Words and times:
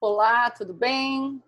Olá, 0.00 0.48
tudo 0.52 0.72
bem? 0.72 1.42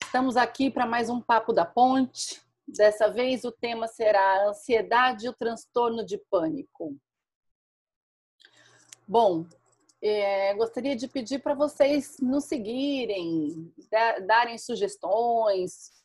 Estamos 0.00 0.36
aqui 0.36 0.70
para 0.70 0.86
mais 0.86 1.10
um 1.10 1.20
Papo 1.20 1.52
da 1.52 1.64
Ponte. 1.64 2.40
Dessa 2.68 3.08
vez 3.10 3.42
o 3.42 3.50
tema 3.50 3.88
será 3.88 4.20
a 4.20 4.48
ansiedade 4.50 5.26
e 5.26 5.28
o 5.28 5.34
transtorno 5.34 6.06
de 6.06 6.16
pânico. 6.30 6.96
Bom, 9.08 9.44
é, 10.00 10.54
gostaria 10.54 10.94
de 10.94 11.08
pedir 11.08 11.40
para 11.40 11.54
vocês 11.54 12.18
nos 12.20 12.44
seguirem, 12.44 13.74
darem 14.24 14.56
sugestões 14.56 15.98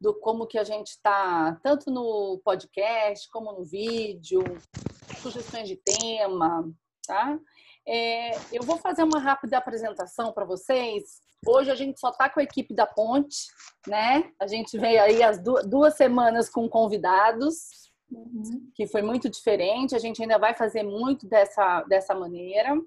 do 0.00 0.14
como 0.14 0.46
que 0.46 0.58
a 0.58 0.64
gente 0.64 0.88
está, 0.88 1.58
tanto 1.62 1.90
no 1.90 2.40
podcast 2.44 3.28
como 3.30 3.52
no 3.52 3.64
vídeo, 3.64 4.42
sugestões 5.20 5.68
de 5.68 5.76
tema, 5.76 6.70
tá? 7.06 7.38
É, 7.86 8.36
eu 8.52 8.62
vou 8.62 8.76
fazer 8.76 9.02
uma 9.02 9.18
rápida 9.18 9.56
apresentação 9.56 10.32
para 10.32 10.44
vocês. 10.44 11.20
Hoje 11.46 11.70
a 11.70 11.74
gente 11.74 11.98
só 11.98 12.10
está 12.10 12.28
com 12.28 12.38
a 12.38 12.42
equipe 12.42 12.74
da 12.74 12.86
Ponte, 12.86 13.46
né? 13.86 14.30
A 14.38 14.46
gente 14.46 14.78
veio 14.78 15.02
aí 15.02 15.22
as 15.22 15.42
duas, 15.42 15.66
duas 15.66 15.96
semanas 15.96 16.50
com 16.50 16.68
convidados, 16.68 17.90
uhum. 18.10 18.70
que 18.74 18.86
foi 18.86 19.02
muito 19.02 19.28
diferente. 19.28 19.96
A 19.96 19.98
gente 19.98 20.20
ainda 20.20 20.38
vai 20.38 20.54
fazer 20.54 20.82
muito 20.82 21.26
dessa, 21.26 21.82
dessa 21.84 22.14
maneira. 22.14 22.78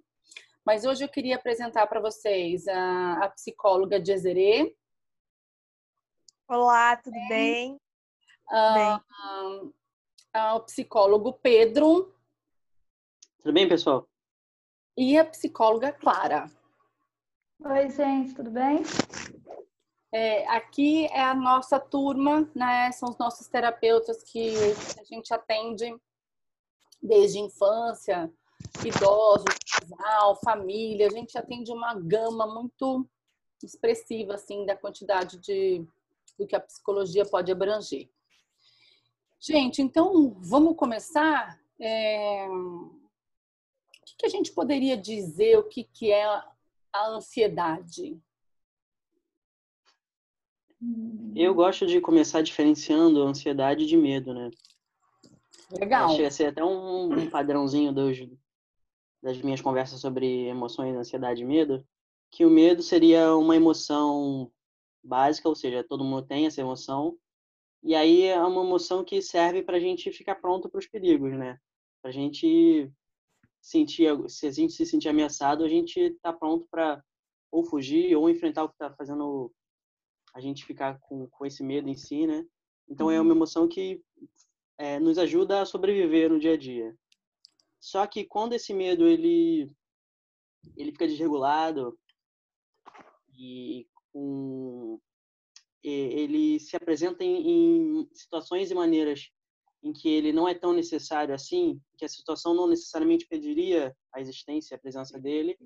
Mas 0.64 0.86
hoje 0.86 1.04
eu 1.04 1.10
queria 1.10 1.36
apresentar 1.36 1.88
para 1.88 2.00
vocês 2.00 2.68
a, 2.68 3.14
a 3.24 3.30
psicóloga 3.30 4.04
Jezere. 4.04 4.76
Olá, 6.54 6.98
tudo 6.98 7.16
bem? 7.30 7.80
Ah, 8.50 8.74
bem. 8.74 9.74
Ah, 10.34 10.56
o 10.56 10.60
psicólogo 10.60 11.32
Pedro. 11.32 12.14
Tudo 13.38 13.54
bem, 13.54 13.70
pessoal? 13.70 14.06
e 14.98 15.18
a 15.18 15.24
psicóloga 15.24 15.94
Clara. 15.94 16.52
Oi, 17.64 17.90
gente, 17.92 18.36
tudo 18.36 18.52
bem? 18.52 18.82
É, 20.12 20.46
aqui 20.50 21.06
é 21.06 21.22
a 21.22 21.34
nossa 21.34 21.80
turma, 21.80 22.46
né? 22.54 22.92
São 22.92 23.12
os 23.12 23.18
nossos 23.18 23.48
terapeutas 23.48 24.22
que 24.22 24.54
a 25.00 25.06
gente 25.06 25.34
atende 25.34 25.96
desde 27.02 27.40
infância, 27.40 28.30
idosos, 28.86 29.56
casal, 29.74 30.36
família. 30.44 31.08
A 31.08 31.12
gente 31.12 31.38
atende 31.38 31.72
uma 31.72 31.94
gama 31.94 32.46
muito 32.46 33.08
expressiva, 33.64 34.34
assim, 34.34 34.66
da 34.66 34.76
quantidade 34.76 35.38
de 35.38 35.88
do 36.38 36.48
que 36.48 36.56
a 36.56 36.60
psicologia 36.60 37.26
pode 37.26 37.52
abranger. 37.52 38.10
Gente, 39.40 39.82
então 39.82 40.36
vamos 40.40 40.76
começar. 40.76 41.60
É 41.80 42.48
que, 44.12 44.18
que 44.18 44.26
a 44.26 44.30
gente 44.30 44.52
poderia 44.52 44.98
dizer 44.98 45.58
o 45.58 45.64
que, 45.64 45.84
que 45.84 46.12
é 46.12 46.26
a 46.94 47.08
ansiedade? 47.10 48.20
Eu 51.36 51.54
gosto 51.54 51.86
de 51.86 52.02
começar 52.02 52.42
diferenciando 52.42 53.22
ansiedade 53.22 53.86
de 53.86 53.96
medo, 53.96 54.34
né? 54.34 54.50
Legal. 55.72 56.12
Achei 56.12 56.30
ser 56.32 56.48
até 56.48 56.64
um, 56.64 57.14
um 57.14 57.30
padrãozinho 57.30 57.94
dos, 57.94 58.18
das 59.22 59.38
minhas 59.42 59.62
conversas 59.62 60.02
sobre 60.02 60.48
emoções, 60.48 60.96
ansiedade 60.96 61.44
e 61.44 61.46
medo, 61.46 61.86
que 62.32 62.46
o 62.46 62.50
medo 62.50 62.82
seria 62.82 63.36
uma 63.36 63.56
emoção 63.56 64.52
básica, 65.04 65.50
ou 65.50 65.56
seja, 65.56 65.84
todo 65.84 66.04
mundo 66.04 66.26
tem 66.26 66.46
essa 66.46 66.62
emoção, 66.62 67.18
e 67.84 67.96
aí 67.96 68.24
é 68.24 68.40
uma 68.40 68.64
emoção 68.64 69.04
que 69.04 69.22
serve 69.22 69.64
para 69.64 69.78
a 69.78 69.80
gente 69.80 70.12
ficar 70.12 70.36
pronto 70.36 70.70
para 70.70 70.80
os 70.80 70.88
perigos, 70.88 71.34
né? 71.34 71.58
Para 72.02 72.10
a 72.10 72.14
gente 72.14 72.92
sentir, 73.62 74.08
se 74.30 74.48
a 74.48 74.52
gente 74.52 74.74
se 74.74 74.86
sentir 74.86 75.10
ameaçado, 75.10 75.64
a 75.64 75.70
gente 75.70 76.00
está 76.00 76.32
pronto 76.32 76.68
para 76.70 77.04
ou 77.52 77.66
fugir 77.66 78.16
ou 78.16 78.30
enfrentar 78.30 78.64
o 78.64 78.70
que 78.70 78.76
está 78.76 78.94
fazendo 78.94 79.52
a 80.34 80.40
gente 80.40 80.66
ficar 80.66 80.98
com, 81.02 81.28
com 81.28 81.46
esse 81.46 81.64
medo 81.64 81.90
em 81.90 81.96
si, 81.96 82.26
né? 82.26 82.46
Então 82.88 83.12
é 83.12 83.20
uma 83.20 83.30
uhum. 83.32 83.36
emoção 83.36 83.68
que 83.68 84.02
é, 84.78 85.00
nos 85.00 85.18
ajuda 85.18 85.62
a 85.62 85.66
sobreviver 85.66 86.30
no 86.30 86.40
dia 86.40 86.54
a 86.54 86.58
dia. 86.58 86.96
Só 87.80 88.06
que 88.08 88.24
quando 88.24 88.54
esse 88.54 88.74
medo 88.74 89.08
ele 89.08 89.70
ele 90.78 90.92
fica 90.92 91.08
desregulado 91.08 91.98
e 93.34 93.88
com 94.12 95.00
ele 95.84 96.60
se 96.60 96.76
apresenta 96.76 97.24
em, 97.24 98.02
em 98.02 98.10
situações 98.14 98.70
e 98.70 98.76
maneiras 98.76 99.32
em 99.84 99.92
que 99.92 100.08
ele 100.08 100.32
não 100.32 100.48
é 100.48 100.54
tão 100.54 100.74
necessário 100.74 101.34
assim, 101.34 101.82
que 101.98 102.06
a 102.06 102.10
situação 102.10 102.54
não 102.54 102.68
necessariamente 102.68 103.28
pediria 103.28 103.96
a 104.14 104.22
existência, 104.22 104.76
a 104.76 104.80
presença 104.80 105.20
dele, 105.20 105.58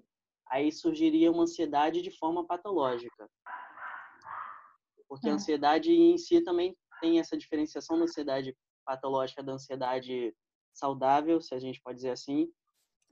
aí 0.50 0.72
surgiria 0.72 1.32
uma 1.32 1.44
ansiedade 1.44 2.02
de 2.02 2.12
forma 2.18 2.46
patológica. 2.46 3.30
Porque 5.10 5.28
a 5.28 5.32
é. 5.32 5.34
ansiedade 5.34 5.92
em 5.92 6.18
si 6.18 6.42
também 6.42 6.76
tem 7.02 7.20
essa 7.20 7.38
diferenciação 7.38 7.98
da 7.98 8.06
ansiedade 8.06 8.56
patológica 8.86 9.44
da 9.44 9.54
ansiedade 9.54 10.34
saudável, 10.74 11.42
se 11.42 11.54
a 11.54 11.60
gente 11.60 11.82
pode 11.82 11.98
dizer 11.98 12.12
assim, 12.12 12.50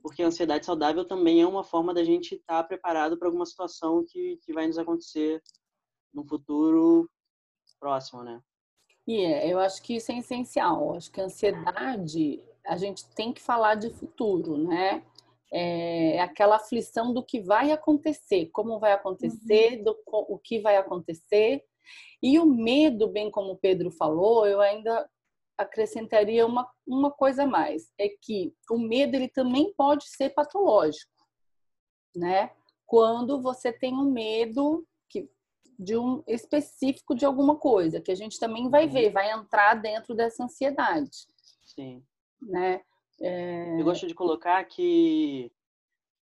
porque 0.04 0.22
a 0.22 0.26
ansiedade 0.26 0.66
saudável 0.66 1.02
também 1.02 1.40
é 1.40 1.46
uma 1.46 1.64
forma 1.64 1.94
da 1.94 2.04
gente 2.04 2.34
estar 2.34 2.62
tá 2.62 2.62
preparado 2.62 3.16
para 3.16 3.26
alguma 3.26 3.46
situação 3.46 4.04
que, 4.06 4.38
que 4.42 4.52
vai 4.52 4.66
nos 4.66 4.76
acontecer 4.76 5.42
no 6.12 6.22
futuro 6.22 7.10
próximo, 7.80 8.22
né? 8.22 8.38
E 9.06 9.24
é, 9.24 9.50
eu 9.50 9.58
acho 9.58 9.82
que 9.82 9.96
isso 9.96 10.12
é 10.12 10.18
essencial. 10.18 10.88
Eu 10.90 10.96
acho 10.96 11.10
que 11.10 11.22
a 11.22 11.24
ansiedade, 11.24 12.38
a 12.66 12.76
gente 12.76 13.08
tem 13.14 13.32
que 13.32 13.40
falar 13.40 13.76
de 13.76 13.88
futuro, 13.88 14.58
né? 14.58 15.02
É, 15.50 16.16
é 16.16 16.20
aquela 16.20 16.56
aflição 16.56 17.14
do 17.14 17.24
que 17.24 17.40
vai 17.40 17.72
acontecer, 17.72 18.50
como 18.52 18.78
vai 18.78 18.92
acontecer, 18.92 19.78
uhum. 19.78 19.84
do 19.84 19.98
o 20.06 20.38
que 20.38 20.58
vai 20.58 20.76
acontecer. 20.76 21.64
E 22.22 22.38
o 22.38 22.44
medo, 22.44 23.08
bem 23.08 23.30
como 23.30 23.52
o 23.52 23.58
Pedro 23.58 23.90
falou, 23.90 24.46
eu 24.46 24.60
ainda 24.60 25.08
acrescentaria 25.56 26.46
uma, 26.46 26.70
uma 26.86 27.10
coisa 27.10 27.44
a 27.44 27.46
mais, 27.46 27.92
é 27.98 28.08
que 28.08 28.54
o 28.70 28.78
medo 28.78 29.14
ele 29.14 29.28
também 29.28 29.72
pode 29.74 30.08
ser 30.08 30.30
patológico, 30.30 31.12
né? 32.14 32.50
Quando 32.86 33.40
você 33.40 33.72
tem 33.72 33.94
um 33.94 34.10
medo 34.10 34.86
de 35.78 35.96
um 35.96 36.22
específico 36.26 37.14
de 37.14 37.24
alguma 37.24 37.56
coisa, 37.56 38.00
que 38.00 38.12
a 38.12 38.14
gente 38.14 38.38
também 38.38 38.68
vai 38.68 38.88
ver, 38.88 39.10
vai 39.10 39.32
entrar 39.32 39.74
dentro 39.74 40.14
dessa 40.14 40.44
ansiedade. 40.44 41.26
Sim. 41.64 42.02
Né? 42.40 42.80
É... 43.20 43.80
Eu 43.80 43.84
gosto 43.84 44.06
de 44.06 44.14
colocar 44.14 44.62
que 44.64 45.50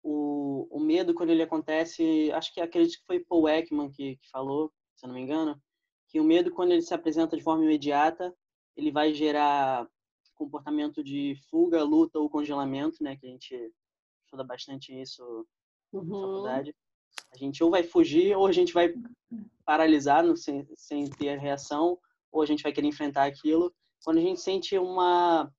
o, 0.02 0.66
o 0.70 0.80
medo, 0.80 1.14
quando 1.14 1.30
ele 1.30 1.42
acontece, 1.42 2.30
acho 2.32 2.52
que 2.52 2.60
acredito 2.60 2.98
que 2.98 3.06
foi 3.06 3.20
Paul 3.20 3.48
Ekman 3.48 3.90
que, 3.90 4.16
que 4.16 4.30
falou, 4.30 4.72
se 4.96 5.04
eu 5.04 5.08
não 5.08 5.14
me 5.14 5.22
engano, 5.22 5.60
que 6.08 6.20
o 6.20 6.24
medo, 6.24 6.50
quando 6.50 6.72
ele 6.72 6.82
se 6.82 6.94
apresenta 6.94 7.36
de 7.36 7.42
forma 7.42 7.64
imediata, 7.64 8.34
ele 8.78 8.92
vai 8.92 9.12
gerar 9.12 9.86
comportamento 10.36 11.02
de 11.02 11.34
fuga, 11.50 11.82
luta 11.82 12.18
ou 12.18 12.30
congelamento, 12.30 13.02
né? 13.02 13.16
Que 13.16 13.26
a 13.26 13.28
gente 13.28 13.72
estuda 14.24 14.44
bastante 14.44 14.98
isso 14.98 15.44
uhum. 15.92 16.04
na 16.04 16.20
faculdade. 16.20 16.76
A 17.32 17.36
gente 17.36 17.62
ou 17.62 17.70
vai 17.70 17.82
fugir 17.82 18.36
ou 18.36 18.46
a 18.46 18.52
gente 18.52 18.72
vai 18.72 18.94
paralisar 19.64 20.24
no, 20.24 20.36
sem, 20.36 20.66
sem 20.76 21.10
ter 21.10 21.38
reação 21.38 21.98
ou 22.30 22.40
a 22.40 22.46
gente 22.46 22.62
vai 22.62 22.72
querer 22.72 22.86
enfrentar 22.86 23.24
aquilo. 23.24 23.74
Quando 24.04 24.18
a 24.18 24.22
gente 24.22 24.40
sente 24.40 24.78
uma 24.78 25.52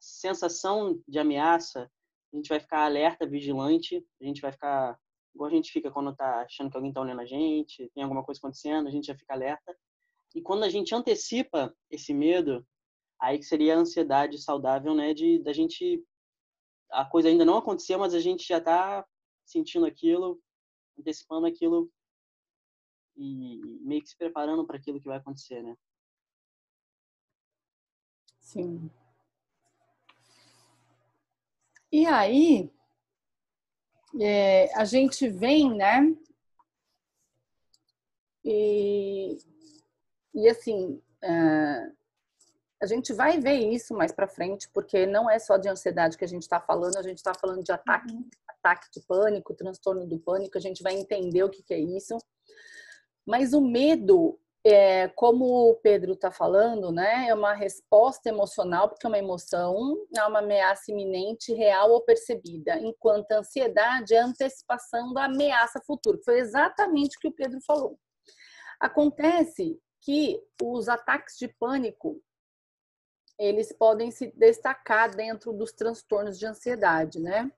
sensação 0.00 1.00
de 1.06 1.18
ameaça, 1.18 1.88
a 2.32 2.36
gente 2.36 2.48
vai 2.48 2.58
ficar 2.58 2.84
alerta, 2.84 3.24
vigilante, 3.26 4.04
a 4.20 4.24
gente 4.24 4.40
vai 4.40 4.50
ficar 4.50 4.98
igual 5.32 5.48
a 5.48 5.54
gente 5.54 5.72
fica 5.72 5.90
quando 5.90 6.10
está 6.10 6.42
achando 6.42 6.70
que 6.70 6.76
alguém 6.76 6.90
está 6.90 7.00
olhando 7.00 7.20
a 7.20 7.26
gente, 7.26 7.90
tem 7.94 8.02
alguma 8.02 8.24
coisa 8.24 8.38
acontecendo, 8.38 8.88
a 8.88 8.90
gente 8.90 9.06
já 9.06 9.16
fica 9.16 9.32
alerta. 9.32 9.76
E 10.34 10.42
quando 10.42 10.64
a 10.64 10.68
gente 10.68 10.94
antecipa 10.94 11.74
esse 11.90 12.12
medo, 12.12 12.66
aí 13.20 13.38
que 13.38 13.44
seria 13.44 13.76
a 13.76 13.78
ansiedade 13.78 14.38
saudável, 14.38 14.94
né, 14.94 15.14
de 15.14 15.38
da 15.38 15.52
gente 15.52 16.04
a 16.90 17.04
coisa 17.04 17.28
ainda 17.28 17.44
não 17.44 17.58
aconteceu, 17.58 17.98
mas 17.98 18.14
a 18.14 18.20
gente 18.20 18.46
já 18.46 18.58
está 18.58 19.04
sentindo 19.44 19.86
aquilo, 19.86 20.40
antecipando 20.98 21.46
aquilo 21.46 21.90
e 23.16 23.60
meio 23.80 24.02
que 24.02 24.08
se 24.08 24.16
preparando 24.16 24.64
para 24.66 24.76
aquilo 24.76 25.00
que 25.00 25.06
vai 25.06 25.18
acontecer, 25.18 25.62
né? 25.62 25.76
Sim. 28.40 28.90
E 31.90 32.06
aí, 32.06 32.70
é, 34.20 34.72
a 34.74 34.84
gente 34.84 35.28
vem, 35.28 35.74
né? 35.74 36.16
E, 38.44 39.38
e 40.34 40.48
assim, 40.48 41.00
é, 41.22 41.90
a 42.82 42.86
gente 42.86 43.12
vai 43.12 43.40
ver 43.40 43.54
isso 43.54 43.94
mais 43.94 44.12
para 44.12 44.28
frente, 44.28 44.68
porque 44.72 45.06
não 45.06 45.30
é 45.30 45.38
só 45.38 45.56
de 45.56 45.68
ansiedade 45.68 46.18
que 46.18 46.24
a 46.24 46.28
gente 46.28 46.42
está 46.42 46.60
falando, 46.60 46.96
a 46.96 47.02
gente 47.02 47.18
está 47.18 47.32
falando 47.34 47.62
de 47.62 47.72
ataque, 47.72 48.12
uhum. 48.12 48.28
ataque 48.46 48.88
de 48.92 49.00
pânico, 49.00 49.54
transtorno 49.54 50.06
do 50.06 50.18
pânico, 50.18 50.58
a 50.58 50.60
gente 50.60 50.82
vai 50.82 50.94
entender 50.94 51.42
o 51.42 51.48
que, 51.48 51.62
que 51.62 51.72
é 51.72 51.78
isso. 51.78 52.18
Mas 53.26 53.54
o 53.54 53.60
medo, 53.60 54.38
é, 54.66 55.08
como 55.08 55.70
o 55.70 55.74
Pedro 55.76 56.12
está 56.12 56.30
falando, 56.30 56.92
né, 56.92 57.26
é 57.28 57.34
uma 57.34 57.54
resposta 57.54 58.28
emocional, 58.28 58.88
porque 58.88 59.06
é 59.06 59.08
uma 59.08 59.18
emoção, 59.18 59.96
é 60.14 60.22
uma 60.24 60.40
ameaça 60.40 60.90
iminente, 60.90 61.54
real 61.54 61.90
ou 61.90 62.02
percebida, 62.02 62.78
enquanto 62.78 63.32
a 63.32 63.38
ansiedade 63.38 64.14
é 64.14 64.20
a 64.20 64.26
antecipação 64.26 65.14
da 65.14 65.24
ameaça 65.24 65.80
futura. 65.86 66.18
Foi 66.22 66.38
exatamente 66.38 67.16
o 67.16 67.20
que 67.20 67.28
o 67.28 67.32
Pedro 67.32 67.60
falou. 67.62 67.98
Acontece 68.78 69.80
que 70.04 70.42
os 70.62 70.88
ataques 70.88 71.36
de 71.38 71.48
pânico 71.48 72.22
eles 73.38 73.72
podem 73.72 74.10
se 74.12 74.32
destacar 74.36 75.14
dentro 75.14 75.52
dos 75.52 75.72
transtornos 75.72 76.38
de 76.38 76.46
ansiedade, 76.46 77.18
né? 77.18 77.50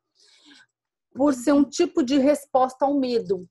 Por 1.15 1.35
ser 1.35 1.53
um 1.53 1.65
tipo 1.65 2.03
de 2.03 2.19
resposta 2.19 2.87
ao 2.87 2.95
medo 2.95 3.47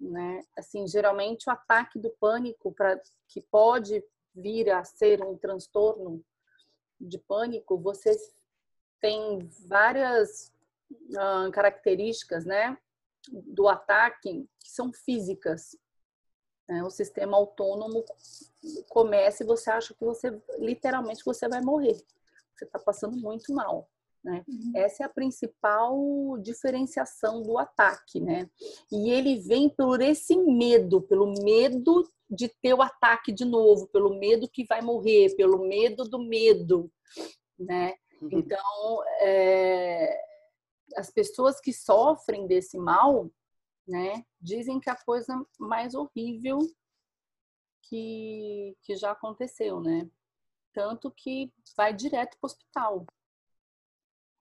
né? 0.00 0.42
Assim, 0.56 0.86
geralmente 0.86 1.48
o 1.48 1.52
ataque 1.52 1.98
do 1.98 2.10
pânico 2.10 2.72
para 2.72 3.00
que 3.28 3.40
pode 3.40 4.04
vir 4.34 4.70
a 4.70 4.84
ser 4.84 5.22
um 5.22 5.36
transtorno 5.36 6.24
de 7.00 7.18
pânico, 7.18 7.78
você 7.78 8.14
tem 9.00 9.48
várias 9.66 10.52
uh, 10.90 11.50
características, 11.52 12.44
né, 12.44 12.76
do 13.28 13.68
ataque 13.68 14.48
que 14.58 14.70
são 14.70 14.92
físicas. 14.92 15.76
Né? 16.68 16.82
O 16.82 16.90
sistema 16.90 17.36
autônomo 17.36 18.04
começa 18.88 19.42
e 19.42 19.46
você 19.46 19.70
acha 19.70 19.94
que 19.94 20.04
você 20.04 20.36
literalmente 20.58 21.24
você 21.24 21.48
vai 21.48 21.60
morrer. 21.60 22.00
Você 22.54 22.64
está 22.64 22.78
passando 22.78 23.16
muito 23.16 23.52
mal. 23.52 23.88
Né? 24.22 24.42
Uhum. 24.48 24.72
Essa 24.74 25.02
é 25.02 25.06
a 25.06 25.10
principal 25.10 26.38
diferenciação 26.38 27.42
do 27.42 27.58
ataque, 27.58 28.20
né? 28.20 28.48
E 28.90 29.10
ele 29.10 29.38
vem 29.38 29.68
por 29.68 30.00
esse 30.00 30.34
medo, 30.34 31.02
pelo 31.02 31.34
medo 31.42 32.08
de 32.30 32.48
ter 32.48 32.72
o 32.72 32.80
ataque 32.80 33.30
de 33.30 33.44
novo, 33.44 33.86
pelo 33.88 34.18
medo 34.18 34.48
que 34.48 34.64
vai 34.64 34.80
morrer, 34.80 35.36
pelo 35.36 35.58
medo 35.58 36.04
do 36.04 36.18
medo, 36.18 36.90
né? 37.58 37.94
Uhum. 38.22 38.30
Então, 38.32 39.04
é, 39.20 40.18
as 40.96 41.10
pessoas 41.10 41.60
que 41.60 41.72
sofrem 41.72 42.46
desse 42.46 42.78
mal, 42.78 43.30
né, 43.86 44.24
dizem 44.40 44.80
que 44.80 44.88
é 44.88 44.92
a 44.92 45.04
coisa 45.04 45.44
mais 45.58 45.94
horrível 45.94 46.58
que, 47.82 48.76
que 48.82 48.96
já 48.96 49.12
aconteceu, 49.12 49.80
né? 49.80 50.08
Tanto 50.72 51.10
que 51.10 51.52
vai 51.76 51.92
direto 51.92 52.36
para 52.38 52.46
o 52.46 52.50
hospital, 52.50 53.06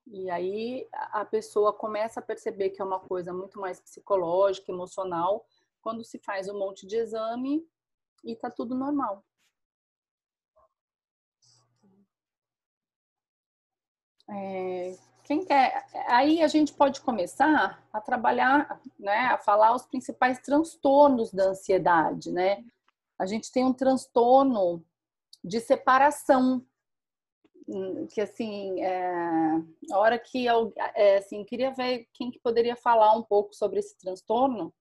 e 0.07 0.29
aí 0.29 0.87
a 0.91 1.23
pessoa 1.23 1.73
começa 1.73 2.19
a 2.19 2.23
perceber 2.23 2.71
que 2.71 2.81
é 2.81 2.85
uma 2.85 2.99
coisa 2.99 3.33
muito 3.33 3.59
mais 3.59 3.79
psicológica, 3.79 4.71
emocional, 4.71 5.45
quando 5.81 6.03
se 6.03 6.19
faz 6.19 6.49
um 6.49 6.57
monte 6.57 6.85
de 6.85 6.97
exame 6.97 7.65
e 8.23 8.35
tá 8.35 8.49
tudo 8.49 8.75
normal. 8.75 9.23
É, 14.29 14.97
quem 15.23 15.45
quer? 15.45 15.85
Aí 16.07 16.41
a 16.41 16.47
gente 16.47 16.73
pode 16.73 17.01
começar 17.01 17.81
a 17.91 18.01
trabalhar, 18.01 18.79
né, 18.99 19.27
a 19.27 19.37
falar 19.37 19.73
os 19.73 19.85
principais 19.85 20.39
transtornos 20.39 21.31
da 21.31 21.45
ansiedade, 21.45 22.31
né? 22.31 22.63
A 23.17 23.25
gente 23.25 23.51
tem 23.51 23.63
um 23.63 23.73
transtorno 23.73 24.83
de 25.43 25.59
separação, 25.59 26.65
que 28.09 28.19
assim 28.19 28.81
é, 28.81 29.61
a 29.91 29.97
hora 29.97 30.19
que 30.19 30.45
eu 30.45 30.73
é, 30.95 31.17
assim 31.17 31.43
queria 31.45 31.71
ver 31.71 32.07
quem 32.13 32.29
que 32.29 32.39
poderia 32.39 32.75
falar 32.75 33.15
um 33.15 33.23
pouco 33.23 33.55
sobre 33.55 33.79
esse 33.79 33.97
transtorno 33.97 34.73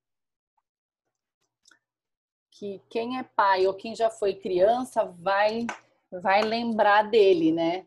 que 2.51 2.83
quem 2.91 3.19
é 3.19 3.23
pai 3.23 3.67
ou 3.67 3.75
quem 3.75 3.95
já 3.95 4.11
foi 4.11 4.35
criança 4.35 5.05
vai 5.05 5.67
vai 6.11 6.43
lembrar 6.43 7.05
dele 7.05 7.53
né 7.53 7.87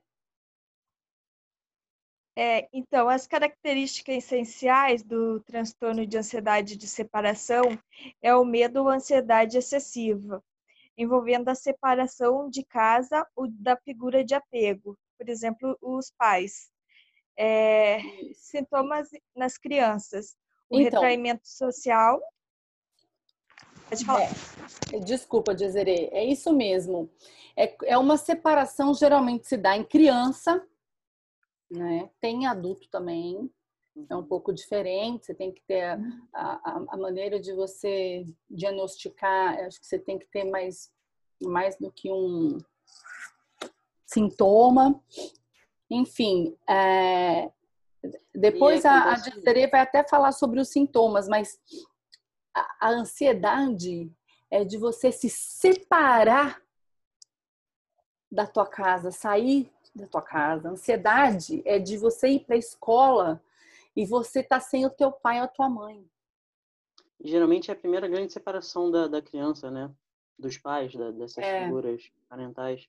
é, 2.36 2.68
então, 2.74 3.08
as 3.08 3.26
características 3.26 4.18
essenciais 4.18 5.02
do 5.02 5.40
transtorno 5.40 6.06
de 6.06 6.18
ansiedade 6.18 6.76
de 6.76 6.86
separação 6.86 7.64
é 8.22 8.36
o 8.36 8.44
medo 8.44 8.82
ou 8.82 8.90
ansiedade 8.90 9.58
excessiva, 9.58 10.44
envolvendo 10.98 11.48
a 11.48 11.56
separação 11.56 12.50
de 12.50 12.64
casa 12.64 13.26
ou 13.36 13.48
da 13.50 13.78
figura 13.78 14.24
de 14.24 14.36
apego, 14.36 14.98
por 15.18 15.30
exemplo, 15.30 15.78
os 15.82 16.12
pais. 16.12 16.70
É, 17.38 18.00
sintomas 18.34 19.10
nas 19.36 19.58
crianças, 19.58 20.38
o 20.70 20.80
então, 20.80 21.02
retraimento 21.02 21.48
social. 21.48 22.22
Pode 23.90 24.06
falar. 24.06 24.30
É, 24.92 25.00
desculpa, 25.00 25.54
Dizerê, 25.54 26.10
é 26.12 26.24
isso 26.24 26.54
mesmo. 26.54 27.10
É, 27.56 27.76
é 27.86 27.98
uma 27.98 28.18
separação, 28.18 28.94
geralmente 28.94 29.48
se 29.48 29.58
dá 29.58 29.76
em 29.76 29.84
criança, 29.84 30.66
né? 31.70 32.10
tem 32.20 32.46
adulto 32.46 32.88
também, 32.90 33.50
é 34.10 34.16
um 34.16 34.24
pouco 34.24 34.54
diferente, 34.54 35.26
você 35.26 35.34
tem 35.34 35.52
que 35.52 35.62
ter 35.62 35.84
a, 35.84 35.98
a, 36.34 36.86
a, 36.90 36.98
maneira 36.98 37.40
de 37.40 37.54
você 37.54 38.26
diagnosticar, 38.50 39.58
acho 39.60 39.80
que 39.80 39.88
você 39.88 39.98
tem 39.98 40.20
que 40.20 40.28
ter 40.28 40.44
mais, 40.44 40.92
mais 41.42 41.78
do 41.78 41.92
que 41.92 42.12
um 42.12 42.58
sintoma. 44.06 45.02
Enfim, 45.90 46.58
é, 46.68 47.50
depois 48.34 48.86
a, 48.86 49.14
a 49.14 49.16
Desiree 49.16 49.68
vai 49.68 49.82
até 49.82 50.06
falar 50.08 50.34
sobre 50.34 50.60
os 50.60 50.70
sintomas, 50.70 51.28
mas 51.28 51.58
a, 52.54 52.88
a 52.88 52.90
ansiedade 52.90 54.12
é 54.52 54.64
de 54.64 54.78
você 54.78 55.12
se 55.12 55.30
separar 55.30 56.62
da 58.32 58.46
tua 58.46 58.68
casa, 58.68 59.12
sair 59.12 59.72
da 59.96 60.06
tua 60.08 60.22
casa. 60.22 60.68
A 60.68 60.72
ansiedade 60.72 61.62
é 61.66 61.80
de 61.80 61.98
você 61.98 62.28
ir 62.28 62.42
para 62.42 62.56
a 62.56 62.60
escola 62.60 63.42
e 63.96 64.06
você 64.06 64.44
tá 64.44 64.60
sem 64.60 64.86
o 64.86 64.90
teu 64.90 65.12
pai 65.12 65.38
ou 65.38 65.46
a 65.46 65.48
tua 65.48 65.70
mãe. 65.70 66.06
Geralmente 67.24 67.72
é 67.72 67.74
a 67.74 67.78
primeira 67.78 68.08
grande 68.08 68.34
separação 68.34 68.92
da, 68.92 69.08
da 69.08 69.22
criança, 69.22 69.72
né? 69.72 69.90
Dos 70.38 70.58
pais, 70.58 70.94
da, 70.94 71.12
dessas 71.12 71.44
é. 71.44 71.64
figuras 71.64 72.12
parentais. 72.28 72.88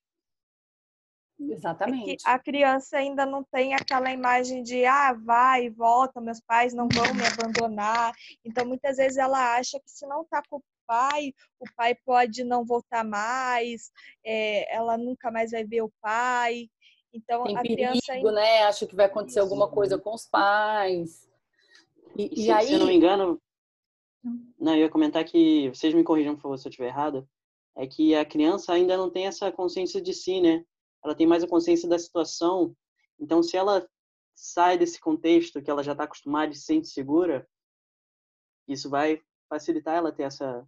Exatamente. 1.39 2.27
É 2.27 2.31
a 2.31 2.39
criança 2.39 2.97
ainda 2.97 3.27
não 3.27 3.45
tem 3.45 3.75
aquela 3.75 4.11
imagem 4.11 4.63
de 4.63 4.85
ah, 4.87 5.13
vai 5.13 5.67
e 5.67 5.71
volta, 5.71 6.21
meus 6.21 6.41
pais 6.41 6.73
não 6.73 6.89
vão 6.89 7.15
me 7.15 7.23
abandonar. 7.27 8.13
Então, 8.45 8.67
muitas 8.67 8.97
vezes 8.97 9.19
ela 9.19 9.57
acha 9.57 9.79
que 9.79 9.91
se 9.91 10.07
não 10.07 10.23
está 10.23 10.43
com 10.49 10.57
o 10.57 10.65
pai, 10.87 11.35
o 11.61 11.67
pai 11.77 11.95
pode 11.95 12.43
não 12.43 12.65
voltar 12.65 13.05
mais, 13.05 13.91
é, 14.25 14.75
ela 14.75 14.97
nunca 14.97 15.31
mais 15.31 15.51
vai 15.51 15.65
ver 15.65 15.83
o 15.83 15.93
pai. 16.01 16.71
Então 17.17 17.45
Tem 17.45 17.57
a 17.57 17.63
perigo, 17.63 17.77
criança 17.77 18.13
ainda... 18.13 18.33
né? 18.33 18.63
Acha 18.65 18.87
que 18.87 18.95
vai 18.95 19.07
acontecer 19.07 19.41
alguma 19.41 19.69
coisa 19.69 19.99
com 19.99 20.15
os 20.15 20.27
pais. 20.27 21.27
E, 22.17 22.31
e 22.33 22.45
se, 22.45 22.51
aí... 22.51 22.67
se 22.67 22.73
eu 22.75 22.79
não 22.79 22.87
me 22.87 22.95
engano, 22.95 23.41
não, 24.59 24.75
eu 24.75 24.81
ia 24.81 24.91
comentar 24.91 25.25
que 25.25 25.71
vocês 25.71 25.95
me 25.95 26.05
corrijam, 26.05 26.35
por 26.35 26.43
favor, 26.43 26.59
se 26.59 26.69
eu 26.69 26.71
estiver 26.71 26.89
errado, 26.89 27.27
é 27.75 27.87
que 27.87 28.15
a 28.15 28.25
criança 28.25 28.73
ainda 28.73 28.97
não 28.97 29.11
tem 29.11 29.27
essa 29.27 29.51
consciência 29.51 30.01
de 30.01 30.13
si, 30.13 30.41
né? 30.41 30.65
Ela 31.03 31.15
tem 31.15 31.27
mais 31.27 31.43
a 31.43 31.49
consciência 31.49 31.89
da 31.89 31.99
situação. 31.99 32.75
Então, 33.19 33.43
se 33.43 33.57
ela 33.57 33.87
sai 34.35 34.77
desse 34.77 35.01
contexto 35.01 35.63
que 35.63 35.71
ela 35.71 35.83
já 35.83 35.93
está 35.93 36.05
acostumada 36.05 36.53
e 36.53 36.55
se 36.55 36.65
sente 36.65 36.89
segura, 36.89 37.49
isso 38.69 38.91
vai 38.91 39.23
facilitar 39.49 39.95
ela 39.95 40.13
ter 40.13 40.25
essa, 40.25 40.67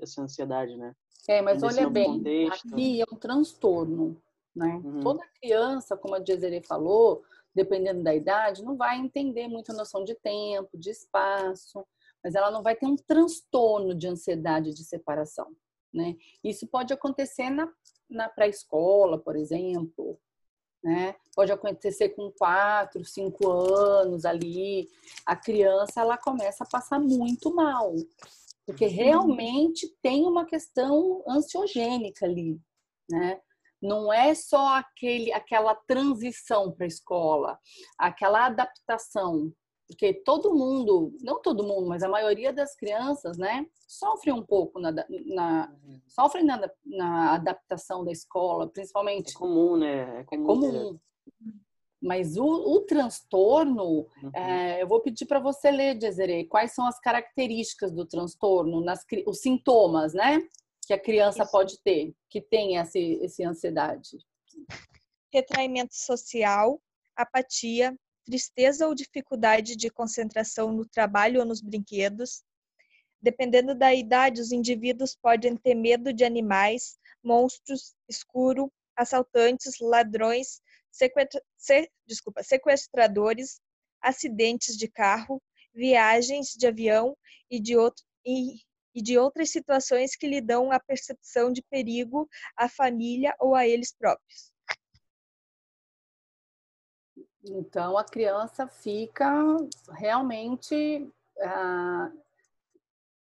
essa 0.00 0.22
ansiedade, 0.22 0.76
né? 0.76 0.94
É, 1.28 1.40
mas 1.40 1.62
olha 1.62 1.88
bem, 1.88 2.18
contexto. 2.18 2.72
aqui 2.72 3.00
é 3.00 3.04
um 3.10 3.16
transtorno. 3.16 4.20
Né? 4.54 4.80
Uhum. 4.84 5.00
Toda 5.00 5.26
criança, 5.40 5.96
como 5.96 6.14
a 6.14 6.18
Desiree 6.18 6.62
falou, 6.62 7.22
dependendo 7.54 8.02
da 8.02 8.14
idade, 8.14 8.64
não 8.64 8.76
vai 8.76 8.98
entender 8.98 9.48
muito 9.48 9.72
a 9.72 9.74
noção 9.74 10.04
de 10.04 10.14
tempo, 10.14 10.76
de 10.78 10.90
espaço, 10.90 11.84
mas 12.22 12.34
ela 12.34 12.50
não 12.50 12.62
vai 12.62 12.74
ter 12.74 12.86
um 12.86 12.96
transtorno 12.96 13.94
de 13.94 14.08
ansiedade 14.08 14.72
de 14.72 14.84
separação. 14.84 15.54
Né? 15.92 16.16
Isso 16.42 16.66
pode 16.66 16.92
acontecer 16.92 17.50
na, 17.50 17.70
na 18.08 18.28
pré-escola, 18.28 19.18
por 19.18 19.36
exemplo, 19.36 20.18
né? 20.84 21.16
Pode 21.34 21.50
acontecer 21.50 22.10
com 22.10 22.30
quatro, 22.30 23.02
cinco 23.06 23.50
anos 23.50 24.26
ali, 24.26 24.86
a 25.24 25.34
criança 25.34 26.02
ela 26.02 26.18
começa 26.18 26.62
a 26.62 26.68
passar 26.68 27.00
muito 27.00 27.54
mal, 27.54 27.94
porque 28.66 28.84
uhum. 28.84 28.92
realmente 28.92 29.88
tem 30.02 30.26
uma 30.26 30.44
questão 30.44 31.24
ansiogênica 31.26 32.26
ali, 32.26 32.60
né? 33.10 33.40
Não 33.84 34.10
é 34.10 34.34
só 34.34 34.76
aquele, 34.78 35.32
aquela 35.32 35.74
transição 35.74 36.72
para 36.72 36.86
a 36.86 36.88
escola, 36.88 37.58
aquela 37.98 38.46
adaptação, 38.46 39.52
porque 39.86 40.14
todo 40.14 40.54
mundo, 40.54 41.14
não 41.20 41.40
todo 41.42 41.62
mundo, 41.62 41.86
mas 41.86 42.02
a 42.02 42.08
maioria 42.08 42.52
das 42.52 42.74
crianças, 42.74 43.36
né, 43.36 43.66
sofre 43.86 44.32
um 44.32 44.42
pouco 44.42 44.80
na, 44.80 44.90
na 44.90 45.70
uhum. 45.84 46.00
sofre 46.08 46.42
na, 46.42 46.60
na, 46.84 47.34
adaptação 47.34 48.04
da 48.04 48.10
escola, 48.10 48.66
principalmente. 48.66 49.34
É 49.36 49.38
comum, 49.38 49.76
né? 49.76 50.20
É 50.20 50.24
comum. 50.24 50.42
É 50.42 50.46
comum. 50.46 50.98
Mas 52.02 52.36
o, 52.36 52.44
o 52.44 52.80
transtorno, 52.80 54.06
uhum. 54.22 54.30
é, 54.34 54.82
eu 54.82 54.86
vou 54.86 55.00
pedir 55.00 55.26
para 55.26 55.38
você 55.38 55.70
ler, 55.70 55.94
Desiree, 55.94 56.46
quais 56.46 56.72
são 56.72 56.86
as 56.86 56.98
características 56.98 57.92
do 57.92 58.06
transtorno, 58.06 58.82
nas, 58.82 59.04
os 59.26 59.40
sintomas, 59.40 60.14
né? 60.14 60.42
Que 60.84 60.92
a 60.92 61.00
criança 61.00 61.42
Isso. 61.42 61.52
pode 61.52 61.80
ter, 61.82 62.14
que 62.28 62.40
tem 62.40 62.78
essa, 62.78 62.98
essa 63.22 63.48
ansiedade? 63.48 64.18
Retraimento 65.32 65.94
social, 65.94 66.80
apatia, 67.16 67.96
tristeza 68.24 68.86
ou 68.86 68.94
dificuldade 68.94 69.76
de 69.76 69.90
concentração 69.90 70.72
no 70.72 70.86
trabalho 70.86 71.40
ou 71.40 71.46
nos 71.46 71.60
brinquedos. 71.60 72.42
Dependendo 73.20 73.74
da 73.74 73.94
idade, 73.94 74.40
os 74.40 74.52
indivíduos 74.52 75.16
podem 75.20 75.56
ter 75.56 75.74
medo 75.74 76.12
de 76.12 76.24
animais, 76.24 76.98
monstros, 77.22 77.94
escuro, 78.08 78.70
assaltantes, 78.96 79.78
ladrões, 79.80 80.60
sequestra... 80.90 81.42
se... 81.56 81.90
Desculpa, 82.06 82.42
sequestradores, 82.42 83.60
acidentes 84.00 84.76
de 84.76 84.88
carro, 84.88 85.42
viagens 85.74 86.48
de 86.48 86.66
avião 86.66 87.16
e 87.50 87.58
de, 87.60 87.76
outro... 87.76 88.04
e... 88.24 88.60
e 88.94 89.02
de 89.02 89.18
outras 89.18 89.50
situações 89.50 90.14
que 90.14 90.26
lhe 90.26 90.40
dão 90.40 90.70
a 90.70 90.78
percepção 90.78 91.52
de 91.52 91.62
perigo 91.62 92.28
à 92.56 92.68
família 92.68 93.34
ou 93.40 93.54
a 93.54 93.66
eles 93.66 93.92
próprios. 93.92 94.52
Então 97.46 97.98
a 97.98 98.04
criança 98.04 98.66
fica 98.66 99.28
realmente 99.90 101.10
ah, 101.42 102.10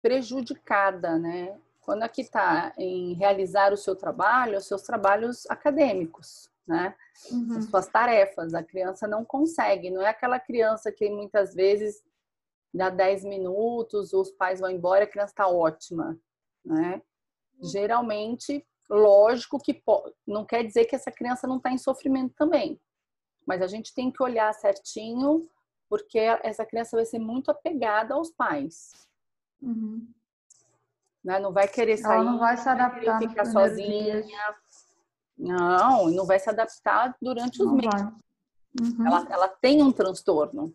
prejudicada, 0.01 1.18
né? 1.18 1.58
Quando 1.82 2.04
aqui 2.04 2.22
está 2.22 2.74
em 2.78 3.13
realizar 3.13 3.74
o 3.74 3.78
seu 3.78 3.96
trabalho, 3.96 4.58
os 4.58 4.68
seus 4.68 4.84
trabalhos 4.84 5.50
acadêmicos, 5.50 6.50
né? 6.68 6.96
Uhum. 7.32 7.58
As 7.58 7.66
suas 7.66 7.88
tarefas, 7.88 8.54
a 8.54 8.63
criança 8.63 9.08
não 9.08 9.25
consegue, 9.25 9.90
não 9.90 10.01
é 10.01 10.10
aquela 10.10 10.40
criança 10.40 10.92
que 10.92 11.10
muitas 11.10 11.56
vezes 11.56 12.04
dá 12.74 12.90
10 12.90 13.25
minutos, 13.25 14.13
os 14.13 14.32
pais 14.32 14.60
vão 14.60 14.70
embora, 14.70 15.04
a 15.04 15.08
criança 15.08 15.34
está 15.34 15.48
ótima, 15.48 16.18
né? 16.66 17.01
Geralmente, 17.62 18.66
lógico 18.90 19.60
que 19.60 19.84
não 20.25 20.46
quer 20.46 20.63
dizer 20.63 20.86
que 20.86 20.96
essa 20.96 21.12
criança 21.12 21.48
não 21.48 21.58
está 21.58 21.72
em 21.72 21.78
sofrimento 21.78 22.34
também, 22.36 22.80
mas 23.46 23.62
a 23.62 23.68
gente 23.68 23.94
tem 23.94 24.12
que 24.12 24.24
olhar 24.24 24.54
certinho, 24.54 25.48
porque 25.90 26.20
essa 26.44 26.66
criança 26.66 26.96
vai 26.96 27.06
ser 27.06 27.20
muito 27.20 27.51
apegada 27.51 28.13
aos 28.13 28.32
pais. 28.32 28.92
Uhum. 29.62 30.08
Né? 31.24 31.40
Não 31.40 31.51
vai 31.51 31.68
querer 31.68 31.98
sair, 31.98 32.22
Ela 32.22 32.32
não 32.32 32.40
vai 32.40 32.58
se 32.58 32.68
adaptar 32.68 33.20
vai 33.20 33.28
ficar 33.28 33.46
sozinha. 33.46 34.22
Dias. 34.22 34.62
Não, 35.38 36.10
não 36.10 36.25
vai 36.25 36.40
se 36.40 36.50
adaptar 36.50 37.16
durante 37.22 37.62
os 37.62 37.68
não 37.68 37.75
meses. 37.75 38.01
Uhum. 38.80 39.06
Ela, 39.06 39.28
ela 39.30 39.48
tem 39.48 39.84
um 39.84 39.92
transtorno. 39.92 40.74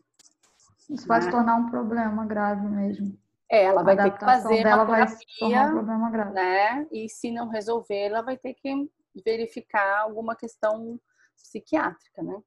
Isso 0.90 1.02
né? 1.02 1.08
vai 1.08 1.22
se 1.22 1.30
tornar 1.30 1.56
um 1.56 1.70
problema 1.70 2.24
grave 2.24 2.66
mesmo. 2.68 3.18
É, 3.48 3.64
ela 3.64 3.82
vai 3.82 3.96
ter 3.96 4.10
que 4.12 4.24
fazer 4.24 4.64
dela 4.64 4.82
uma 4.82 4.86
terapia, 4.86 5.06
vai 5.06 5.16
se 5.16 5.38
tornar 5.38 5.66
um 5.68 5.72
problema 5.72 6.10
grave. 6.10 6.32
né? 6.32 6.88
E 6.90 7.08
se 7.08 7.30
não 7.30 7.48
resolver, 7.48 7.96
ela 7.96 8.22
vai 8.22 8.36
ter 8.36 8.54
que 8.54 8.90
verificar 9.24 10.00
alguma 10.00 10.34
questão 10.34 11.00
psiquiátrica, 11.34 12.22
né? 12.22 12.42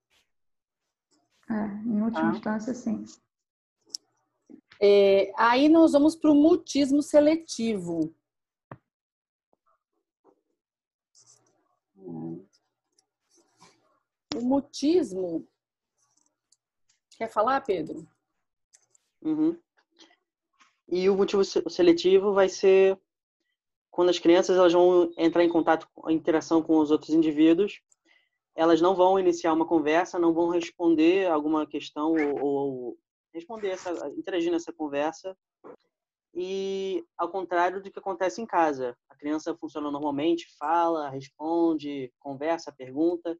É, 1.49 1.65
em 1.87 2.01
última 2.01 2.31
tá? 2.31 2.37
instância, 2.37 2.73
sim. 2.73 3.05
É, 4.81 5.31
aí 5.37 5.67
nós 5.67 5.93
vamos 5.93 6.15
para 6.15 6.31
o 6.31 6.35
mutismo 6.35 7.01
seletivo. 7.01 8.13
O 14.35 14.41
mutismo. 14.41 15.47
Quer 17.17 17.29
falar, 17.29 17.61
Pedro? 17.61 18.07
Uhum. 19.21 19.57
E 20.87 21.09
o 21.09 21.15
motivo 21.15 21.43
seletivo 21.43 22.33
vai 22.33 22.49
ser 22.49 22.99
quando 23.91 24.09
as 24.09 24.19
crianças 24.19 24.57
elas 24.57 24.73
vão 24.73 25.11
entrar 25.17 25.43
em 25.43 25.49
contato, 25.49 25.87
em 26.07 26.15
interação 26.15 26.61
com 26.61 26.77
os 26.79 26.89
outros 26.89 27.11
indivíduos 27.11 27.81
elas 28.59 28.81
não 28.81 28.93
vão 28.93 29.17
iniciar 29.17 29.53
uma 29.53 29.65
conversa, 29.65 30.19
não 30.19 30.33
vão 30.33 30.49
responder 30.49 31.31
alguma 31.31 31.65
questão 31.65 32.11
ou, 32.11 32.43
ou 32.43 32.97
responder 33.33 33.69
essa, 33.69 33.91
interagir 34.17 34.51
nessa 34.51 34.73
conversa. 34.73 35.33
E 36.33 37.01
ao 37.17 37.29
contrário 37.29 37.81
do 37.81 37.89
que 37.89 37.97
acontece 37.97 38.41
em 38.41 38.45
casa, 38.45 38.97
a 39.09 39.15
criança 39.15 39.55
funciona 39.55 39.89
normalmente, 39.89 40.45
fala, 40.57 41.09
responde, 41.09 42.11
conversa, 42.19 42.69
pergunta, 42.69 43.39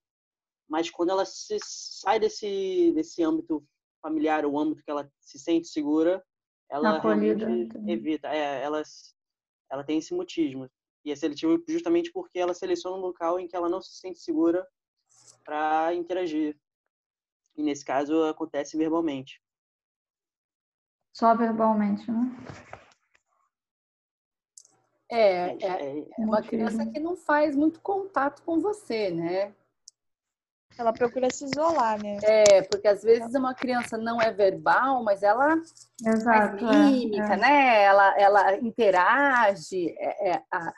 mas 0.69 0.89
quando 0.89 1.09
ela 1.09 1.25
sai 1.25 2.17
desse 2.17 2.93
desse 2.93 3.21
âmbito 3.21 3.61
familiar, 4.01 4.45
o 4.45 4.57
âmbito 4.57 4.83
que 4.83 4.91
ela 4.91 5.11
se 5.19 5.39
sente 5.39 5.67
segura, 5.67 6.23
ela 6.69 6.97
Acolhida, 6.97 7.45
realmente 7.45 7.77
evita. 7.89 8.27
É, 8.29 8.63
ela, 8.63 8.81
ela 9.71 9.83
tem 9.83 9.97
esse 9.97 10.13
mutismo. 10.13 10.69
E 11.03 11.11
é 11.11 11.15
seletivo 11.15 11.63
justamente 11.67 12.11
porque 12.11 12.39
ela 12.39 12.53
seleciona 12.53 12.97
um 12.97 13.01
local 13.01 13.39
em 13.39 13.47
que 13.47 13.55
ela 13.55 13.69
não 13.69 13.81
se 13.81 13.99
sente 13.99 14.19
segura 14.19 14.67
para 15.43 15.93
interagir. 15.93 16.59
E 17.55 17.63
nesse 17.63 17.83
caso 17.83 18.23
acontece 18.25 18.77
verbalmente. 18.77 19.41
Só 21.13 21.35
verbalmente, 21.35 22.09
né? 22.11 22.37
É, 25.11 25.57
é, 25.65 25.99
é 25.99 26.05
uma 26.19 26.41
criança 26.41 26.85
que 26.85 26.99
não 26.99 27.15
faz 27.15 27.55
muito 27.55 27.81
contato 27.81 28.43
com 28.43 28.59
você, 28.59 29.09
né? 29.09 29.55
Ela 30.77 30.93
procura 30.93 31.29
se 31.29 31.43
isolar, 31.45 32.01
né? 32.01 32.17
É, 32.23 32.61
porque 32.61 32.87
às 32.87 33.03
vezes 33.03 33.33
uma 33.35 33.53
criança 33.53 33.97
não 33.97 34.21
é 34.21 34.31
verbal, 34.31 35.03
mas 35.03 35.23
ela 35.23 35.61
Exato, 36.05 36.59
faz 36.59 36.91
mímica, 36.91 37.33
é, 37.33 37.33
é. 37.33 37.37
né? 37.37 37.83
Ela, 37.83 38.19
ela 38.19 38.55
interage. 38.57 39.93
É, 39.97 40.29
é 40.31 40.43
a, 40.51 40.73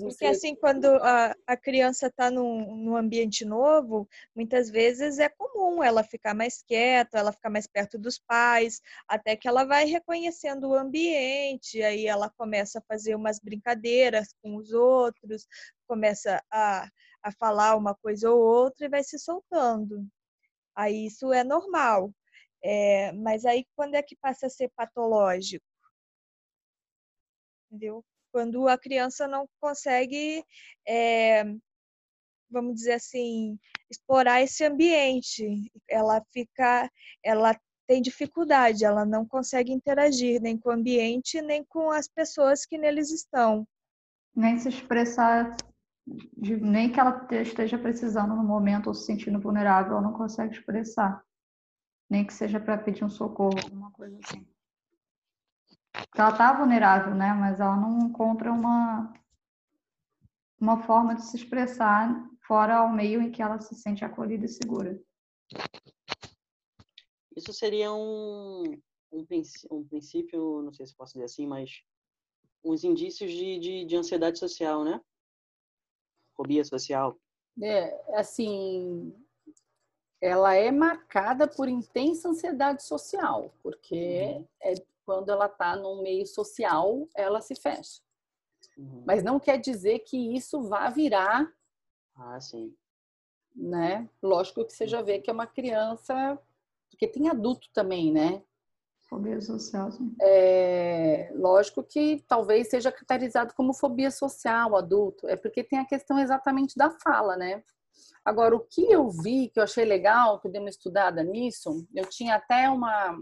Porque 0.00 0.24
assim, 0.24 0.54
quando 0.54 0.86
a, 0.86 1.36
a 1.46 1.56
criança 1.56 2.06
está 2.06 2.30
num, 2.30 2.74
num 2.74 2.96
ambiente 2.96 3.44
novo, 3.44 4.08
muitas 4.34 4.70
vezes 4.70 5.18
é 5.18 5.28
comum 5.28 5.82
ela 5.82 6.02
ficar 6.02 6.34
mais 6.34 6.62
quieta, 6.62 7.18
ela 7.18 7.32
ficar 7.32 7.50
mais 7.50 7.66
perto 7.66 7.98
dos 7.98 8.18
pais, 8.18 8.80
até 9.06 9.36
que 9.36 9.46
ela 9.46 9.64
vai 9.64 9.84
reconhecendo 9.84 10.68
o 10.70 10.74
ambiente, 10.74 11.82
aí 11.82 12.06
ela 12.06 12.30
começa 12.30 12.78
a 12.78 12.82
fazer 12.82 13.14
umas 13.14 13.38
brincadeiras 13.38 14.34
com 14.42 14.56
os 14.56 14.72
outros, 14.72 15.46
começa 15.86 16.42
a, 16.50 16.88
a 17.28 17.32
falar 17.32 17.76
uma 17.76 17.94
coisa 17.94 18.30
ou 18.30 18.40
outra 18.40 18.86
e 18.86 18.90
vai 18.90 19.02
se 19.04 19.18
soltando. 19.18 20.06
Aí 20.74 21.06
isso 21.06 21.32
é 21.32 21.44
normal. 21.44 22.12
É, 22.62 23.12
mas 23.12 23.44
aí 23.44 23.64
quando 23.76 23.94
é 23.94 24.02
que 24.02 24.16
passa 24.16 24.46
a 24.46 24.50
ser 24.50 24.70
patológico? 24.76 25.64
Entendeu? 27.70 28.04
quando 28.32 28.68
a 28.68 28.78
criança 28.78 29.26
não 29.26 29.48
consegue, 29.60 30.44
é, 30.86 31.44
vamos 32.50 32.74
dizer 32.76 32.92
assim, 32.92 33.58
explorar 33.90 34.42
esse 34.42 34.64
ambiente. 34.64 35.70
Ela 35.88 36.22
fica, 36.32 36.90
ela 37.24 37.58
tem 37.86 38.02
dificuldade, 38.02 38.84
ela 38.84 39.04
não 39.04 39.26
consegue 39.26 39.72
interagir 39.72 40.40
nem 40.40 40.58
com 40.58 40.68
o 40.68 40.72
ambiente, 40.72 41.40
nem 41.40 41.64
com 41.64 41.90
as 41.90 42.06
pessoas 42.06 42.66
que 42.66 42.78
neles 42.78 43.10
estão. 43.10 43.66
Nem 44.36 44.58
se 44.58 44.68
expressar, 44.68 45.56
nem 46.36 46.90
que 46.90 47.00
ela 47.00 47.26
esteja 47.30 47.78
precisando 47.78 48.34
no 48.34 48.44
momento 48.44 48.88
ou 48.88 48.94
se 48.94 49.06
sentindo 49.06 49.40
vulnerável, 49.40 49.92
ela 49.92 50.02
não 50.02 50.12
consegue 50.12 50.54
expressar. 50.54 51.22
Nem 52.10 52.26
que 52.26 52.32
seja 52.32 52.58
para 52.58 52.78
pedir 52.78 53.04
um 53.04 53.10
socorro, 53.10 53.58
alguma 53.62 53.90
coisa 53.90 54.18
assim 54.24 54.46
ela 56.16 56.30
está 56.30 56.52
vulnerável, 56.52 57.14
né? 57.14 57.32
Mas 57.32 57.60
ela 57.60 57.76
não 57.76 57.98
encontra 58.08 58.52
uma 58.52 59.12
uma 60.60 60.82
forma 60.82 61.14
de 61.14 61.24
se 61.24 61.36
expressar 61.36 62.28
fora 62.44 62.78
ao 62.78 62.92
meio 62.92 63.22
em 63.22 63.30
que 63.30 63.40
ela 63.40 63.60
se 63.60 63.76
sente 63.76 64.04
acolhida 64.04 64.44
e 64.44 64.48
segura. 64.48 65.00
Isso 67.36 67.52
seria 67.52 67.92
um, 67.92 68.64
um, 69.12 69.24
um 69.70 69.84
princípio, 69.84 70.60
não 70.62 70.72
sei 70.72 70.84
se 70.84 70.96
posso 70.96 71.12
dizer 71.12 71.26
assim, 71.26 71.46
mas 71.46 71.84
uns 72.64 72.82
indícios 72.82 73.30
de, 73.30 73.60
de, 73.60 73.84
de 73.84 73.96
ansiedade 73.96 74.36
social, 74.36 74.82
né? 74.82 75.00
Fobia 76.38 76.64
social. 76.64 77.18
É, 77.60 78.00
assim, 78.14 79.12
ela 80.20 80.54
é 80.54 80.70
marcada 80.70 81.48
por 81.48 81.68
intensa 81.68 82.28
ansiedade 82.28 82.84
social, 82.84 83.52
porque 83.60 84.36
uhum. 84.36 84.46
é 84.62 84.74
quando 85.04 85.30
ela 85.30 85.46
está 85.46 85.74
num 85.74 86.02
meio 86.02 86.26
social, 86.26 87.08
ela 87.14 87.40
se 87.40 87.56
fecha. 87.56 88.00
Uhum. 88.76 89.02
Mas 89.04 89.22
não 89.22 89.40
quer 89.40 89.58
dizer 89.58 90.00
que 90.00 90.36
isso 90.36 90.62
vá 90.62 90.90
virar. 90.90 91.52
Ah, 92.14 92.40
sim. 92.40 92.76
Né? 93.56 94.08
Lógico 94.22 94.64
que 94.64 94.72
você 94.72 94.86
já 94.86 95.02
vê 95.02 95.18
que 95.18 95.30
é 95.30 95.32
uma 95.32 95.46
criança, 95.46 96.38
porque 96.90 97.08
tem 97.08 97.28
adulto 97.28 97.68
também, 97.72 98.12
né? 98.12 98.42
Fobia 99.08 99.40
social. 99.40 99.90
Sim. 99.90 100.14
É, 100.20 101.32
lógico 101.34 101.82
que 101.82 102.22
talvez 102.28 102.68
seja 102.68 102.92
caracterizado 102.92 103.54
como 103.54 103.72
fobia 103.72 104.10
social, 104.10 104.76
adulto. 104.76 105.26
É 105.26 105.36
porque 105.36 105.64
tem 105.64 105.78
a 105.78 105.86
questão 105.86 106.18
exatamente 106.18 106.76
da 106.76 106.90
fala, 106.90 107.36
né? 107.36 107.62
Agora, 108.24 108.54
o 108.54 108.60
que 108.60 108.82
eu 108.82 109.08
vi, 109.08 109.48
que 109.48 109.58
eu 109.58 109.64
achei 109.64 109.84
legal, 109.84 110.38
que 110.38 110.46
eu 110.46 110.52
dei 110.52 110.60
uma 110.60 110.68
estudada 110.68 111.22
nisso, 111.22 111.86
eu 111.94 112.04
tinha 112.04 112.34
até 112.34 112.68
uma, 112.68 113.18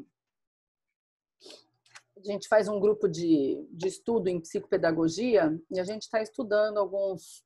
a 2.19 2.23
gente 2.23 2.49
faz 2.49 2.67
um 2.67 2.81
grupo 2.81 3.09
de, 3.09 3.67
de 3.71 3.89
estudo 3.89 4.29
em 4.29 4.41
psicopedagogia 4.41 5.57
e 5.71 5.79
a 5.79 5.85
gente 5.85 6.03
está 6.03 6.21
estudando 6.21 6.79
alguns 6.79 7.45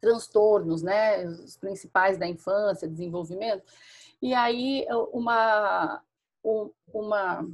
transtornos, 0.00 0.82
né, 0.82 1.24
os 1.26 1.56
principais 1.56 2.18
da 2.18 2.26
infância, 2.26 2.88
desenvolvimento. 2.88 3.64
E 4.20 4.34
aí 4.34 4.86
uma 5.12 6.02
uma 6.92 7.44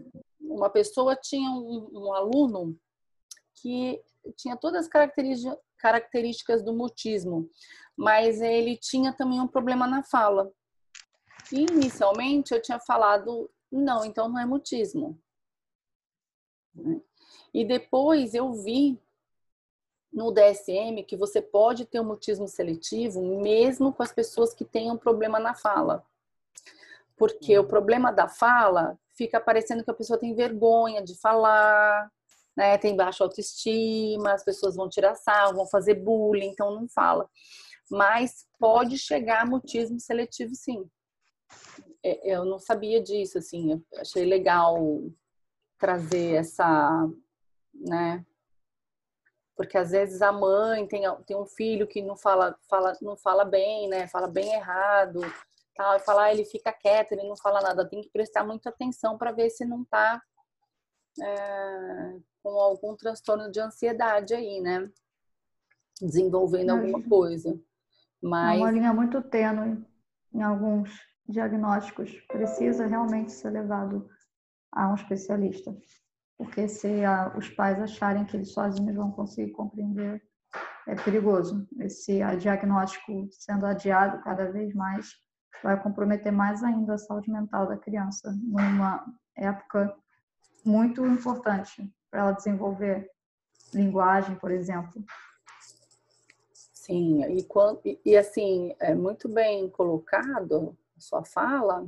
uma 0.48 0.70
pessoa 0.70 1.16
tinha 1.16 1.50
um, 1.50 1.90
um 1.92 2.12
aluno 2.12 2.78
que 3.54 4.02
tinha 4.36 4.56
todas 4.56 4.86
as 4.86 5.52
características 5.78 6.62
do 6.62 6.72
mutismo, 6.72 7.48
mas 7.96 8.40
ele 8.40 8.76
tinha 8.76 9.12
também 9.12 9.40
um 9.40 9.48
problema 9.48 9.86
na 9.86 10.02
fala. 10.02 10.50
E 11.52 11.62
inicialmente 11.62 12.52
eu 12.52 12.60
tinha 12.60 12.78
falado, 12.78 13.50
não, 13.70 14.04
então 14.04 14.28
não 14.28 14.38
é 14.38 14.44
mutismo. 14.44 15.20
E 17.54 17.64
depois 17.64 18.34
eu 18.34 18.52
vi 18.52 19.00
no 20.12 20.32
DSM 20.32 21.02
que 21.06 21.16
você 21.16 21.40
pode 21.40 21.84
ter 21.86 22.00
um 22.00 22.04
mutismo 22.04 22.48
seletivo 22.48 23.40
mesmo 23.40 23.92
com 23.92 24.02
as 24.02 24.12
pessoas 24.12 24.54
que 24.54 24.64
um 24.90 24.96
problema 24.96 25.38
na 25.38 25.54
fala. 25.54 26.04
Porque 27.16 27.56
o 27.58 27.62
uhum. 27.62 27.68
problema 27.68 28.12
da 28.12 28.28
fala 28.28 28.98
fica 29.16 29.40
parecendo 29.40 29.82
que 29.82 29.90
a 29.90 29.94
pessoa 29.94 30.18
tem 30.18 30.34
vergonha 30.34 31.02
de 31.02 31.18
falar, 31.18 32.10
né? 32.56 32.76
Tem 32.78 32.94
baixa 32.94 33.24
autoestima, 33.24 34.32
as 34.32 34.44
pessoas 34.44 34.76
vão 34.76 34.88
tirar 34.88 35.14
sal, 35.14 35.54
vão 35.54 35.66
fazer 35.66 35.94
bullying, 35.94 36.48
então 36.48 36.74
não 36.74 36.88
fala. 36.88 37.28
Mas 37.90 38.46
pode 38.58 38.98
chegar 38.98 39.42
a 39.42 39.46
mutismo 39.46 40.00
seletivo, 40.00 40.54
sim. 40.54 40.88
É, 42.02 42.34
eu 42.34 42.44
não 42.44 42.58
sabia 42.58 43.02
disso, 43.02 43.38
assim, 43.38 43.72
eu 43.72 44.00
achei 44.00 44.24
legal 44.24 44.76
trazer 45.78 46.34
essa, 46.34 47.08
né? 47.74 48.24
Porque 49.56 49.78
às 49.78 49.90
vezes 49.90 50.20
a 50.20 50.30
mãe 50.30 50.86
tem, 50.86 51.02
tem 51.24 51.36
um 51.36 51.46
filho 51.46 51.86
que 51.86 52.02
não 52.02 52.16
fala, 52.16 52.54
fala, 52.68 52.92
não 53.00 53.16
fala 53.16 53.44
bem, 53.44 53.88
né? 53.88 54.06
Fala 54.08 54.28
bem 54.28 54.52
errado, 54.52 55.20
tal, 55.76 55.96
e 55.96 56.00
fala, 56.00 56.24
ah, 56.24 56.32
ele 56.32 56.44
fica 56.44 56.72
quieto, 56.72 57.12
ele 57.12 57.28
não 57.28 57.36
fala 57.36 57.60
nada. 57.60 57.88
Tem 57.88 58.00
que 58.00 58.10
prestar 58.10 58.44
muita 58.44 58.70
atenção 58.70 59.16
para 59.16 59.32
ver 59.32 59.50
se 59.50 59.64
não 59.64 59.82
está 59.82 60.20
é, 61.22 62.18
com 62.42 62.50
algum 62.50 62.96
transtorno 62.96 63.50
de 63.50 63.60
ansiedade 63.60 64.34
aí, 64.34 64.60
né? 64.60 64.90
Desenvolvendo 66.00 66.70
alguma 66.70 67.02
coisa. 67.02 67.58
Mas... 68.22 68.58
Uma 68.58 68.70
linha 68.70 68.92
muito 68.92 69.22
tênue 69.22 69.84
em 70.32 70.42
alguns 70.42 70.90
diagnósticos. 71.28 72.12
Precisa 72.28 72.86
realmente 72.86 73.32
ser 73.32 73.50
levado 73.50 74.08
a 74.72 74.88
um 74.88 74.94
especialista. 74.94 75.76
Porque 76.36 76.68
se 76.68 77.04
a, 77.04 77.34
os 77.36 77.48
pais 77.48 77.80
acharem 77.80 78.24
que 78.24 78.36
eles 78.36 78.52
sozinhos 78.52 78.94
vão 78.94 79.10
conseguir 79.10 79.52
compreender, 79.52 80.22
é 80.86 80.94
perigoso. 80.94 81.66
Esse 81.80 82.20
diagnóstico 82.38 83.28
sendo 83.30 83.66
adiado 83.66 84.22
cada 84.22 84.50
vez 84.50 84.74
mais 84.74 85.10
vai 85.62 85.80
comprometer 85.82 86.32
mais 86.32 86.62
ainda 86.62 86.94
a 86.94 86.98
saúde 86.98 87.30
mental 87.30 87.66
da 87.66 87.76
criança 87.76 88.32
numa 88.42 89.04
época 89.34 89.94
muito 90.64 91.04
importante 91.06 91.88
para 92.10 92.20
ela 92.20 92.32
desenvolver 92.32 93.10
linguagem, 93.72 94.36
por 94.36 94.50
exemplo. 94.50 95.04
Sim, 96.52 97.22
e, 97.24 98.00
e 98.04 98.16
assim, 98.16 98.74
é 98.78 98.94
muito 98.94 99.28
bem 99.28 99.68
colocado 99.68 100.76
a 100.96 101.00
sua 101.00 101.24
fala, 101.24 101.86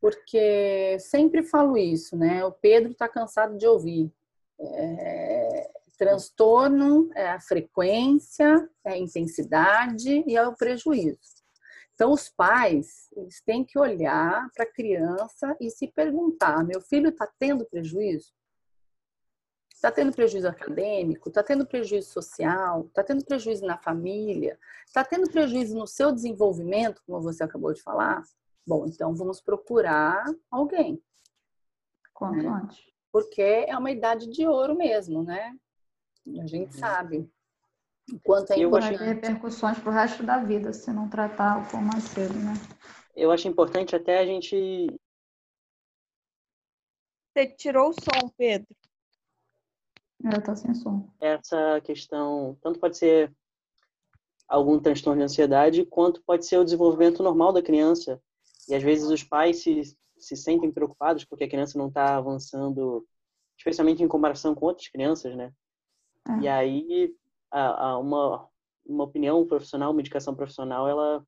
porque 0.00 0.98
sempre 0.98 1.42
falo 1.42 1.76
isso, 1.76 2.16
né? 2.16 2.44
O 2.44 2.52
Pedro 2.52 2.92
está 2.92 3.08
cansado 3.08 3.56
de 3.58 3.66
ouvir. 3.66 4.10
É, 4.60 5.70
transtorno 5.98 7.10
é 7.14 7.28
a 7.30 7.40
frequência, 7.40 8.68
é 8.84 8.92
a 8.92 8.98
intensidade 8.98 10.24
e 10.26 10.36
é 10.36 10.46
o 10.46 10.54
prejuízo. 10.54 11.37
Então, 11.98 12.12
os 12.12 12.28
pais 12.28 13.10
eles 13.16 13.40
têm 13.40 13.64
que 13.64 13.76
olhar 13.76 14.48
para 14.54 14.62
a 14.62 14.72
criança 14.72 15.56
e 15.60 15.68
se 15.68 15.88
perguntar: 15.88 16.64
meu 16.64 16.80
filho 16.80 17.08
está 17.08 17.26
tendo 17.26 17.64
prejuízo? 17.64 18.32
Está 19.74 19.90
tendo 19.90 20.12
prejuízo 20.12 20.46
acadêmico? 20.46 21.28
Está 21.28 21.42
tendo 21.42 21.66
prejuízo 21.66 22.08
social? 22.08 22.86
Está 22.86 23.02
tendo 23.02 23.24
prejuízo 23.24 23.66
na 23.66 23.76
família? 23.76 24.56
Está 24.86 25.04
tendo 25.04 25.28
prejuízo 25.28 25.76
no 25.76 25.88
seu 25.88 26.12
desenvolvimento, 26.12 27.02
como 27.04 27.20
você 27.20 27.42
acabou 27.42 27.72
de 27.72 27.82
falar? 27.82 28.22
Bom, 28.64 28.86
então 28.86 29.12
vamos 29.12 29.40
procurar 29.40 30.24
alguém. 30.48 31.02
Quanto 32.14 32.44
né? 32.44 32.68
Porque 33.10 33.42
é 33.42 33.76
uma 33.76 33.90
idade 33.90 34.28
de 34.28 34.46
ouro 34.46 34.76
mesmo, 34.76 35.24
né? 35.24 35.52
A 36.40 36.46
gente 36.46 36.74
uhum. 36.74 36.80
sabe 36.80 37.32
o 38.12 38.20
quanto 38.20 38.52
é 38.52 38.58
importante. 38.58 38.96
Vai 38.96 38.98
ter 38.98 39.14
repercussões 39.14 39.78
para 39.78 39.90
o 39.90 39.94
resto 39.94 40.22
da 40.22 40.38
vida 40.38 40.72
se 40.72 40.92
não 40.92 41.08
tratar 41.08 41.58
o 41.58 41.70
pão 41.70 41.82
mais 41.82 42.04
cedo, 42.04 42.34
né? 42.34 42.54
Eu 43.14 43.30
acho 43.30 43.48
importante 43.48 43.96
até 43.96 44.18
a 44.18 44.26
gente. 44.26 44.86
Você 47.32 47.46
tirou 47.56 47.90
o 47.90 47.92
som, 47.92 48.28
Pedro. 48.36 48.68
É, 50.24 50.40
tá 50.40 50.56
sem 50.56 50.74
som. 50.74 51.08
Essa 51.20 51.80
questão, 51.82 52.56
tanto 52.60 52.80
pode 52.80 52.96
ser 52.96 53.32
algum 54.48 54.80
transtorno 54.80 55.18
de 55.20 55.24
ansiedade, 55.24 55.84
quanto 55.84 56.22
pode 56.22 56.46
ser 56.46 56.56
o 56.56 56.64
desenvolvimento 56.64 57.22
normal 57.22 57.52
da 57.52 57.62
criança. 57.62 58.20
E 58.68 58.74
às 58.74 58.82
vezes 58.82 59.08
os 59.08 59.22
pais 59.22 59.62
se, 59.62 59.82
se 60.16 60.36
sentem 60.36 60.72
preocupados 60.72 61.24
porque 61.24 61.44
a 61.44 61.48
criança 61.48 61.78
não 61.78 61.88
está 61.88 62.16
avançando, 62.16 63.06
especialmente 63.56 64.02
em 64.02 64.08
comparação 64.08 64.54
com 64.54 64.66
outras 64.66 64.88
crianças, 64.88 65.36
né? 65.36 65.52
É. 66.28 66.42
E 66.42 66.48
aí, 66.48 67.14
a, 67.50 67.90
a 67.90 67.98
uma, 67.98 68.48
uma 68.84 69.04
opinião 69.04 69.46
profissional, 69.46 69.90
uma 69.90 70.00
indicação 70.00 70.34
profissional, 70.34 70.88
ela 70.88 71.24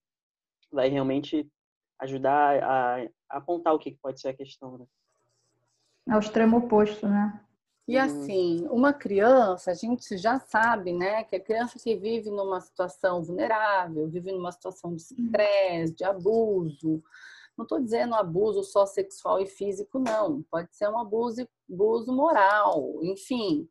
vai 0.70 0.88
realmente 0.88 1.50
ajudar 1.98 2.62
a, 2.62 3.02
a 3.02 3.08
apontar 3.28 3.74
o 3.74 3.78
que 3.78 3.98
pode 4.02 4.20
ser 4.20 4.28
a 4.28 4.36
questão, 4.36 4.78
né? 4.78 4.86
É 6.08 6.16
o 6.16 6.18
extremo 6.18 6.58
oposto, 6.58 7.06
né? 7.06 7.40
E 7.86 7.98
assim, 7.98 8.66
uma 8.70 8.92
criança, 8.92 9.72
a 9.72 9.74
gente 9.74 10.16
já 10.16 10.38
sabe, 10.38 10.92
né, 10.92 11.24
que 11.24 11.34
a 11.34 11.40
criança 11.40 11.76
que 11.76 11.96
vive 11.96 12.30
numa 12.30 12.60
situação 12.60 13.20
vulnerável, 13.20 14.08
vive 14.08 14.30
numa 14.30 14.52
situação 14.52 14.94
de 14.94 15.02
estresse, 15.02 15.96
de 15.96 16.04
abuso, 16.04 17.02
não 17.60 17.64
estou 17.64 17.80
dizendo 17.80 18.14
abuso 18.14 18.62
só 18.62 18.86
sexual 18.86 19.40
e 19.40 19.46
físico, 19.46 19.98
não. 19.98 20.42
Pode 20.50 20.74
ser 20.74 20.88
um 20.88 20.98
abuso, 20.98 21.46
abuso 21.70 22.10
moral, 22.10 22.98
enfim. 23.02 23.68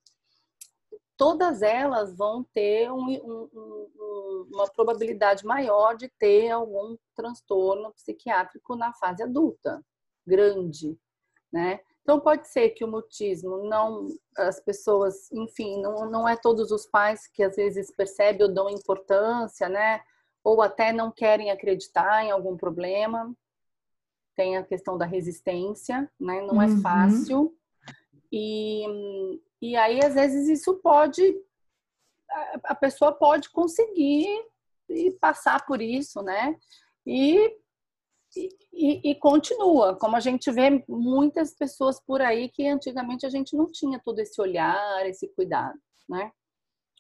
Todas 1.20 1.62
elas 1.62 2.16
vão 2.16 2.46
ter 2.54 2.90
um, 2.90 3.10
um, 3.10 3.50
um, 3.54 4.50
uma 4.54 4.66
probabilidade 4.70 5.46
maior 5.46 5.98
de 5.98 6.08
ter 6.18 6.50
algum 6.50 6.96
transtorno 7.14 7.92
psiquiátrico 7.92 8.74
na 8.74 8.94
fase 8.94 9.22
adulta, 9.22 9.84
grande, 10.26 10.98
né? 11.52 11.82
Então 12.04 12.22
pode 12.22 12.48
ser 12.48 12.70
que 12.70 12.86
o 12.86 12.88
mutismo 12.88 13.68
não 13.68 14.08
as 14.38 14.62
pessoas, 14.62 15.30
enfim, 15.34 15.82
não, 15.82 16.10
não 16.10 16.28
é 16.28 16.38
todos 16.38 16.72
os 16.72 16.86
pais 16.86 17.28
que 17.28 17.44
às 17.44 17.58
vezes 17.58 17.92
percebem 17.92 18.48
ou 18.48 18.54
dão 18.54 18.70
importância, 18.70 19.68
né? 19.68 20.02
Ou 20.42 20.62
até 20.62 20.94
não 20.94 21.12
querem 21.12 21.52
acreditar 21.52 22.24
em 22.24 22.32
algum 22.32 22.56
problema. 22.56 23.36
Tem 24.38 24.56
a 24.56 24.64
questão 24.64 24.98
da 24.98 25.06
resistência, 25.06 26.10
né? 26.18 26.40
Não 26.44 26.62
é 26.62 26.68
uhum. 26.68 26.78
é 26.78 26.82
fácil. 26.82 27.54
E, 28.32 29.42
e 29.62 29.76
aí 29.76 30.04
às 30.04 30.14
vezes 30.14 30.48
isso 30.48 30.76
pode 30.76 31.22
a 32.64 32.76
pessoa 32.76 33.12
pode 33.12 33.50
conseguir 33.50 34.28
e 34.88 35.12
passar 35.20 35.66
por 35.66 35.82
isso, 35.82 36.22
né? 36.22 36.58
E 37.06 37.58
e, 38.72 39.12
e, 39.12 39.16
continua, 39.16 39.98
como 39.98 40.16
a 40.16 40.20
gente 40.20 40.52
vê 40.52 40.86
muitas 40.88 41.54
pessoas 41.56 42.00
por 42.00 42.22
aí 42.22 42.48
que 42.48 42.68
antigamente 42.68 43.26
a 43.26 43.30
gente 43.30 43.56
não 43.56 43.70
tinha 43.72 44.00
todo 44.00 44.20
esse 44.20 44.40
olhar, 44.40 45.06
esse 45.08 45.28
cuidado, 45.30 45.78
né? 46.08 46.32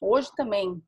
Hoje 0.02 0.32
também, 0.36 0.84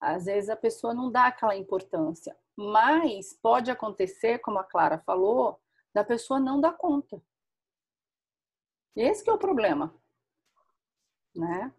às 0.00 0.26
vezes 0.26 0.50
a 0.50 0.56
pessoa 0.56 0.92
não 0.92 1.10
dá 1.10 1.26
aquela 1.26 1.56
importância, 1.56 2.36
mas 2.54 3.32
pode 3.40 3.70
acontecer, 3.70 4.38
como 4.40 4.58
a 4.58 4.64
Clara 4.64 4.98
falou, 4.98 5.58
da 5.94 6.04
pessoa 6.04 6.38
não 6.38 6.60
dar 6.60 6.72
conta. 6.72 7.20
Esse 8.94 9.24
que 9.24 9.30
é 9.30 9.32
o 9.32 9.38
problema, 9.38 9.94
né? 11.34 11.72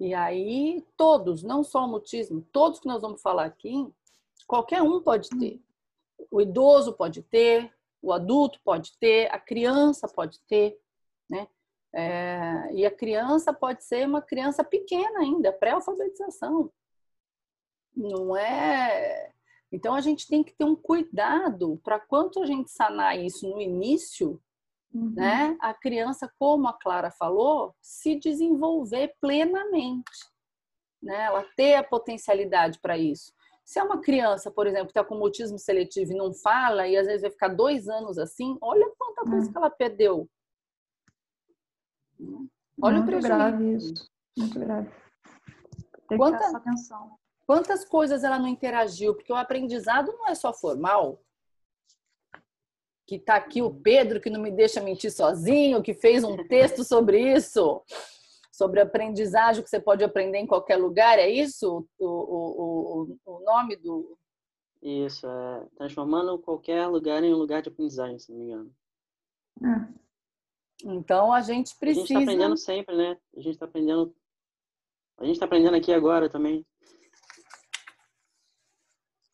E 0.00 0.14
aí 0.14 0.84
todos, 0.96 1.42
não 1.42 1.64
só 1.64 1.84
o 1.84 1.88
mutismo, 1.88 2.46
todos 2.52 2.80
que 2.80 2.86
nós 2.86 3.02
vamos 3.02 3.20
falar 3.20 3.44
aqui, 3.44 3.86
qualquer 4.46 4.82
um 4.82 5.00
pode 5.00 5.28
ter 5.30 5.60
o 6.30 6.40
idoso 6.40 6.92
pode 6.92 7.22
ter, 7.22 7.72
o 8.02 8.12
adulto 8.12 8.60
pode 8.64 8.96
ter, 8.98 9.32
a 9.32 9.38
criança 9.38 10.08
pode 10.08 10.40
ter, 10.40 10.78
né? 11.28 11.48
É, 11.92 12.72
e 12.74 12.84
a 12.84 12.90
criança 12.90 13.52
pode 13.52 13.82
ser 13.84 14.06
uma 14.06 14.20
criança 14.20 14.62
pequena 14.62 15.20
ainda, 15.20 15.52
pré-alfabetização. 15.52 16.70
Não 17.96 18.36
é. 18.36 19.32
Então 19.72 19.94
a 19.94 20.00
gente 20.00 20.26
tem 20.28 20.42
que 20.44 20.52
ter 20.52 20.64
um 20.64 20.76
cuidado 20.76 21.80
para 21.82 21.98
quanto 21.98 22.42
a 22.42 22.46
gente 22.46 22.70
sanar 22.70 23.18
isso 23.18 23.48
no 23.48 23.60
início, 23.60 24.40
uhum. 24.92 25.12
né? 25.14 25.56
A 25.60 25.74
criança, 25.74 26.32
como 26.38 26.68
a 26.68 26.72
Clara 26.72 27.10
falou, 27.10 27.74
se 27.80 28.16
desenvolver 28.16 29.14
plenamente, 29.20 30.26
né? 31.02 31.24
Ela 31.24 31.44
ter 31.56 31.74
a 31.74 31.84
potencialidade 31.84 32.78
para 32.80 32.96
isso. 32.98 33.32
Se 33.64 33.78
é 33.78 33.82
uma 33.82 34.00
criança, 34.00 34.50
por 34.50 34.66
exemplo, 34.66 34.86
que 34.86 34.92
está 34.92 35.04
com 35.04 35.14
mutismo 35.14 35.58
seletivo 35.58 36.12
e 36.12 36.16
não 36.16 36.32
fala, 36.32 36.88
e 36.88 36.96
às 36.96 37.06
vezes 37.06 37.22
vai 37.22 37.30
ficar 37.30 37.48
dois 37.48 37.86
anos 37.86 38.18
assim, 38.18 38.56
olha 38.62 38.90
quanta 38.98 39.30
coisa 39.30 39.48
é. 39.48 39.52
que 39.52 39.58
ela 39.58 39.70
perdeu. 39.70 40.28
Olha 42.80 42.96
Muito 42.96 43.02
o 43.02 43.06
prejuízo. 43.06 43.28
grave 43.28 43.76
isso. 43.76 44.10
Muito 44.38 44.58
grave. 44.58 44.90
Tem 46.08 46.16
Quanta, 46.16 46.38
que 46.38 46.56
atenção. 46.56 47.18
Quantas 47.46 47.84
coisas 47.84 48.24
ela 48.24 48.38
não 48.38 48.48
interagiu? 48.48 49.14
Porque 49.14 49.32
o 49.32 49.36
aprendizado 49.36 50.12
não 50.12 50.28
é 50.28 50.34
só 50.34 50.52
formal. 50.52 51.20
Que 53.08 53.16
está 53.16 53.34
aqui 53.34 53.60
o 53.60 53.74
Pedro, 53.74 54.20
que 54.20 54.30
não 54.30 54.40
me 54.40 54.52
deixa 54.52 54.80
mentir 54.80 55.10
sozinho, 55.10 55.82
que 55.82 55.94
fez 55.94 56.22
um 56.22 56.36
texto 56.46 56.84
sobre 56.84 57.18
isso 57.32 57.82
sobre 58.58 58.80
aprendizagem 58.80 59.62
que 59.62 59.70
você 59.70 59.78
pode 59.78 60.02
aprender 60.02 60.38
em 60.38 60.46
qualquer 60.46 60.74
lugar, 60.74 61.16
é 61.16 61.30
isso 61.30 61.88
o, 61.96 62.04
o, 62.04 63.16
o, 63.24 63.34
o 63.36 63.44
nome 63.44 63.76
do. 63.76 64.18
Isso, 64.82 65.28
é 65.28 65.66
transformando 65.76 66.40
qualquer 66.40 66.88
lugar 66.88 67.22
em 67.22 67.32
um 67.32 67.36
lugar 67.36 67.62
de 67.62 67.68
aprendizagem, 67.68 68.18
se 68.18 68.32
não 68.32 68.38
me 68.38 68.46
engano. 68.46 68.74
É. 69.62 69.98
Então 70.86 71.32
a 71.32 71.40
gente 71.40 71.76
precisa. 71.78 72.02
A 72.02 72.06
gente 72.06 72.18
está 72.18 72.32
aprendendo 72.32 72.56
sempre, 72.56 72.96
né? 72.96 73.16
A 73.36 73.40
gente 73.40 73.54
está 73.54 73.66
aprendendo. 73.66 74.16
A 75.18 75.24
gente 75.24 75.34
está 75.34 75.46
aprendendo 75.46 75.76
aqui 75.76 75.92
agora 75.92 76.28
também. 76.28 76.66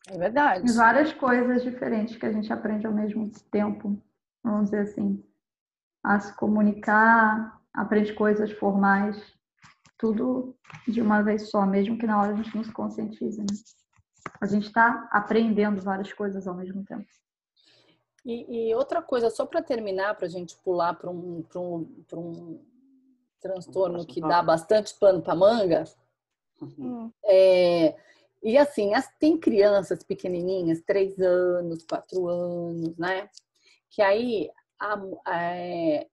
É 0.07 0.17
verdade. 0.17 0.71
várias 0.73 1.11
coisas 1.13 1.63
diferentes 1.63 2.15
que 2.15 2.25
a 2.25 2.31
gente 2.31 2.51
aprende 2.53 2.85
ao 2.85 2.93
mesmo 2.93 3.31
tempo, 3.49 4.01
vamos 4.43 4.65
dizer 4.65 4.81
assim. 4.81 5.23
A 6.03 6.19
se 6.19 6.35
comunicar, 6.35 7.59
aprende 7.73 8.13
coisas 8.13 8.51
formais, 8.51 9.19
tudo 9.97 10.55
de 10.87 11.01
uma 11.01 11.23
vez 11.23 11.49
só, 11.49 11.65
mesmo 11.65 11.97
que 11.97 12.05
na 12.05 12.19
hora 12.19 12.33
a 12.33 12.35
gente 12.35 12.55
não 12.55 12.63
se 12.63 12.71
conscientize, 12.71 13.39
né? 13.39 13.47
A 14.39 14.45
gente 14.45 14.67
está 14.67 15.07
aprendendo 15.11 15.81
várias 15.81 16.11
coisas 16.13 16.47
ao 16.47 16.55
mesmo 16.55 16.83
tempo. 16.83 17.05
E, 18.23 18.69
e 18.69 18.75
outra 18.75 19.01
coisa, 19.01 19.29
só 19.29 19.45
para 19.45 19.61
terminar, 19.61 20.15
para 20.15 20.25
a 20.25 20.29
gente 20.29 20.55
pular 20.57 20.93
para 20.95 21.09
um, 21.09 21.45
um, 21.55 22.05
um 22.13 22.65
transtorno 23.39 24.05
que 24.05 24.19
dá 24.19 24.41
bastante 24.41 24.95
pano 24.99 25.21
para 25.21 25.35
manga, 25.35 25.83
hum. 26.61 27.11
é, 27.23 27.95
e 28.45 28.59
assim, 28.59 28.93
as, 28.93 29.11
tem 29.17 29.39
crianças 29.39 30.03
pequenininhas, 30.03 30.79
três 30.85 31.19
anos, 31.19 31.83
quatro 31.83 32.27
anos, 32.27 32.95
né? 32.95 33.27
Que 33.89 34.03
aí 34.03 34.51
a, 34.79 35.01
é, 35.33 36.07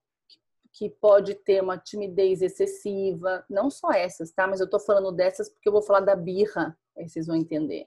que 0.73 0.89
pode 0.89 1.35
ter 1.35 1.63
uma 1.63 1.77
timidez 1.77 2.41
excessiva, 2.41 3.45
não 3.51 3.71
só 3.71 3.93
essas, 3.93 4.33
tá? 4.33 4.47
Mas 4.47 4.61
eu 4.61 4.71
tô 4.71 4.81
falando 4.81 5.13
dessas 5.13 5.51
porque 5.51 5.69
eu 5.69 5.73
vou 5.75 5.83
falar 5.83 6.01
da 6.01 6.17
birra, 6.17 6.75
aí 6.97 7.07
vocês 7.07 7.27
vão 7.27 7.37
entender. 7.37 7.87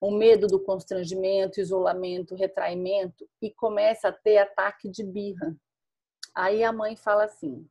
O 0.00 0.12
medo 0.12 0.46
do 0.46 0.62
constrangimento, 0.62 1.60
isolamento, 1.60 2.36
retraimento 2.36 3.28
e 3.42 3.50
começa 3.50 4.10
a 4.10 4.12
ter 4.12 4.38
ataque 4.38 4.88
de 4.88 5.02
birra. 5.02 5.56
Aí 6.36 6.62
a 6.62 6.72
mãe 6.72 6.94
fala 6.94 7.24
assim: 7.24 7.68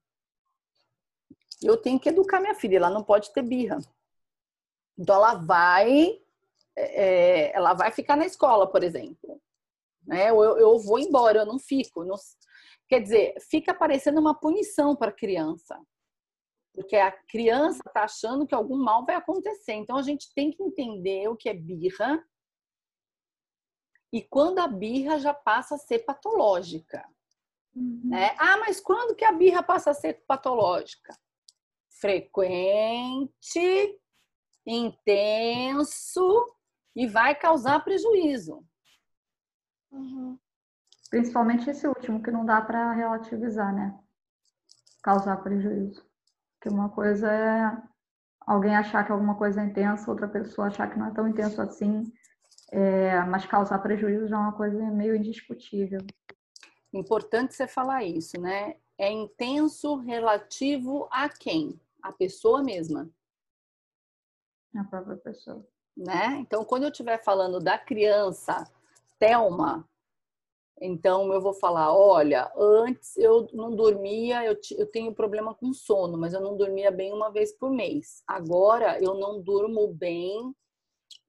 eu 1.63 1.77
tenho 1.77 2.01
que 2.01 2.09
educar 2.09 2.41
minha 2.41 2.53
filha, 2.53 2.75
ela 2.75 2.89
não 2.89 3.01
pode 3.01 3.31
ter 3.31 3.43
birra. 3.43 3.79
Então 4.99 5.15
ela 5.15 5.35
vai, 5.35 6.19
é, 6.77 7.55
ela 7.55 7.73
vai 7.73 7.91
ficar 7.91 8.17
na 8.17 8.25
escola, 8.25 8.69
por 8.69 8.83
exemplo. 8.83 9.41
Né? 10.05 10.29
Eu, 10.29 10.41
eu 10.57 10.77
vou 10.79 10.99
embora, 10.99 11.39
eu 11.39 11.45
não 11.45 11.57
fico. 11.57 12.03
Não, 12.03 12.17
Quer 12.89 13.01
dizer, 13.01 13.35
fica 13.49 13.71
parecendo 13.71 14.19
uma 14.19 14.37
punição 14.37 14.95
para 14.95 15.09
a 15.09 15.15
criança. 15.15 15.79
Porque 16.73 16.95
a 16.95 17.11
criança 17.11 17.81
está 17.85 18.03
achando 18.03 18.47
que 18.47 18.55
algum 18.55 18.77
mal 18.77 19.05
vai 19.05 19.15
acontecer. 19.15 19.73
Então 19.73 19.95
a 19.95 20.01
gente 20.01 20.33
tem 20.33 20.51
que 20.51 20.63
entender 20.63 21.27
o 21.29 21.35
que 21.35 21.49
é 21.49 21.53
birra 21.53 22.23
e 24.11 24.23
quando 24.23 24.57
a 24.57 24.67
birra 24.67 25.19
já 25.19 25.33
passa 25.33 25.75
a 25.75 25.77
ser 25.77 25.99
patológica. 25.99 27.07
Uhum. 27.75 28.01
Né? 28.05 28.35
Ah, 28.39 28.57
mas 28.57 28.79
quando 28.79 29.15
que 29.15 29.23
a 29.23 29.31
birra 29.31 29.61
passa 29.61 29.91
a 29.91 29.93
ser 29.93 30.23
patológica? 30.25 31.15
Frequente, 32.01 33.29
intenso 34.65 36.55
e 36.95 37.07
vai 37.07 37.35
causar 37.35 37.83
prejuízo. 37.83 38.63
Uhum. 39.91 40.37
Principalmente 41.09 41.69
esse 41.69 41.87
último, 41.87 42.21
que 42.21 42.31
não 42.31 42.45
dá 42.45 42.61
para 42.61 42.93
relativizar, 42.93 43.73
né? 43.73 43.97
Causar 45.01 45.37
prejuízo. 45.37 46.05
Que 46.61 46.69
uma 46.69 46.89
coisa 46.89 47.31
é 47.31 47.81
alguém 48.45 48.75
achar 48.75 49.05
que 49.05 49.11
alguma 49.11 49.35
coisa 49.35 49.61
é 49.61 49.65
intensa, 49.65 50.09
outra 50.09 50.27
pessoa 50.27 50.67
achar 50.67 50.89
que 50.89 50.97
não 50.97 51.07
é 51.07 51.11
tão 51.11 51.27
intenso 51.27 51.61
assim, 51.61 52.11
é, 52.71 53.21
mas 53.21 53.45
causar 53.45 53.79
prejuízo 53.79 54.27
já 54.27 54.35
é 54.35 54.39
uma 54.39 54.53
coisa 54.53 54.77
meio 54.91 55.15
indiscutível. 55.15 55.99
Importante 56.93 57.53
você 57.53 57.67
falar 57.67 58.03
isso, 58.03 58.39
né? 58.39 58.75
É 58.97 59.11
intenso 59.11 59.95
relativo 59.97 61.07
a 61.11 61.29
quem? 61.29 61.79
A 62.01 62.11
pessoa 62.11 62.63
mesma. 62.63 63.09
A 64.75 64.83
própria 64.83 65.17
pessoa. 65.17 65.65
Né? 65.95 66.37
Então, 66.39 66.63
quando 66.63 66.83
eu 66.83 66.89
estiver 66.89 67.21
falando 67.23 67.59
da 67.59 67.77
criança, 67.77 68.63
Thelma, 69.17 69.87
então 70.81 71.33
eu 71.33 71.41
vou 71.41 71.53
falar, 71.53 71.93
olha, 71.93 72.49
antes 72.55 73.17
eu 73.17 73.47
não 73.51 73.75
dormia, 73.75 74.45
eu, 74.45 74.57
eu 74.77 74.87
tenho 74.87 75.13
problema 75.13 75.53
com 75.53 75.73
sono, 75.73 76.17
mas 76.17 76.33
eu 76.33 76.39
não 76.39 76.55
dormia 76.55 76.89
bem 76.89 77.11
uma 77.11 77.29
vez 77.29 77.51
por 77.51 77.69
mês. 77.69 78.23
Agora 78.25 78.97
eu 79.03 79.15
não 79.15 79.41
durmo 79.41 79.93
bem 79.93 80.55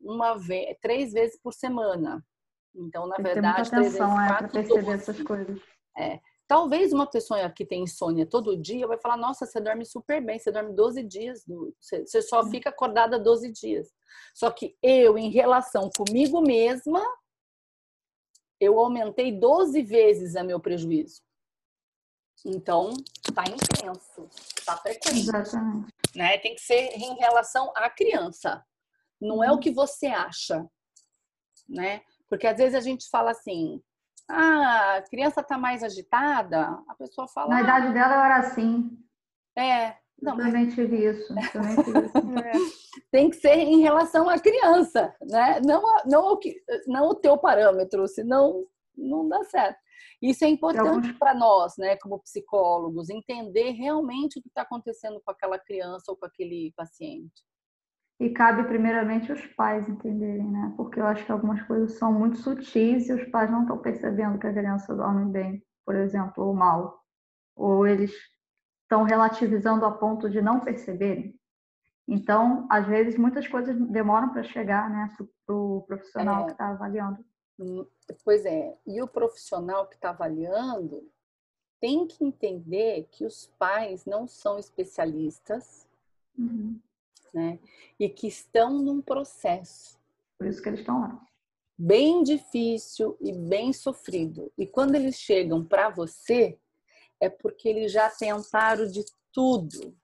uma 0.01 0.35
vez, 0.35 0.77
três 0.81 1.13
vezes 1.13 1.39
por 1.41 1.53
semana. 1.53 2.25
Então, 2.75 3.07
na 3.07 3.17
tem 3.17 3.25
verdade, 3.25 3.71
ter 3.71 3.77
muita 3.77 3.89
atenção, 3.89 4.21
é, 4.21 4.29
para 4.29 4.49
perceber 4.49 4.93
essas 4.93 5.23
coisas. 5.23 5.61
É. 5.99 6.21
Talvez 6.51 6.93
uma 6.93 7.07
pessoa 7.07 7.49
que 7.49 7.65
tem 7.65 7.85
insônia 7.85 8.27
todo 8.27 8.57
dia 8.57 8.85
vai 8.85 8.99
falar: 8.99 9.17
Nossa, 9.17 9.47
você 9.47 9.61
dorme 9.61 9.85
super 9.85 10.21
bem, 10.21 10.37
você 10.37 10.51
dorme 10.51 10.75
12 10.75 11.05
dias, 11.05 11.45
você 11.81 12.21
só 12.21 12.45
fica 12.51 12.71
acordada 12.71 13.21
12 13.21 13.53
dias. 13.53 13.95
Só 14.35 14.51
que 14.51 14.77
eu, 14.83 15.17
em 15.17 15.31
relação 15.31 15.89
comigo 15.97 16.41
mesma, 16.41 17.01
eu 18.59 18.81
aumentei 18.81 19.31
12 19.31 19.81
vezes 19.83 20.35
a 20.35 20.43
meu 20.43 20.59
prejuízo. 20.59 21.23
Então, 22.45 22.95
está 23.25 23.45
intenso, 23.45 24.29
está 24.59 24.77
frequente. 24.77 25.21
Exatamente. 25.21 25.95
Né? 26.17 26.37
Tem 26.39 26.57
que 26.57 26.63
ser 26.63 26.97
em 26.97 27.15
relação 27.15 27.73
à 27.77 27.89
criança. 27.89 28.67
Não 29.21 29.45
é 29.45 29.53
o 29.53 29.55
uhum. 29.55 29.61
que 29.61 29.71
você 29.71 30.09
acha, 30.09 30.69
né? 31.69 32.03
Porque 32.29 32.49
às 32.49 32.59
vezes 32.59 32.75
a 32.75 32.81
gente 32.81 33.09
fala 33.09 33.31
assim, 33.31 33.81
ah, 34.31 34.97
a 34.97 35.03
criança 35.03 35.41
está 35.41 35.59
mais 35.59 35.83
agitada, 35.83 36.79
a 36.89 36.95
pessoa 36.95 37.29
fala... 37.29 37.55
Na 37.55 37.63
idade 37.63 37.87
ah, 37.89 37.93
dela 37.93 38.15
eu 38.15 38.21
era 38.21 38.37
assim. 38.37 38.99
É, 39.57 39.97
não, 40.21 40.39
eu 40.39 40.45
também 40.45 40.69
tive 40.69 41.09
isso. 41.09 41.35
Também 41.53 41.77
tive 41.77 41.99
isso. 42.07 42.39
é. 42.39 42.53
Tem 43.11 43.31
que 43.31 43.37
ser 43.37 43.55
em 43.55 43.81
relação 43.81 44.29
à 44.29 44.39
criança, 44.39 45.15
né? 45.23 45.61
Não, 45.65 45.83
não, 46.07 46.33
o, 46.33 46.37
que, 46.37 46.63
não 46.87 47.09
o 47.09 47.15
teu 47.15 47.39
parâmetro, 47.39 48.07
senão 48.07 48.67
não 48.97 49.29
dá 49.29 49.43
certo. 49.45 49.79
Isso 50.21 50.45
é 50.45 50.49
importante 50.49 51.15
para 51.15 51.35
nós, 51.35 51.77
né, 51.79 51.97
como 51.97 52.21
psicólogos, 52.21 53.09
entender 53.09 53.71
realmente 53.71 54.39
o 54.39 54.43
que 54.43 54.49
está 54.49 54.63
acontecendo 54.63 55.21
com 55.25 55.31
aquela 55.31 55.59
criança 55.59 56.11
ou 56.11 56.17
com 56.17 56.27
aquele 56.27 56.73
paciente. 56.77 57.43
E 58.21 58.29
cabe 58.29 58.65
primeiramente 58.65 59.33
os 59.33 59.47
pais 59.47 59.89
entenderem, 59.89 60.47
né? 60.51 60.75
Porque 60.77 61.01
eu 61.01 61.07
acho 61.07 61.25
que 61.25 61.33
algumas 61.33 61.63
coisas 61.63 61.93
são 61.93 62.13
muito 62.13 62.37
sutis 62.37 63.09
e 63.09 63.15
os 63.15 63.25
pais 63.31 63.51
não 63.51 63.63
estão 63.63 63.79
percebendo 63.79 64.39
que 64.39 64.47
a 64.47 64.53
criança 64.53 64.95
dorme 64.95 65.33
bem, 65.33 65.65
por 65.87 65.97
exemplo, 65.97 66.45
ou 66.45 66.55
mal. 66.55 67.03
Ou 67.57 67.87
eles 67.87 68.13
estão 68.83 69.05
relativizando 69.05 69.87
a 69.87 69.93
ponto 69.93 70.29
de 70.29 70.43
não 70.43 70.61
perceberem. 70.61 71.35
Então, 72.07 72.67
às 72.71 72.87
vezes, 72.87 73.17
muitas 73.17 73.49
coisas 73.49 73.75
demoram 73.89 74.29
para 74.31 74.43
chegar 74.43 74.91
né, 74.91 75.09
para 75.47 75.55
o 75.57 75.83
profissional 75.87 76.43
é, 76.43 76.45
que 76.47 76.53
está 76.53 76.69
avaliando. 76.69 77.25
Pois 78.23 78.45
é, 78.45 78.77
e 78.87 79.01
o 79.01 79.09
profissional 79.09 79.87
que 79.87 79.95
está 79.95 80.11
avaliando 80.11 81.09
tem 81.81 82.07
que 82.07 82.23
entender 82.23 83.09
que 83.11 83.25
os 83.25 83.47
pais 83.59 84.05
não 84.05 84.27
são 84.27 84.59
especialistas, 84.59 85.89
uhum. 86.37 86.79
Né? 87.33 87.59
E 87.99 88.09
que 88.09 88.27
estão 88.27 88.79
num 88.79 89.01
processo. 89.01 89.99
Por 90.39 90.47
isso 90.47 90.63
que 90.63 90.69
eles 90.69 90.81
estão 90.81 91.01
lá. 91.01 91.21
Bem 91.77 92.23
difícil 92.23 93.17
e 93.21 93.33
bem 93.33 93.73
sofrido. 93.73 94.53
E 94.57 94.67
quando 94.67 94.95
eles 94.95 95.17
chegam 95.17 95.65
para 95.65 95.89
você, 95.89 96.59
é 97.19 97.29
porque 97.29 97.69
eles 97.69 97.93
já 97.93 98.11
tentaram 98.11 98.87
de 98.87 99.05
tudo, 99.33 99.97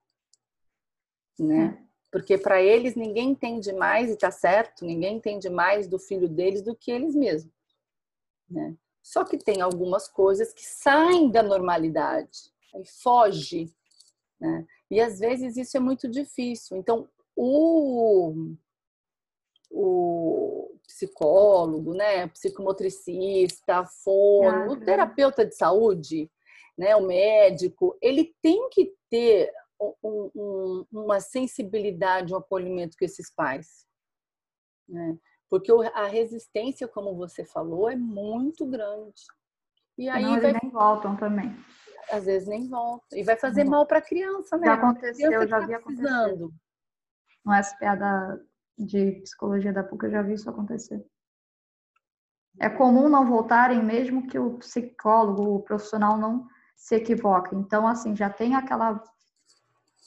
né? 1.39 1.83
Porque 2.11 2.39
para 2.39 2.63
eles 2.63 2.95
ninguém 2.95 3.31
entende 3.31 3.73
mais, 3.73 4.11
e 4.11 4.17
tá 4.17 4.31
certo, 4.31 4.85
ninguém 4.85 5.17
entende 5.17 5.51
mais 5.51 5.87
do 5.87 5.99
filho 5.99 6.29
deles 6.29 6.63
do 6.63 6.75
que 6.75 6.91
eles 6.91 7.15
mesmos, 7.15 7.53
né? 8.49 8.77
Só 9.03 9.25
que 9.25 9.39
tem 9.39 9.61
algumas 9.61 10.09
coisas 10.09 10.53
que 10.53 10.65
saem 10.65 11.31
da 11.31 11.43
normalidade, 11.43 12.53
aí 12.75 12.85
foge, 12.85 13.73
né? 14.41 14.67
E 14.91 15.01
às 15.01 15.19
vezes 15.19 15.57
isso 15.57 15.77
é 15.77 15.81
muito 15.81 16.09
difícil. 16.09 16.77
Então, 16.77 17.09
o, 17.37 18.57
o 19.71 20.81
psicólogo, 20.87 21.95
né, 21.95 22.27
psicomotricista, 22.29 23.85
fono, 24.03 24.73
o 24.73 24.81
terapeuta 24.81 25.45
de 25.45 25.55
saúde, 25.55 26.31
né, 26.79 26.97
o 26.97 27.07
médico, 27.07 27.97
ele 28.01 28.35
tem 28.43 28.69
que 28.71 28.95
ter 29.11 29.53
um, 29.81 30.31
um, 30.35 30.87
uma 30.91 31.21
sensibilidade, 31.21 32.33
um 32.33 32.39
acolhimento 32.39 32.97
com 32.99 33.05
esses 33.05 33.33
pais. 33.35 33.87
Né? 34.89 35.19
Porque 35.49 35.71
a 35.95 36.07
resistência, 36.07 36.89
como 36.89 37.15
você 37.15 37.45
falou, 37.45 37.91
é 37.91 37.97
muito 37.97 38.67
grande. 38.67 39.23
E 39.99 40.09
aí 40.09 40.23
Não, 40.23 40.41
vai... 40.41 40.53
nem 40.53 40.71
voltam 40.71 41.17
também. 41.17 41.57
Às 42.11 42.25
vezes 42.25 42.49
nem 42.49 42.69
voltam. 42.69 43.19
E 43.19 43.23
vai 43.23 43.37
fazer 43.37 43.65
mal 43.65 43.87
para 43.87 43.99
a 43.99 44.03
criança, 44.03 44.57
né? 44.57 44.67
Já 44.67 44.75
aconteceu, 44.75 45.33
eu 45.33 45.49
já 45.49 45.61
tá 45.61 45.67
vi 45.67 45.75
acontecer. 45.75 46.49
No 47.47 47.55
SPA 47.63 47.95
da, 47.95 48.39
de 48.77 49.21
psicologia 49.23 49.73
da 49.73 49.85
PUC, 49.85 50.07
eu 50.07 50.11
já 50.11 50.23
vi 50.23 50.33
isso 50.33 50.51
acontecer. 50.51 51.07
É 52.59 52.69
comum 52.69 53.09
não 53.09 53.25
voltarem, 53.25 53.85
mesmo 53.85 54.27
que 54.27 54.37
o 54.39 54.59
psicólogo, 54.59 55.55
o 55.55 55.63
profissional 55.63 56.19
não 56.19 56.49
se 56.75 56.97
equivoque. 56.97 57.55
Então, 57.55 57.87
assim, 57.87 58.17
já 58.17 58.29
tem 58.29 58.57
aquela. 58.57 59.01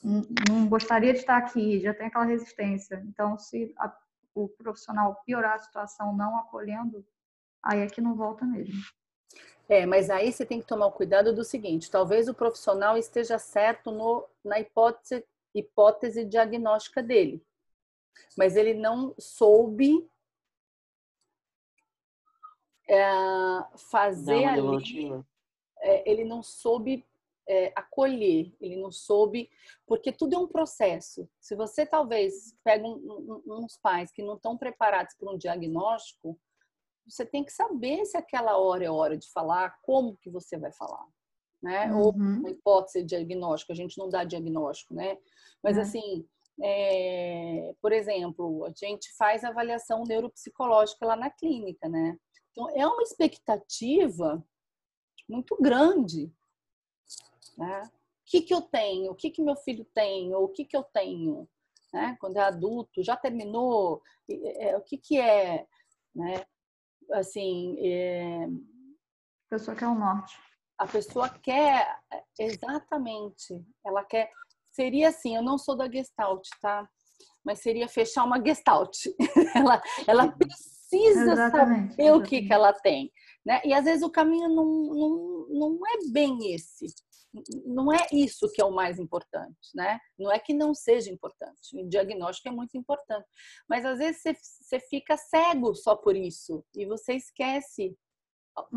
Não 0.04 0.67
gostaria 0.67 1.13
de 1.13 1.19
estar 1.19 1.38
aqui, 1.38 1.80
já 1.80 1.93
tem 1.93 2.08
aquela 2.08 2.25
resistência. 2.25 3.02
Então, 3.08 3.38
se 3.38 3.73
a, 3.78 3.93
o 4.36 4.49
profissional 4.49 5.21
piorar 5.25 5.56
a 5.56 5.60
situação 5.60 6.15
não 6.15 6.38
acolhendo, 6.38 7.06
aí 7.63 7.80
é 7.80 7.88
que 7.88 8.02
não 8.02 8.15
volta 8.15 8.45
mesmo. 8.45 8.82
É, 9.69 9.86
mas 9.86 10.10
aí 10.10 10.32
você 10.32 10.45
tem 10.45 10.60
que 10.60 10.67
tomar 10.67 10.88
o 10.88 10.91
cuidado 10.91 11.34
do 11.34 11.43
seguinte: 11.43 11.91
talvez 11.91 12.28
o 12.28 12.34
profissional 12.34 12.97
esteja 12.97 13.38
certo 13.38 13.91
no, 13.91 14.28
na 14.43 14.60
hipótese, 14.60 15.23
hipótese 15.54 16.26
diagnóstica 16.26 17.02
dele, 17.02 17.44
mas 18.38 18.56
ele 18.56 18.74
não 18.74 19.16
soube 19.18 20.10
é, 22.88 23.04
fazer 23.92 24.46
ali, 24.46 25.24
é, 25.82 26.10
ele 26.10 26.24
não 26.24 26.42
soube 26.42 27.06
é, 27.48 27.74
acolher, 27.76 28.54
ele 28.62 28.76
não 28.76 28.92
soube, 28.92 29.50
porque 29.88 30.12
tudo 30.12 30.36
é 30.36 30.38
um 30.38 30.48
processo. 30.48 31.28
Se 31.40 31.56
você 31.56 31.86
talvez 31.86 32.56
pega 32.64 32.86
um, 32.86 33.42
um, 33.46 33.64
uns 33.64 33.76
pais 33.78 34.12
que 34.12 34.22
não 34.22 34.36
estão 34.36 34.56
preparados 34.56 35.16
para 35.16 35.32
um 35.32 35.38
diagnóstico, 35.38 36.40
você 37.08 37.26
tem 37.26 37.44
que 37.44 37.52
saber 37.52 38.06
se 38.06 38.16
aquela 38.16 38.58
hora 38.58 38.86
é 38.86 38.92
hora 38.92 39.18
de 39.18 39.28
falar, 39.32 39.80
como 39.82 40.16
que 40.18 40.30
você 40.30 40.58
vai 40.58 40.72
falar, 40.72 41.08
né? 41.62 41.92
Uhum. 41.92 42.00
Ou 42.02 42.12
uma 42.14 42.50
hipótese 42.52 43.04
diagnóstica, 43.04 43.74
a 43.74 43.76
gente 43.76 43.98
não 43.98 44.10
dá 44.10 44.24
diagnóstico, 44.24 44.94
né? 44.94 45.18
Mas 45.63 45.78
assim, 45.78 46.28
é, 46.62 47.74
por 47.82 47.91
exemplo, 47.91 48.65
a 48.65 48.72
gente 48.76 49.12
faz 49.17 49.43
avaliação 49.43 50.04
neuropsicológica 50.04 51.06
lá 51.06 51.15
na 51.15 51.30
clínica, 51.30 51.88
né? 51.88 52.17
Então 52.52 52.69
é 52.72 52.86
uma 52.86 53.04
expectativa 53.04 54.43
muito 55.28 55.56
grande, 55.62 56.32
né? 57.58 57.84
O 57.84 58.32
que 58.32 58.41
que 58.41 58.54
eu 58.54 58.62
tenho? 58.62 59.12
O 59.12 59.15
que 59.15 59.32
que 59.32 59.41
meu 59.41 59.56
filho 59.56 59.86
tem? 59.93 60.34
Ou 60.34 60.45
o 60.45 60.50
que 60.50 60.63
que 60.63 60.78
eu 60.78 60.84
tenho? 60.84 61.50
Né? 61.91 62.15
Quando 62.19 62.38
é 62.38 62.41
adulto, 62.41 63.04
já 63.04 63.17
terminou? 63.17 64.04
É, 64.30 64.78
o 64.78 64.82
que 64.82 64.98
que 64.98 65.19
é, 65.19 65.65
né? 66.13 66.45
assim. 67.13 67.76
É... 67.80 68.45
A 68.45 69.50
pessoa 69.50 69.76
quer 69.76 69.88
o 69.88 69.95
norte. 69.95 70.38
A 70.78 70.88
pessoa 70.88 71.30
quer, 71.30 72.00
exatamente, 72.38 73.62
ela 73.86 74.04
quer. 74.06 74.32
Seria 74.71 75.10
assim, 75.10 75.36
eu 75.36 75.41
não 75.41 75.58
sou 75.58 75.75
da 75.75 75.89
Gestalt, 75.89 76.47
tá? 76.62 76.88
Mas 77.43 77.60
seria 77.60 77.88
fechar 77.88 78.23
uma 78.23 78.41
Gestalt. 78.43 78.97
ela, 79.55 79.82
ela 80.08 80.32
precisa 80.32 81.34
exatamente, 81.34 81.91
saber 81.91 82.03
exatamente. 82.03 82.12
o 82.12 82.21
que, 82.23 82.41
que 82.43 82.53
ela 82.53 82.73
tem. 82.73 83.12
Né? 83.45 83.62
E 83.65 83.73
às 83.73 83.86
vezes 83.86 84.03
o 84.03 84.10
caminho 84.10 84.49
não, 84.49 84.65
não, 84.65 85.47
não 85.49 85.79
é 85.88 86.12
bem 86.12 86.53
esse 86.53 86.88
não 87.65 87.93
é 87.93 88.08
isso 88.12 88.51
que 88.51 88.62
é 88.62 88.65
o 88.65 88.71
mais 88.71 88.97
importante, 88.97 89.69
né? 89.75 89.99
Não 90.17 90.32
é 90.32 90.39
que 90.39 90.53
não 90.53 90.73
seja 90.73 91.12
importante. 91.12 91.75
O 91.75 91.88
diagnóstico 91.88 92.49
é 92.49 92.51
muito 92.51 92.75
importante. 92.75 93.27
Mas 93.67 93.86
às 93.86 93.99
vezes 93.99 94.21
você, 94.21 94.34
você 94.34 94.79
fica 94.79 95.15
cego 95.15 95.75
só 95.75 95.95
por 95.95 96.15
isso 96.15 96.65
e 96.75 96.86
você 96.86 97.13
esquece 97.13 97.95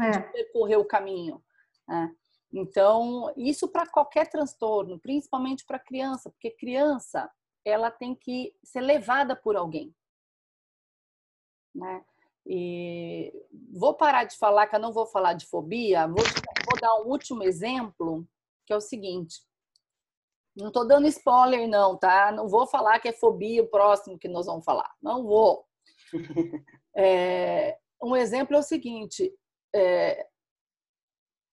é. 0.00 0.11
de 0.11 0.33
percorrer 0.33 0.76
o 0.76 0.85
caminho. 0.85 1.42
Né? 1.88 2.14
Então, 2.53 3.33
isso 3.37 3.67
para 3.69 3.87
qualquer 3.87 4.29
transtorno, 4.29 5.01
principalmente 5.01 5.65
para 5.65 5.79
criança, 5.79 6.31
porque 6.31 6.51
criança 6.51 7.31
ela 7.65 7.91
tem 7.91 8.15
que 8.15 8.55
ser 8.62 8.81
levada 8.81 9.35
por 9.35 9.57
alguém. 9.57 9.95
Né? 11.75 12.05
E 12.45 13.33
vou 13.73 13.95
parar 13.95 14.25
de 14.25 14.37
falar 14.37 14.67
que 14.67 14.77
eu 14.77 14.81
não 14.81 14.93
vou 14.93 15.07
falar 15.07 15.33
de 15.33 15.47
fobia, 15.47 16.07
vou, 16.07 16.17
vou 16.17 16.81
dar 16.81 16.95
um 17.01 17.09
último 17.09 17.43
exemplo 17.43 18.27
que 18.67 18.73
é 18.73 18.77
o 18.77 18.81
seguinte. 18.81 19.41
Não 20.55 20.69
estou 20.69 20.87
dando 20.87 21.07
spoiler, 21.07 21.67
não, 21.67 21.97
tá? 21.97 22.31
Não 22.31 22.49
vou 22.49 22.67
falar 22.67 23.01
que 23.01 23.09
é 23.09 23.12
fobia 23.12 23.62
o 23.62 23.69
próximo 23.69 24.19
que 24.19 24.29
nós 24.29 24.47
vamos 24.47 24.65
falar. 24.65 24.93
Não 25.01 25.25
vou. 25.25 25.67
É, 26.95 27.79
um 28.03 28.15
exemplo 28.15 28.55
é 28.55 28.59
o 28.59 28.62
seguinte: 28.62 29.35
é, 29.75 30.29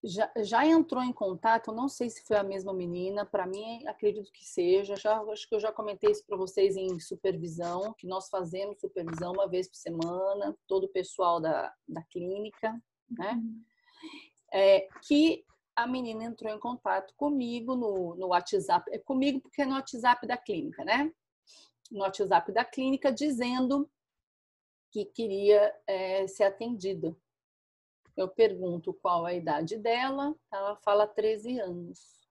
já, 0.03 0.31
já 0.37 0.65
entrou 0.65 1.03
em 1.03 1.11
contato, 1.11 1.73
não 1.73 1.89
sei 1.89 2.09
se 2.09 2.23
foi 2.23 2.37
a 2.37 2.43
mesma 2.43 2.73
menina, 2.73 3.25
para 3.25 3.45
mim 3.45 3.85
acredito 3.85 4.31
que 4.31 4.45
seja. 4.45 4.95
Já, 4.95 5.21
acho 5.23 5.47
que 5.47 5.55
eu 5.55 5.59
já 5.59 5.71
comentei 5.71 6.11
isso 6.11 6.25
para 6.25 6.37
vocês 6.37 6.77
em 6.77 6.99
supervisão, 6.99 7.93
que 7.97 8.07
nós 8.07 8.29
fazemos 8.29 8.79
supervisão 8.79 9.33
uma 9.33 9.47
vez 9.47 9.67
por 9.67 9.75
semana, 9.75 10.57
todo 10.67 10.85
o 10.85 10.89
pessoal 10.89 11.41
da, 11.41 11.73
da 11.87 12.01
clínica, 12.03 12.81
né? 13.09 13.33
Uhum. 13.33 13.63
É, 14.51 14.87
que 15.05 15.45
a 15.75 15.85
menina 15.85 16.23
entrou 16.23 16.51
em 16.53 16.59
contato 16.59 17.13
comigo 17.15 17.75
no, 17.75 18.15
no 18.15 18.27
WhatsApp, 18.27 18.89
é 18.91 18.97
comigo 18.97 19.39
porque 19.41 19.61
é 19.61 19.65
no 19.65 19.75
WhatsApp 19.75 20.25
da 20.25 20.37
clínica, 20.37 20.83
né? 20.83 21.11
No 21.91 21.99
WhatsApp 22.01 22.51
da 22.51 22.63
clínica, 22.63 23.11
dizendo 23.11 23.89
que 24.91 25.05
queria 25.05 25.73
é, 25.85 26.27
ser 26.27 26.43
atendida. 26.43 27.15
Eu 28.19 28.27
pergunto 28.27 28.93
qual 28.93 29.25
a 29.25 29.33
idade 29.33 29.77
dela, 29.77 30.35
ela 30.51 30.75
fala 30.75 31.07
13 31.07 31.57
anos. 31.57 32.27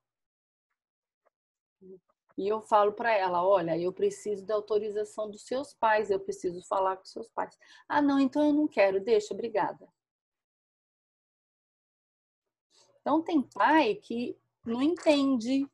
E 2.36 2.46
eu 2.46 2.60
falo 2.60 2.92
para 2.92 3.10
ela: 3.10 3.42
olha, 3.42 3.74
eu 3.78 3.90
preciso 3.90 4.44
da 4.44 4.54
autorização 4.54 5.30
dos 5.30 5.46
seus 5.46 5.72
pais, 5.72 6.10
eu 6.10 6.20
preciso 6.20 6.62
falar 6.68 6.98
com 6.98 7.06
seus 7.06 7.26
pais. 7.30 7.58
Ah, 7.88 8.02
não, 8.02 8.20
então 8.20 8.48
eu 8.48 8.52
não 8.52 8.68
quero, 8.68 9.02
deixa, 9.02 9.32
obrigada. 9.32 9.88
Então 13.00 13.22
tem 13.22 13.40
pai 13.40 13.94
que 13.94 14.38
não 14.66 14.82
entende, 14.82 15.66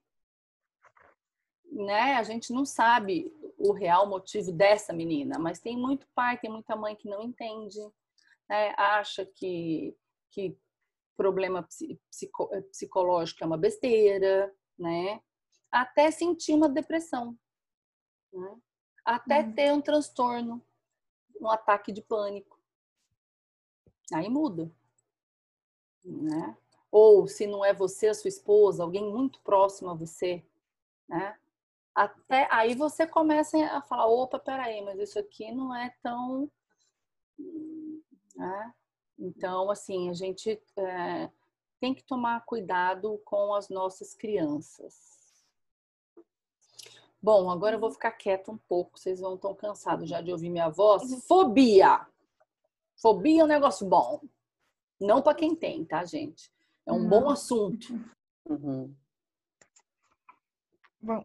né? 1.73 2.15
A 2.15 2.23
gente 2.23 2.53
não 2.53 2.65
sabe 2.65 3.35
o 3.59 3.73
real 3.73 4.07
motivo 4.09 4.53
dessa 4.53 4.93
menina, 4.93 5.41
mas 5.41 5.59
tem 5.59 5.77
muito 5.77 6.07
pai, 6.15 6.39
tem 6.39 6.53
muita 6.53 6.77
mãe 6.77 6.95
que 6.95 7.09
não 7.09 7.21
entende, 7.21 7.81
né? 8.49 8.73
Acha 8.79 9.27
que 9.27 9.93
que 10.35 10.59
problema 11.17 11.63
psico, 11.63 12.51
psicológico 12.71 13.45
é 13.45 13.47
uma 13.47 13.57
besteira, 13.57 14.53
né? 14.77 15.23
Até 15.71 16.11
sentir 16.11 16.55
uma 16.55 16.69
depressão, 16.69 17.39
né? 18.33 18.57
até 19.05 19.41
uhum. 19.41 19.55
ter 19.55 19.73
um 19.73 19.81
transtorno, 19.81 20.65
um 21.41 21.49
ataque 21.49 21.93
de 21.93 22.03
pânico. 22.03 22.59
Aí 24.13 24.29
muda, 24.29 24.71
né? 26.05 26.57
ou 26.95 27.27
se 27.27 27.45
não 27.45 27.65
é 27.65 27.75
você, 27.75 28.07
a 28.07 28.15
sua 28.15 28.29
esposa, 28.29 28.85
alguém 28.85 29.05
muito 29.05 29.41
próximo 29.41 29.91
a 29.91 29.95
você, 29.95 30.47
né? 31.09 31.37
Até 31.93 32.47
aí 32.53 32.77
você 32.77 33.05
começa 33.05 33.59
a 33.67 33.83
falar, 33.83 34.07
opa, 34.07 34.39
peraí, 34.39 34.81
mas 34.81 35.01
isso 35.01 35.19
aqui 35.19 35.51
não 35.51 35.75
é 35.75 35.93
tão, 36.01 36.49
né? 38.37 38.75
Então, 39.19 39.71
assim, 39.71 40.11
a 40.11 40.13
gente 40.13 40.61
é, 40.77 41.31
tem 41.81 41.95
que 41.95 42.03
tomar 42.03 42.45
cuidado 42.45 43.21
com 43.25 43.55
as 43.55 43.69
nossas 43.69 44.15
crianças. 44.15 45.15
Bom, 47.23 47.51
agora 47.51 47.77
eu 47.77 47.81
vou 47.81 47.91
ficar 47.91 48.13
quieta 48.13 48.51
um 48.51 48.59
pouco, 48.59 48.99
vocês 48.99 49.21
vão 49.21 49.37
tão 49.39 49.55
cansados 49.55 50.09
já 50.09 50.21
de 50.21 50.31
ouvir 50.31 50.51
minha 50.51 50.69
voz. 50.69 51.11
Uhum. 51.11 51.21
Fobia. 51.23 52.07
Fobia 53.01 53.41
é 53.41 53.45
um 53.45 53.49
negócio 53.49 53.89
bom. 53.89 54.21
Não 55.01 55.23
para 55.23 55.35
quem 55.35 55.55
tem, 55.55 55.85
tá, 55.85 56.05
gente? 56.05 56.51
É 56.87 56.93
um 56.93 57.09
bom 57.09 57.31
assunto. 57.31 57.99
Uhum. 58.45 58.95
Bom, 61.01 61.25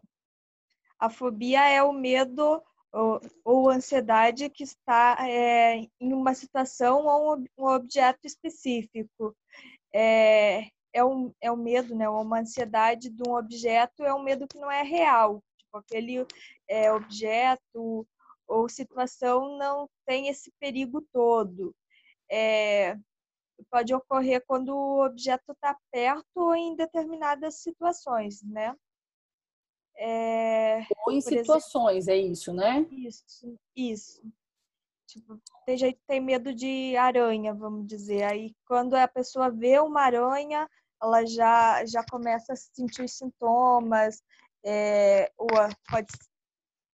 a 0.98 1.08
fobia 1.08 1.68
é 1.68 1.82
o 1.82 1.92
medo 1.92 2.62
ou, 2.92 3.20
ou 3.44 3.70
ansiedade 3.70 4.48
que 4.50 4.64
está 4.64 5.16
é, 5.20 5.86
em 6.00 6.12
uma 6.12 6.34
situação 6.34 7.06
ou 7.06 7.36
um, 7.36 7.64
objeto 7.66 8.20
específico. 8.24 9.34
É, 9.94 10.68
é, 10.92 11.04
um, 11.04 11.32
é 11.40 11.50
um 11.50 11.56
medo, 11.56 11.94
né? 11.94 12.08
Uma 12.08 12.40
ansiedade 12.40 13.10
de 13.10 13.22
um 13.28 13.34
objeto 13.34 14.02
é 14.04 14.14
um 14.14 14.22
medo 14.22 14.46
que 14.48 14.58
não 14.58 14.70
é 14.70 14.82
real. 14.82 15.42
Tipo, 15.58 15.78
aquele 15.78 16.26
é, 16.68 16.92
objeto 16.92 18.06
ou 18.46 18.68
situação 18.68 19.56
não 19.56 19.88
tem 20.06 20.28
esse 20.28 20.52
perigo 20.58 21.02
todo. 21.12 21.74
É, 22.30 22.96
pode 23.70 23.94
ocorrer 23.94 24.42
quando 24.46 24.70
o 24.70 25.04
objeto 25.04 25.52
está 25.52 25.76
perto 25.92 26.26
ou 26.36 26.54
em 26.54 26.74
determinadas 26.74 27.56
situações, 27.56 28.42
né? 28.42 28.74
É, 30.02 30.80
ou 31.06 31.12
em 31.12 31.20
situações, 31.20 32.08
exemplo, 32.08 32.26
é 32.26 32.32
isso, 32.32 32.54
né? 32.54 32.86
Isso, 32.90 33.58
isso. 33.76 34.22
Tipo, 35.06 35.38
tem 35.66 35.76
gente 35.76 35.96
que 35.96 36.06
tem 36.06 36.20
medo 36.20 36.54
de 36.54 36.96
aranha, 36.96 37.52
vamos 37.52 37.86
dizer. 37.86 38.22
Aí, 38.22 38.54
quando 38.66 38.94
a 38.94 39.06
pessoa 39.06 39.50
vê 39.50 39.78
uma 39.78 40.00
aranha, 40.00 40.66
ela 41.02 41.26
já, 41.26 41.84
já 41.84 42.02
começa 42.10 42.54
a 42.54 42.56
sentir 42.56 43.08
sintomas, 43.08 44.22
é, 44.64 45.30
ou 45.36 45.48
pode 45.90 46.06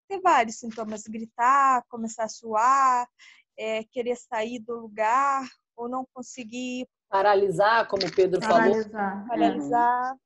ter 0.09 0.21
vários 0.21 0.59
sintomas, 0.59 1.03
gritar, 1.05 1.85
começar 1.89 2.25
a 2.25 2.29
suar, 2.29 3.09
é, 3.57 3.85
querer 3.85 4.17
sair 4.17 4.59
do 4.59 4.81
lugar, 4.81 5.47
ou 5.77 5.89
não 5.89 6.05
conseguir. 6.13 6.89
Paralisar, 7.09 7.87
como 7.87 8.05
o 8.05 8.13
Pedro 8.13 8.41
paralisar, 8.41 8.91
falou. 8.91 9.29
Paralisar. 9.29 10.15
É. 10.15 10.19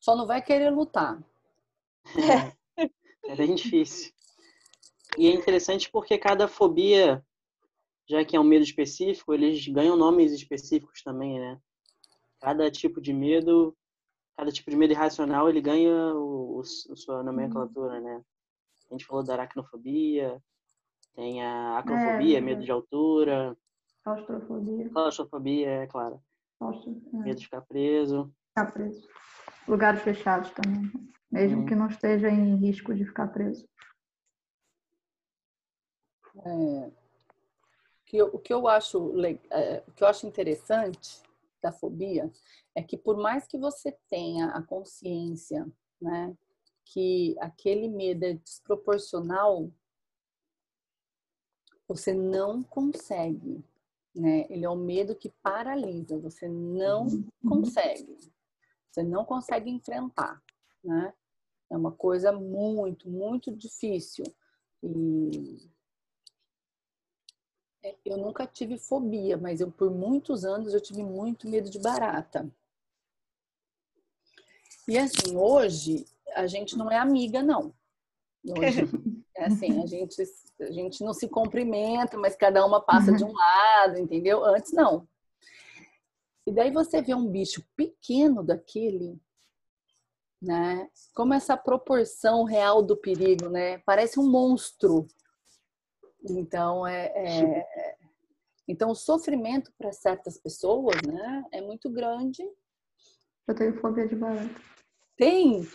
Só 0.00 0.16
não 0.16 0.26
vai 0.26 0.42
querer 0.42 0.70
lutar. 0.70 1.22
É, 2.16 2.90
é 3.24 3.36
bem 3.36 3.54
difícil. 3.54 4.12
E 5.16 5.26
é 5.26 5.32
interessante 5.32 5.90
porque 5.90 6.16
cada 6.18 6.46
fobia, 6.46 7.24
já 8.08 8.24
que 8.24 8.36
é 8.36 8.40
um 8.40 8.44
medo 8.44 8.64
específico, 8.64 9.34
eles 9.34 9.66
ganham 9.68 9.96
nomes 9.96 10.32
específicos 10.32 11.02
também, 11.02 11.38
né? 11.38 11.60
Cada 12.40 12.70
tipo 12.70 13.00
de 13.00 13.12
medo, 13.12 13.76
cada 14.36 14.52
tipo 14.52 14.70
de 14.70 14.76
medo 14.76 14.92
irracional, 14.92 15.48
ele 15.48 15.60
ganha 15.60 16.14
o, 16.14 16.58
o, 16.58 16.60
a 16.60 16.96
sua 16.96 17.22
nomenclatura, 17.22 18.00
né? 18.00 18.22
A 18.90 18.94
gente 18.94 19.04
falou 19.04 19.24
da 19.24 19.34
aracnofobia, 19.34 20.40
tem 21.14 21.42
a 21.42 21.78
acrofobia, 21.78 22.38
é, 22.38 22.40
medo 22.40 22.62
de 22.62 22.70
altura. 22.70 23.56
Claustrofobia. 24.04 24.88
Claustrofobia, 24.88 25.68
é 25.68 25.86
claro. 25.86 26.22
Claustro, 26.58 27.02
é. 27.12 27.16
Medo 27.16 27.38
de 27.38 27.44
ficar 27.44 27.60
preso. 27.62 28.32
Ficar 28.48 28.72
preso. 28.72 29.06
Lugares 29.66 30.00
fechados 30.00 30.50
também. 30.52 30.90
Mesmo 31.30 31.62
hum. 31.62 31.66
que 31.66 31.74
não 31.74 31.88
esteja 31.88 32.28
em 32.28 32.56
risco 32.56 32.94
de 32.94 33.04
ficar 33.04 33.28
preso. 33.28 33.68
É, 36.44 36.90
que 38.06 38.16
eu, 38.16 38.26
o 38.28 38.38
que 38.38 38.52
eu 38.52 38.66
acho 38.68 39.12
é, 39.50 39.82
o 39.86 39.92
que 39.92 40.02
eu 40.02 40.08
acho 40.08 40.26
interessante 40.26 41.22
da 41.60 41.72
fobia 41.72 42.30
é 42.74 42.82
que 42.82 42.96
por 42.96 43.16
mais 43.16 43.46
que 43.46 43.58
você 43.58 43.92
tenha 44.08 44.46
a 44.50 44.62
consciência, 44.62 45.66
né, 46.00 46.34
que 46.84 47.36
aquele 47.40 47.88
medo 47.88 48.24
é 48.24 48.34
desproporcional, 48.34 49.70
você 51.86 52.14
não 52.14 52.62
consegue, 52.62 53.64
né? 54.14 54.46
Ele 54.50 54.64
é 54.64 54.70
um 54.70 54.76
medo 54.76 55.14
que 55.14 55.30
paralisa, 55.42 56.18
você 56.18 56.48
não 56.48 57.06
uhum. 57.06 57.26
consegue. 57.46 58.16
Você 58.90 59.02
não 59.02 59.24
consegue 59.24 59.70
enfrentar, 59.70 60.42
né? 60.82 61.12
É 61.70 61.76
uma 61.76 61.92
coisa 61.92 62.32
muito, 62.32 63.08
muito 63.10 63.54
difícil. 63.54 64.24
E 64.82 65.70
é, 67.82 67.96
eu 68.04 68.16
nunca 68.16 68.46
tive 68.46 68.78
fobia, 68.78 69.36
mas 69.36 69.60
eu 69.60 69.70
por 69.70 69.90
muitos 69.90 70.44
anos 70.44 70.72
eu 70.72 70.80
tive 70.80 71.02
muito 71.02 71.48
medo 71.48 71.68
de 71.70 71.78
barata. 71.78 72.50
E 74.86 74.96
assim, 74.96 75.36
hoje 75.36 76.06
a 76.34 76.46
gente 76.46 76.76
não 76.76 76.90
é 76.90 76.96
amiga, 76.96 77.42
não. 77.42 77.74
Hoje, 78.44 78.80
é 79.36 79.44
assim, 79.44 79.82
a 79.82 79.86
gente, 79.86 80.22
a 80.60 80.70
gente 80.70 81.04
não 81.04 81.12
se 81.12 81.28
cumprimenta, 81.28 82.16
mas 82.16 82.34
cada 82.34 82.64
uma 82.64 82.80
passa 82.80 83.12
de 83.12 83.24
um 83.24 83.32
lado, 83.32 83.98
entendeu? 83.98 84.44
Antes 84.44 84.72
não. 84.72 85.06
E 86.46 86.52
daí 86.52 86.70
você 86.70 87.02
vê 87.02 87.14
um 87.14 87.28
bicho 87.28 87.62
pequeno 87.76 88.42
daquele, 88.42 89.20
né? 90.40 90.88
Como 91.14 91.34
essa 91.34 91.56
proporção 91.56 92.44
real 92.44 92.82
do 92.82 92.96
perigo, 92.96 93.48
né? 93.48 93.78
Parece 93.78 94.18
um 94.18 94.28
monstro. 94.28 95.06
Então 96.22 96.86
é, 96.86 97.06
é... 97.14 97.96
então 98.66 98.90
o 98.90 98.94
sofrimento 98.94 99.72
para 99.78 99.92
certas 99.92 100.38
pessoas, 100.38 100.96
né? 101.06 101.44
É 101.52 101.60
muito 101.60 101.90
grande. 101.90 102.42
Eu 103.46 103.54
tenho 103.54 103.80
fobia 103.80 104.06
de 104.06 104.14
barata. 104.14 104.60
Tem. 105.16 105.66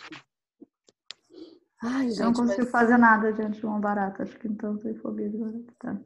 Ai, 1.82 2.10
gente, 2.10 2.20
eu 2.20 2.26
não 2.28 2.34
consigo 2.34 2.62
mas... 2.62 2.72
fazer 2.72 2.98
nada 2.98 3.34
diante 3.34 3.60
de 3.60 3.66
uma 3.66 3.80
barata, 3.80 4.24
acho 4.24 4.40
que 4.40 4.48
então 4.48 4.74
eu 4.74 4.80
tenho 4.80 5.02
fobia 5.02 5.30
de 5.30 5.38
barata. 5.38 5.74
Tá. 5.80 6.02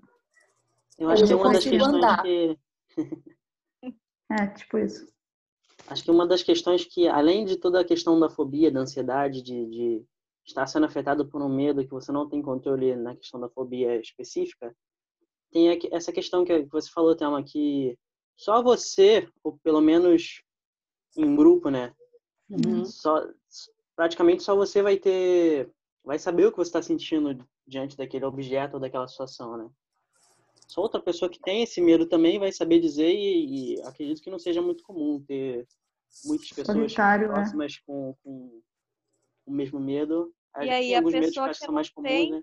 Eu 0.98 1.10
acho 1.10 1.24
eu 1.24 1.28
que 1.28 1.34
uma 1.36 1.54
das 1.54 1.64
questões 1.64 1.94
andar. 1.94 2.22
que. 2.24 2.60
é, 4.32 4.48
tipo 4.48 4.78
isso. 4.80 5.17
Acho 5.88 6.04
que 6.04 6.12
uma 6.12 6.28
das 6.28 6.44
questões 6.44 6.84
que, 6.84 7.08
além 7.08 7.46
de 7.46 7.58
toda 7.58 7.80
a 7.80 7.86
questão 7.86 8.20
da 8.20 8.30
fobia, 8.30 8.70
da 8.70 8.82
ansiedade, 8.82 9.42
de, 9.42 9.66
de 9.68 10.06
estar 10.46 10.68
sendo 10.68 10.86
afetado 10.86 11.28
por 11.28 11.42
um 11.42 11.50
medo 11.50 11.84
que 11.84 11.92
você 11.92 12.12
não 12.12 12.28
tem 12.28 12.42
controle 12.42 12.96
na 12.96 13.16
questão 13.16 13.40
da 13.40 13.50
fobia 13.50 14.00
específica, 14.00 14.76
tem 15.52 15.80
essa 15.92 16.12
questão 16.12 16.44
que 16.44 16.64
você 16.64 16.90
falou, 16.92 17.16
Thelma, 17.16 17.42
que 17.42 17.98
só 18.36 18.62
você, 18.62 19.28
ou 19.44 19.58
pelo 19.64 19.82
menos 19.82 20.44
em 21.16 21.36
grupo, 21.36 21.70
né? 21.70 21.94
Uhum. 22.50 22.86
Só, 22.86 23.26
praticamente 23.96 24.44
só 24.44 24.56
você 24.56 24.82
vai 24.82 24.98
ter, 24.98 25.72
vai 26.04 26.20
saber 26.20 26.46
o 26.46 26.52
que 26.52 26.58
você 26.58 26.70
está 26.70 26.82
sentindo 26.82 27.46
diante 27.66 27.98
daquele 27.98 28.26
objeto 28.26 28.76
ou 28.76 28.80
daquela 28.80 29.08
situação, 29.08 29.58
né? 29.58 29.70
Só 30.68 30.82
outra 30.82 31.02
pessoa 31.02 31.30
que 31.30 31.40
tem 31.40 31.64
esse 31.64 31.80
medo 31.82 32.06
também 32.06 32.38
vai 32.38 32.52
saber 32.52 32.80
dizer 32.80 33.10
e, 33.10 33.76
e 33.76 33.82
acredito 33.84 34.22
que 34.22 34.30
não 34.30 34.38
seja 34.38 34.62
muito 34.62 34.84
comum 34.84 35.24
ter 35.26 35.66
muitas 36.26 36.50
pessoas 36.50 36.78
Solitário, 36.78 37.28
né? 37.28 37.34
próximas 37.34 37.74
né? 37.74 37.80
com, 37.86 38.16
com 38.24 38.62
o 39.46 39.52
mesmo 39.52 39.80
medo. 39.80 40.34
E 40.62 40.70
aí 40.70 40.96
a 40.96 41.02
pessoa 41.02 41.50
que, 41.50 41.60
que 41.60 41.72
mais 41.72 41.90
comuns, 41.90 42.10
tem, 42.10 42.32
né? 42.32 42.42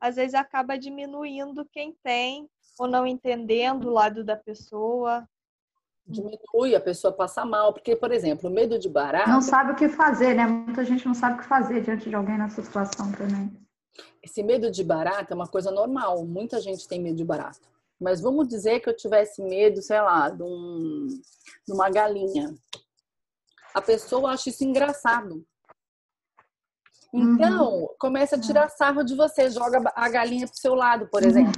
às 0.00 0.16
vezes 0.16 0.34
acaba 0.34 0.76
diminuindo 0.76 1.64
quem 1.72 1.96
tem 2.02 2.48
ou 2.78 2.86
não 2.86 3.06
entendendo 3.06 3.88
o 3.88 3.92
lado 3.92 4.22
da 4.22 4.36
pessoa 4.36 5.26
diminui, 6.06 6.74
a 6.74 6.80
pessoa 6.80 7.12
passa 7.12 7.44
mal. 7.44 7.72
Porque, 7.72 7.96
por 7.96 8.12
exemplo, 8.12 8.50
o 8.50 8.52
medo 8.52 8.78
de 8.78 8.88
barata. 8.88 9.30
Não 9.30 9.40
sabe 9.40 9.72
o 9.72 9.76
que 9.76 9.88
fazer, 9.88 10.34
né? 10.34 10.46
Muita 10.46 10.84
gente 10.84 11.06
não 11.06 11.14
sabe 11.14 11.36
o 11.36 11.38
que 11.38 11.48
fazer 11.48 11.80
diante 11.82 12.08
de 12.08 12.14
alguém 12.14 12.38
nessa 12.38 12.62
situação 12.62 13.10
também. 13.12 13.50
Esse 14.22 14.42
medo 14.42 14.70
de 14.70 14.82
barata 14.82 15.32
é 15.32 15.36
uma 15.36 15.46
coisa 15.46 15.70
normal. 15.70 16.24
Muita 16.24 16.60
gente 16.60 16.88
tem 16.88 17.00
medo 17.00 17.16
de 17.16 17.24
barata. 17.24 17.60
Mas 18.00 18.20
vamos 18.20 18.48
dizer 18.48 18.80
que 18.80 18.88
eu 18.88 18.96
tivesse 18.96 19.42
medo, 19.42 19.80
sei 19.80 20.00
lá, 20.00 20.28
de, 20.28 20.42
um, 20.42 21.06
de 21.66 21.72
uma 21.72 21.90
galinha. 21.90 22.54
A 23.72 23.80
pessoa 23.80 24.32
acha 24.32 24.50
isso 24.50 24.64
engraçado. 24.64 25.44
Então, 27.12 27.82
uhum. 27.82 27.88
começa 27.98 28.34
a 28.34 28.40
tirar 28.40 28.68
sarro 28.68 29.04
de 29.04 29.14
você, 29.14 29.48
joga 29.48 29.80
a 29.94 30.08
galinha 30.08 30.48
pro 30.48 30.56
seu 30.56 30.74
lado, 30.74 31.08
por 31.08 31.22
exemplo. 31.22 31.52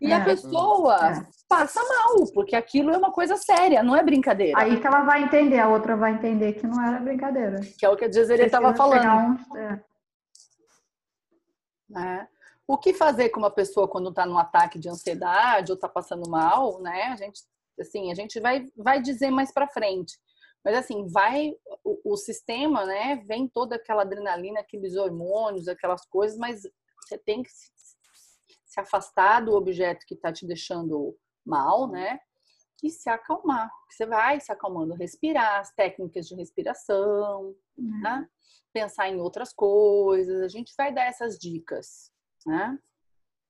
E 0.00 0.12
é. 0.12 0.14
a 0.14 0.24
pessoa 0.24 0.96
é. 1.10 1.26
passa 1.48 1.80
mal, 1.80 2.24
porque 2.34 2.56
aquilo 2.56 2.90
é 2.90 2.98
uma 2.98 3.12
coisa 3.12 3.36
séria, 3.36 3.82
não 3.82 3.96
é 3.96 4.02
brincadeira. 4.02 4.58
Aí 4.58 4.80
que 4.80 4.86
ela 4.86 5.02
vai 5.02 5.22
entender, 5.22 5.58
a 5.58 5.68
outra 5.68 5.96
vai 5.96 6.14
entender 6.14 6.54
que 6.54 6.66
não 6.66 6.84
era 6.84 6.98
brincadeira. 6.98 7.60
Que 7.78 7.86
é 7.86 7.88
o 7.88 7.96
que 7.96 8.04
a 8.04 8.12
Jezere 8.12 8.44
estava 8.44 8.74
falando. 8.74 9.38
Um... 9.52 9.56
É. 9.56 9.80
Né? 11.88 12.28
O 12.66 12.76
que 12.76 12.92
fazer 12.92 13.30
com 13.30 13.40
uma 13.40 13.50
pessoa 13.50 13.88
quando 13.88 14.10
está 14.10 14.26
num 14.26 14.38
ataque 14.38 14.78
de 14.78 14.88
ansiedade 14.88 15.72
ou 15.72 15.76
está 15.76 15.88
passando 15.88 16.28
mal, 16.28 16.80
né? 16.80 17.04
A 17.04 17.16
gente, 17.16 17.42
assim, 17.80 18.10
a 18.10 18.14
gente 18.14 18.38
vai, 18.40 18.70
vai 18.76 19.00
dizer 19.00 19.30
mais 19.30 19.52
para 19.52 19.68
frente. 19.68 20.18
Mas 20.64 20.76
assim, 20.76 21.06
vai 21.06 21.54
o, 21.84 22.12
o, 22.12 22.16
sistema, 22.16 22.84
né? 22.84 23.16
Vem 23.26 23.48
toda 23.48 23.76
aquela 23.76 24.02
adrenalina, 24.02 24.60
aqueles 24.60 24.96
hormônios, 24.96 25.68
aquelas 25.68 26.04
coisas, 26.06 26.36
mas 26.36 26.62
você 27.06 27.16
tem 27.16 27.42
que 27.42 27.50
se 27.50 27.70
se 28.68 28.80
afastar 28.80 29.40
do 29.44 29.54
objeto 29.54 30.06
que 30.06 30.14
está 30.14 30.32
te 30.32 30.46
deixando 30.46 31.16
mal, 31.44 31.88
né? 31.88 32.20
E 32.82 32.90
se 32.90 33.10
acalmar. 33.10 33.68
Você 33.90 34.06
vai 34.06 34.38
se 34.40 34.52
acalmando, 34.52 34.94
respirar, 34.94 35.60
as 35.60 35.72
técnicas 35.74 36.28
de 36.28 36.36
respiração, 36.36 37.56
uhum. 37.76 38.00
né? 38.00 38.28
Pensar 38.78 39.08
em 39.08 39.20
outras 39.20 39.52
coisas. 39.52 40.42
A 40.42 40.48
gente 40.48 40.72
vai 40.76 40.92
dar 40.92 41.06
essas 41.06 41.38
dicas, 41.38 42.12
né? 42.46 42.78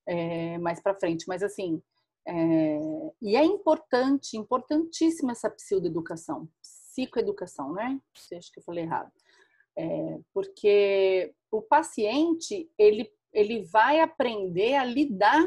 É, 0.06 0.58
mais 0.58 0.80
para 0.80 0.98
frente. 0.98 1.26
Mas 1.28 1.42
assim, 1.42 1.82
é... 2.26 2.78
e 3.20 3.36
é 3.36 3.44
importante, 3.44 4.36
importantíssima 4.36 5.32
essa 5.32 5.50
psicoeducação, 5.50 6.48
psicoeducação, 6.62 7.72
né? 7.72 8.00
Acho 8.32 8.52
que 8.52 8.58
eu 8.58 8.64
falei 8.64 8.84
errado. 8.84 9.12
É, 9.76 10.18
porque 10.32 11.32
o 11.52 11.62
paciente 11.62 12.68
ele 12.76 13.12
ele 13.30 13.62
vai 13.62 14.00
aprender 14.00 14.74
a 14.74 14.84
lidar 14.84 15.44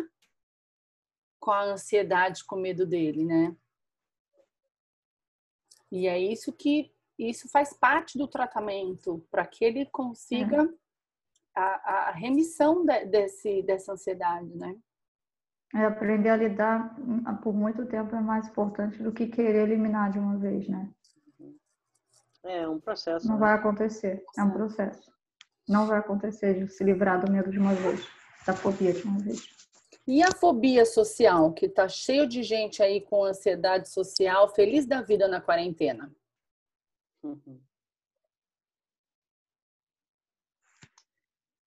com 1.39 1.51
a 1.51 1.63
ansiedade, 1.63 2.45
com 2.45 2.55
o 2.55 2.59
medo 2.59 2.85
dele, 2.85 3.25
né? 3.25 3.57
E 5.91 6.07
é 6.07 6.17
isso 6.19 6.53
que 6.53 6.93
isso 7.17 7.49
faz 7.49 7.73
parte 7.73 8.17
do 8.17 8.27
tratamento 8.27 9.25
para 9.29 9.45
que 9.45 9.63
ele 9.63 9.85
consiga 9.87 10.63
é. 10.63 11.59
a, 11.59 12.09
a, 12.09 12.11
remissão 12.11 12.85
de, 12.85 13.05
desse, 13.05 13.61
dessa 13.63 13.93
ansiedade, 13.93 14.55
né? 14.55 14.75
É, 15.73 15.85
aprender 15.85 16.29
a 16.29 16.35
lidar 16.35 16.99
hum, 16.99 17.23
por 17.41 17.53
muito 17.53 17.85
tempo 17.85 18.15
é 18.15 18.19
mais 18.19 18.47
importante 18.47 19.01
do 19.01 19.11
que 19.11 19.27
querer 19.27 19.69
eliminar 19.69 20.11
de 20.11 20.19
uma 20.19 20.37
vez, 20.37 20.67
né? 20.67 20.89
É 22.43 22.67
um 22.67 22.79
processo. 22.79 23.27
Não 23.27 23.35
né? 23.35 23.39
vai 23.39 23.53
acontecer, 23.53 24.23
é 24.37 24.43
um 24.43 24.51
processo. 24.51 25.11
Não 25.67 25.85
vai 25.85 25.99
acontecer 25.99 26.55
de 26.55 26.67
se 26.71 26.83
livrar 26.83 27.23
do 27.23 27.31
medo 27.31 27.51
de 27.51 27.59
uma 27.59 27.73
vez, 27.73 28.05
da 28.45 28.53
fobia 28.53 28.91
de 28.91 29.03
uma 29.03 29.19
vez. 29.19 29.47
E 30.07 30.23
a 30.23 30.31
fobia 30.31 30.85
social, 30.85 31.53
que 31.53 31.67
está 31.67 31.87
cheio 31.87 32.27
de 32.27 32.41
gente 32.41 32.81
aí 32.81 32.99
com 32.99 33.23
ansiedade 33.23 33.89
social, 33.89 34.49
feliz 34.49 34.85
da 34.85 35.01
vida 35.01 35.27
na 35.27 35.39
quarentena? 35.39 36.11
Uhum. 37.23 37.61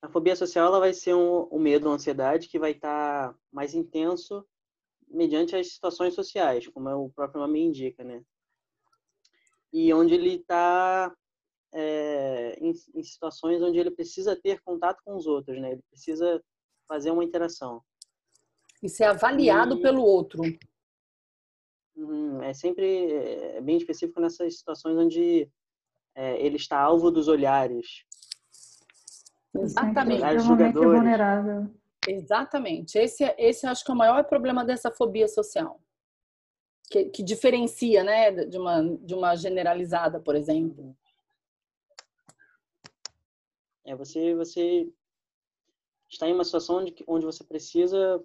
A 0.03 0.09
fobia 0.09 0.37
social 0.37 0.67
ela 0.67 0.81
vai 0.81 0.93
ser 0.93 1.15
um, 1.15 1.49
um 1.51 1.59
medo, 1.59 1.89
uma 1.89 1.95
ansiedade 1.95 2.49
que 2.49 2.59
vai 2.59 2.73
estar 2.73 3.33
tá 3.33 3.39
mais 3.51 3.75
intenso 3.75 4.47
mediante 5.09 5.57
as 5.57 5.73
situações 5.73 6.15
sociais, 6.15 6.67
como 6.69 6.91
o 6.91 7.11
próprio 7.11 7.41
nome 7.41 7.61
indica, 7.61 8.05
né? 8.05 8.23
E 9.73 9.93
onde 9.95 10.15
ele 10.15 10.35
está 10.37 11.15
é, 11.73 12.59
em, 12.61 12.73
em, 12.95 13.03
situações 13.03 13.63
onde 13.63 13.79
ele 13.79 13.91
precisa 13.91 14.37
ter 14.37 14.61
contato 14.61 15.01
com 15.05 15.17
os 15.17 15.27
outros, 15.27 15.61
né? 15.61 15.73
Ele 15.73 15.83
precisa 15.91 16.43
fazer 16.87 17.11
uma 17.11 17.25
interação. 17.25 17.83
E 18.83 18.89
ser 18.89 19.05
avaliado 19.05 19.79
e... 19.79 19.83
pelo 19.83 20.03
outro. 20.03 20.43
Uhum, 21.97 22.43
é 22.43 22.53
sempre 22.53 23.13
é 23.13 23.61
bem 23.61 23.77
específico 23.77 24.21
nessas 24.21 24.59
situações 24.59 24.97
onde 24.97 25.49
é, 26.15 26.45
ele 26.45 26.57
está 26.57 26.79
alvo 26.79 27.11
dos 27.11 27.29
olhares. 27.29 28.05
Exatamente. 29.55 30.21
Olhares 30.21 30.45
jogadores. 30.45 30.93
vulnerável. 30.93 31.71
Exatamente. 32.09 32.99
Esse, 32.99 33.25
esse 33.39 33.67
acho 33.67 33.85
que 33.85 33.91
é 33.91 33.95
o 33.95 33.97
maior 33.97 34.25
problema 34.25 34.65
dessa 34.65 34.91
fobia 34.91 35.29
social. 35.29 35.81
Que, 36.91 37.07
que 37.07 37.23
diferencia, 37.23 38.05
né, 38.05 38.31
de 38.31 38.59
uma, 38.59 38.83
de 38.83 39.15
uma 39.15 39.37
generalizada, 39.37 40.21
por 40.21 40.35
exemplo. 40.37 40.97
É, 43.85 43.95
você, 43.95 44.35
você 44.35 44.89
está 46.11 46.29
em 46.29 46.33
uma 46.33 46.45
situação 46.45 46.79
onde, 46.79 46.95
onde 47.07 47.25
você 47.25 47.45
precisa 47.45 48.23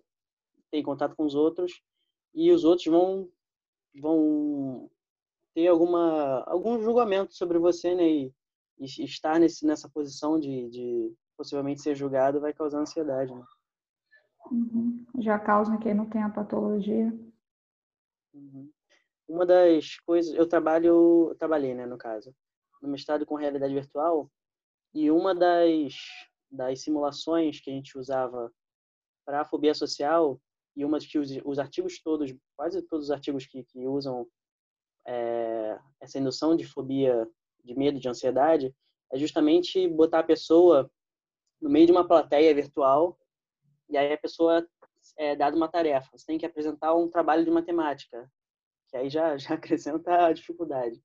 ter 0.72 0.84
contato 0.84 1.16
com 1.16 1.26
os 1.26 1.36
outros 1.36 1.82
e 2.34 2.52
os 2.52 2.64
outros 2.64 2.88
vão 2.88 3.30
vão 3.96 4.90
ter 5.54 5.68
alguma 5.68 6.44
algum 6.46 6.82
julgamento 6.82 7.34
sobre 7.34 7.58
você, 7.58 7.96
né? 7.96 8.08
E, 8.08 8.34
e 8.80 9.04
estar 9.04 9.40
nesse, 9.40 9.66
nessa 9.66 9.90
posição 9.90 10.40
de, 10.40 10.70
de 10.70 11.14
possivelmente 11.38 11.82
ser 11.82 11.96
julgado 11.96 12.40
vai 12.40 12.54
causar 12.54 12.80
ansiedade, 12.80 13.34
né? 13.34 13.44
Uhum. 14.52 15.06
Já 15.20 15.38
causa 15.38 15.78
quem 15.78 15.94
não 15.94 16.10
tem 16.10 16.24
a 16.24 16.30
patologia. 16.30 17.08
Uhum. 18.34 18.72
Uma 19.28 19.46
das 19.46 19.98
coisas, 20.00 20.34
eu 20.34 20.48
trabalho, 20.48 21.30
eu 21.30 21.36
trabalhei, 21.38 21.76
né, 21.76 21.86
no 21.86 21.98
caso, 21.98 22.34
no 22.82 22.90
mestrado 22.90 23.26
com 23.26 23.36
realidade 23.36 23.74
virtual, 23.74 24.32
e 24.94 25.12
uma 25.12 25.36
das 25.36 25.94
das 26.52 26.82
simulações 26.82 27.60
que 27.62 27.70
a 27.70 27.74
gente 27.74 27.98
usava 27.98 28.52
para 29.24 29.42
a 29.42 29.46
fobia 29.46 29.76
social 29.76 30.42
e 30.80 30.86
uma 30.86 30.98
que 30.98 31.20
os, 31.20 31.30
os 31.44 31.60
artigos 31.60 32.02
todos, 32.02 32.34
quase 32.56 32.82
todos 32.84 33.08
os 33.08 33.12
artigos 33.12 33.46
que, 33.46 33.66
que 33.66 33.86
usam 33.86 34.26
é, 35.06 35.78
essa 36.00 36.18
indução 36.18 36.56
de 36.56 36.66
fobia, 36.66 37.28
de 37.66 37.76
medo, 37.76 38.00
de 38.00 38.08
ansiedade, 38.08 38.74
é 39.12 39.18
justamente 39.18 39.90
botar 39.90 40.20
a 40.20 40.24
pessoa 40.24 40.90
no 41.62 41.70
meio 41.70 41.86
de 41.86 41.92
uma 41.92 42.08
plateia 42.08 42.56
virtual 42.56 43.20
e 43.90 43.98
aí 43.98 44.14
a 44.14 44.18
pessoa 44.18 44.66
é 45.18 45.36
dada 45.36 45.58
uma 45.58 45.68
tarefa. 45.68 46.18
Você 46.18 46.26
tem 46.26 46.38
que 46.38 46.46
apresentar 46.46 46.96
um 46.96 47.10
trabalho 47.10 47.44
de 47.44 47.52
matemática, 47.52 48.32
que 48.88 48.96
aí 48.96 49.10
já, 49.10 49.36
já 49.38 49.56
acrescenta 49.56 50.28
a 50.28 50.32
dificuldade. 50.32 51.04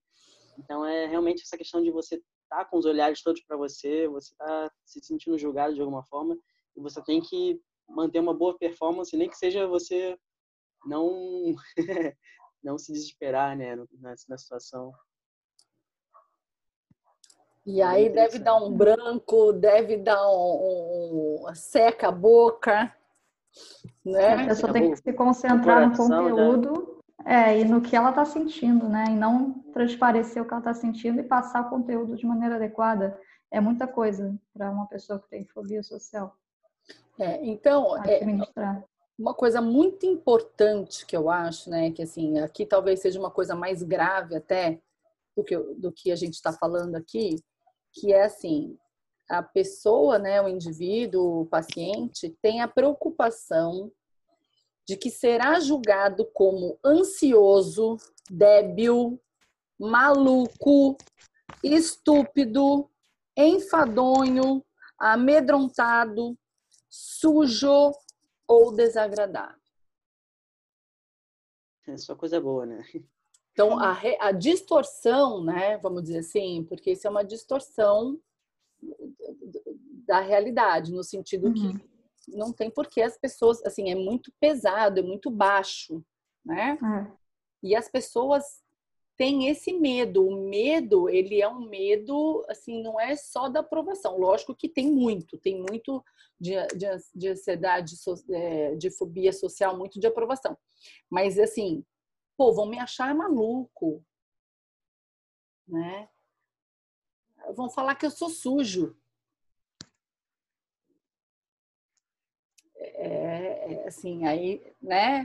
Então 0.56 0.86
é 0.86 1.06
realmente 1.06 1.42
essa 1.42 1.58
questão 1.58 1.82
de 1.82 1.90
você 1.90 2.14
estar 2.14 2.58
tá 2.58 2.64
com 2.64 2.78
os 2.78 2.84
olhares 2.84 3.24
todos 3.24 3.42
para 3.42 3.56
você, 3.56 4.06
você 4.06 4.32
está 4.34 4.70
se 4.84 5.00
sentindo 5.00 5.36
julgado 5.36 5.74
de 5.74 5.80
alguma 5.80 6.04
forma 6.04 6.38
e 6.76 6.80
você 6.80 7.02
tem 7.02 7.20
que 7.20 7.60
manter 7.88 8.20
uma 8.20 8.34
boa 8.34 8.56
performance, 8.56 9.16
nem 9.16 9.28
que 9.28 9.36
seja 9.36 9.66
você 9.66 10.18
não 10.86 11.54
não 12.62 12.78
se 12.78 12.92
desesperar, 12.92 13.56
né, 13.56 13.76
nessa 14.00 14.38
situação. 14.38 14.92
E 17.66 17.80
aí 17.80 18.10
deve 18.10 18.38
dar 18.38 18.56
um 18.56 18.70
branco, 18.70 19.52
deve 19.52 19.96
dar 19.96 20.26
um, 20.30 21.46
um 21.46 21.54
seca 21.54 22.08
a 22.08 22.12
boca, 22.12 22.94
né? 24.04 24.34
A 24.34 24.46
pessoa 24.48 24.72
tem 24.72 24.90
que 24.90 24.96
se 24.96 25.12
concentrar 25.12 25.80
no 25.82 25.90
né? 25.90 25.96
conteúdo 25.96 27.02
é, 27.24 27.58
e 27.58 27.64
no 27.64 27.80
que 27.80 27.96
ela 27.96 28.10
está 28.10 28.24
sentindo, 28.24 28.86
né? 28.88 29.06
E 29.08 29.16
não 29.16 29.54
transparecer 29.72 30.42
o 30.42 30.46
que 30.46 30.52
ela 30.52 30.60
está 30.60 30.74
sentindo 30.74 31.20
e 31.20 31.24
passar 31.24 31.62
o 31.62 31.70
conteúdo 31.70 32.16
de 32.16 32.26
maneira 32.26 32.56
adequada. 32.56 33.18
É 33.50 33.60
muita 33.60 33.86
coisa 33.86 34.38
para 34.52 34.70
uma 34.70 34.86
pessoa 34.86 35.18
que 35.18 35.28
tem 35.28 35.46
fobia 35.46 35.82
social. 35.82 36.36
É, 37.18 37.44
então, 37.44 37.96
é, 38.04 38.20
uma 39.18 39.34
coisa 39.34 39.60
muito 39.60 40.04
importante 40.04 41.06
que 41.06 41.16
eu 41.16 41.30
acho, 41.30 41.70
né, 41.70 41.90
que 41.90 42.02
assim, 42.02 42.38
aqui 42.38 42.66
talvez 42.66 43.00
seja 43.00 43.18
uma 43.18 43.30
coisa 43.30 43.54
mais 43.54 43.82
grave 43.82 44.34
até 44.34 44.80
do 45.36 45.44
que, 45.44 45.56
do 45.56 45.92
que 45.92 46.10
a 46.10 46.16
gente 46.16 46.34
está 46.34 46.52
falando 46.52 46.96
aqui, 46.96 47.36
que 47.92 48.12
é 48.12 48.24
assim, 48.24 48.76
a 49.28 49.42
pessoa, 49.42 50.18
né, 50.18 50.40
o 50.42 50.48
indivíduo, 50.48 51.42
o 51.42 51.46
paciente, 51.46 52.36
tem 52.42 52.60
a 52.60 52.68
preocupação 52.68 53.90
de 54.86 54.96
que 54.96 55.10
será 55.10 55.58
julgado 55.60 56.26
como 56.34 56.78
ansioso, 56.84 57.96
débil, 58.30 59.20
maluco, 59.78 60.96
estúpido, 61.62 62.90
enfadonho, 63.36 64.62
amedrontado, 64.98 66.36
sujo 66.94 67.92
ou 68.46 68.72
desagradável. 68.72 69.60
É 71.88 71.96
só 71.96 72.14
coisa 72.14 72.40
boa, 72.40 72.64
né? 72.64 72.84
Então, 73.52 73.78
a, 73.78 73.96
a 74.20 74.32
distorção, 74.32 75.42
né, 75.42 75.76
vamos 75.78 76.04
dizer 76.04 76.18
assim, 76.18 76.64
porque 76.64 76.92
isso 76.92 77.06
é 77.06 77.10
uma 77.10 77.24
distorção 77.24 78.20
da 80.06 80.20
realidade, 80.20 80.92
no 80.92 81.02
sentido 81.02 81.48
uhum. 81.48 81.54
que 81.54 81.90
não 82.28 82.52
tem 82.52 82.70
porquê 82.70 83.02
as 83.02 83.18
pessoas, 83.18 83.64
assim, 83.64 83.90
é 83.90 83.94
muito 83.94 84.32
pesado, 84.38 85.00
é 85.00 85.02
muito 85.02 85.30
baixo, 85.30 86.04
né? 86.44 86.78
É. 86.80 87.12
E 87.62 87.74
as 87.74 87.88
pessoas 87.88 88.62
têm 89.16 89.48
esse 89.48 89.72
medo. 89.72 90.26
O 90.26 90.48
medo, 90.48 91.08
ele 91.08 91.40
é 91.40 91.48
um 91.48 91.68
medo, 91.68 92.44
assim, 92.48 92.82
não 92.82 93.00
é 93.00 93.16
só 93.16 93.48
da 93.48 93.60
aprovação. 93.60 94.18
Lógico 94.18 94.54
que 94.54 94.68
tem 94.68 94.90
muito, 94.90 95.38
tem 95.38 95.58
muito 95.58 96.04
de, 96.38 96.54
de, 96.68 96.86
de 97.14 97.28
ansiedade, 97.28 97.94
é, 98.30 98.74
de 98.76 98.90
fobia 98.90 99.32
social, 99.32 99.76
muito 99.76 100.00
de 100.00 100.06
aprovação. 100.06 100.56
Mas, 101.10 101.38
assim, 101.38 101.84
pô, 102.36 102.52
vão 102.52 102.66
me 102.66 102.78
achar 102.78 103.14
maluco, 103.14 104.04
né? 105.66 106.08
Vão 107.54 107.68
falar 107.70 107.94
que 107.94 108.06
eu 108.06 108.10
sou 108.10 108.30
sujo. 108.30 108.96
É, 112.76 113.72
é, 113.72 113.86
assim, 113.86 114.26
aí, 114.26 114.74
né? 114.80 115.24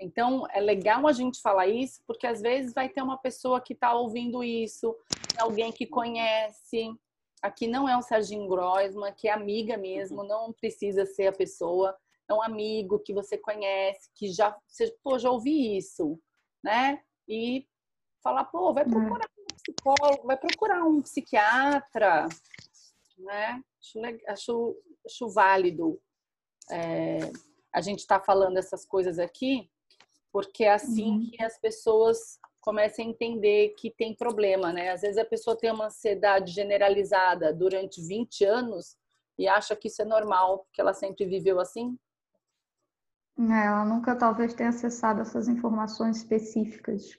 Então, 0.00 0.46
é 0.50 0.60
legal 0.60 1.06
a 1.06 1.12
gente 1.12 1.42
falar 1.42 1.66
isso, 1.66 2.02
porque 2.06 2.26
às 2.26 2.40
vezes 2.40 2.72
vai 2.72 2.88
ter 2.88 3.02
uma 3.02 3.18
pessoa 3.18 3.60
que 3.60 3.74
está 3.74 3.92
ouvindo 3.92 4.42
isso, 4.42 4.96
alguém 5.38 5.70
que 5.70 5.86
conhece. 5.86 6.90
Aqui 7.42 7.66
não 7.66 7.86
é 7.86 7.96
o 7.96 8.02
Serginho 8.02 8.48
Groisman, 8.48 9.12
que 9.12 9.28
é 9.28 9.32
amiga 9.32 9.76
mesmo, 9.76 10.24
não 10.24 10.54
precisa 10.54 11.04
ser 11.04 11.26
a 11.26 11.32
pessoa. 11.32 11.94
É 12.26 12.32
um 12.32 12.42
amigo 12.42 12.98
que 12.98 13.12
você 13.12 13.36
conhece, 13.36 14.08
que 14.14 14.28
já, 14.32 14.56
você, 14.66 14.90
pô, 15.02 15.18
já 15.18 15.30
ouvi 15.30 15.76
isso, 15.76 16.18
né? 16.64 17.02
E 17.28 17.66
falar, 18.22 18.44
pô, 18.44 18.72
vai 18.72 18.84
procurar 18.84 19.28
um 19.38 19.54
psicólogo, 19.54 20.26
vai 20.26 20.36
procurar 20.38 20.82
um 20.84 21.02
psiquiatra, 21.02 22.26
né? 23.18 23.62
Acho, 23.78 23.98
acho, 24.28 24.76
acho 25.04 25.28
válido. 25.28 26.00
É, 26.70 27.18
a 27.72 27.82
gente 27.82 27.98
está 27.98 28.18
falando 28.18 28.56
essas 28.56 28.84
coisas 28.84 29.18
aqui, 29.18 29.70
porque 30.32 30.64
é 30.64 30.72
assim 30.72 31.12
uhum. 31.12 31.30
que 31.30 31.42
as 31.42 31.58
pessoas 31.58 32.38
começam 32.60 33.04
a 33.04 33.08
entender 33.08 33.70
que 33.70 33.90
tem 33.90 34.14
problema, 34.14 34.72
né? 34.72 34.90
Às 34.90 35.00
vezes 35.00 35.18
a 35.18 35.24
pessoa 35.24 35.56
tem 35.56 35.72
uma 35.72 35.86
ansiedade 35.86 36.52
generalizada 36.52 37.52
durante 37.52 38.00
20 38.00 38.44
anos 38.44 38.96
e 39.38 39.48
acha 39.48 39.74
que 39.74 39.88
isso 39.88 40.02
é 40.02 40.04
normal, 40.04 40.60
porque 40.60 40.80
ela 40.80 40.92
sempre 40.92 41.24
viveu 41.24 41.58
assim? 41.58 41.98
É, 43.38 43.66
ela 43.66 43.84
nunca 43.86 44.14
talvez 44.14 44.52
tenha 44.52 44.68
acessado 44.68 45.22
essas 45.22 45.48
informações 45.48 46.18
específicas, 46.18 47.18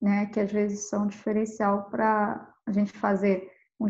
né, 0.00 0.26
que 0.26 0.40
às 0.40 0.50
vezes 0.50 0.88
são 0.88 1.06
diferencial 1.06 1.88
para 1.88 2.52
a 2.66 2.72
gente 2.72 2.92
fazer 2.92 3.48
um, 3.78 3.86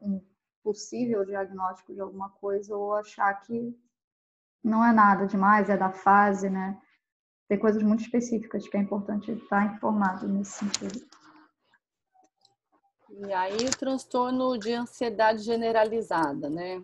um 0.00 0.24
possível 0.62 1.24
diagnóstico 1.24 1.92
de 1.92 2.00
alguma 2.00 2.30
coisa 2.30 2.76
ou 2.76 2.94
achar 2.94 3.34
que 3.40 3.76
não 4.62 4.84
é 4.84 4.92
nada 4.92 5.26
demais, 5.26 5.68
é 5.68 5.76
da 5.76 5.90
fase, 5.90 6.48
né? 6.48 6.80
Tem 7.48 7.58
coisas 7.58 7.82
muito 7.82 8.02
específicas 8.02 8.66
que 8.68 8.76
é 8.76 8.80
importante 8.80 9.30
estar 9.30 9.74
informado 9.74 10.26
nesse 10.26 10.52
sentido. 10.52 11.06
E 13.08 13.32
aí 13.32 13.66
o 13.66 13.76
transtorno 13.78 14.58
de 14.58 14.72
ansiedade 14.72 15.42
generalizada, 15.42 16.50
né? 16.50 16.82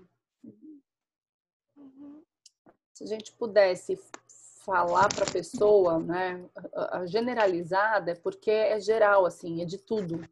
Se 2.95 3.05
a 3.05 3.07
gente 3.07 3.33
pudesse 3.33 3.99
falar 4.65 5.09
para 5.09 5.25
a 5.25 5.33
pessoa, 5.33 5.99
né, 5.99 6.49
a 6.75 7.05
generalizada 7.05 8.13
é 8.13 8.15
porque 8.15 8.51
é 8.51 8.79
geral, 8.81 9.27
assim, 9.27 9.61
é 9.61 9.65
de 9.65 9.79
tudo. 9.79 10.27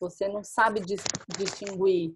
Você 0.00 0.26
não 0.26 0.42
sabe 0.42 0.80
distinguir. 1.38 2.12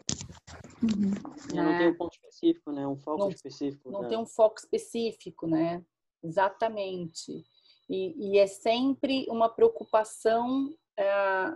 Uhum. 0.82 1.54
Né? 1.54 1.62
Não 1.62 1.78
tem 1.78 1.88
um 1.88 1.96
ponto 1.96 2.14
específico, 2.14 2.72
né? 2.72 2.86
Um 2.86 2.96
foco 2.96 3.18
não, 3.18 3.30
específico. 3.30 3.90
Não 3.90 4.02
né? 4.02 4.08
tem 4.08 4.18
um 4.18 4.26
foco 4.26 4.58
específico, 4.58 5.46
né? 5.46 5.84
Exatamente. 6.22 7.44
E, 7.88 8.32
e 8.32 8.38
é 8.38 8.46
sempre 8.46 9.26
uma 9.28 9.48
preocupação. 9.48 10.74
É, 10.98 11.52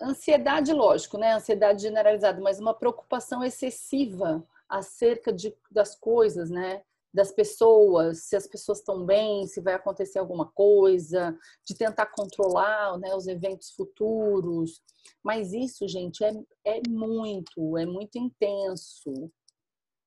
ansiedade, 0.00 0.72
lógico, 0.72 1.18
né? 1.18 1.34
Ansiedade 1.34 1.82
generalizada, 1.82 2.40
mas 2.40 2.58
uma 2.58 2.74
preocupação 2.74 3.42
excessiva 3.42 4.46
acerca 4.68 5.32
de, 5.32 5.56
das 5.70 5.94
coisas, 5.94 6.50
né? 6.50 6.82
Das 7.12 7.30
pessoas, 7.30 8.24
se 8.24 8.34
as 8.34 8.46
pessoas 8.46 8.78
estão 8.78 9.04
bem, 9.04 9.46
se 9.46 9.60
vai 9.60 9.74
acontecer 9.74 10.18
alguma 10.18 10.50
coisa, 10.50 11.36
de 11.64 11.74
tentar 11.74 12.06
controlar 12.06 12.98
né, 12.98 13.14
os 13.14 13.28
eventos 13.28 13.70
futuros. 13.70 14.82
Mas 15.22 15.52
isso, 15.52 15.86
gente, 15.86 16.24
é, 16.24 16.32
é 16.64 16.80
muito, 16.88 17.78
é 17.78 17.86
muito 17.86 18.18
intenso. 18.18 19.30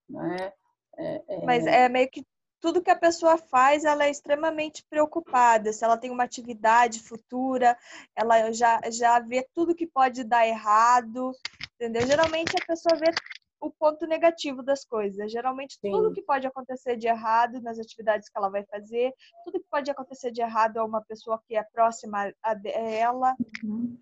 Né? 0.09 0.51
É, 0.97 1.23
é... 1.27 1.45
Mas 1.45 1.65
é 1.65 1.87
meio 1.87 2.09
que 2.09 2.25
tudo 2.59 2.81
que 2.81 2.89
a 2.89 2.95
pessoa 2.95 3.37
faz, 3.37 3.85
ela 3.85 4.05
é 4.05 4.09
extremamente 4.09 4.83
preocupada. 4.89 5.71
Se 5.71 5.83
ela 5.83 5.97
tem 5.97 6.09
uma 6.09 6.23
atividade 6.23 6.99
futura, 6.99 7.77
ela 8.15 8.51
já, 8.51 8.81
já 8.91 9.19
vê 9.19 9.47
tudo 9.53 9.75
que 9.75 9.85
pode 9.85 10.23
dar 10.23 10.47
errado, 10.47 11.31
entendeu? 11.75 12.05
Geralmente 12.07 12.55
a 12.59 12.65
pessoa 12.65 12.97
vê 12.99 13.11
o 13.59 13.71
ponto 13.71 14.05
negativo 14.05 14.63
das 14.63 14.83
coisas. 14.83 15.31
Geralmente 15.31 15.77
Sim. 15.79 15.91
tudo 15.91 16.13
que 16.13 16.21
pode 16.21 16.47
acontecer 16.47 16.97
de 16.97 17.07
errado 17.07 17.61
nas 17.61 17.79
atividades 17.79 18.29
que 18.29 18.37
ela 18.37 18.49
vai 18.49 18.63
fazer, 18.65 19.13
tudo 19.45 19.59
que 19.59 19.67
pode 19.69 19.89
acontecer 19.91 20.31
de 20.31 20.41
errado 20.41 20.77
a 20.77 20.85
uma 20.85 21.01
pessoa 21.01 21.41
que 21.47 21.55
é 21.55 21.63
próxima 21.63 22.33
a 22.43 22.55
ela. 22.75 23.35
Uhum. 23.63 23.97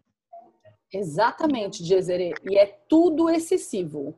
Exatamente, 0.94 1.84
Gezere. 1.84 2.34
E 2.50 2.58
é 2.58 2.68
tudo 2.88 3.30
excessivo 3.30 4.18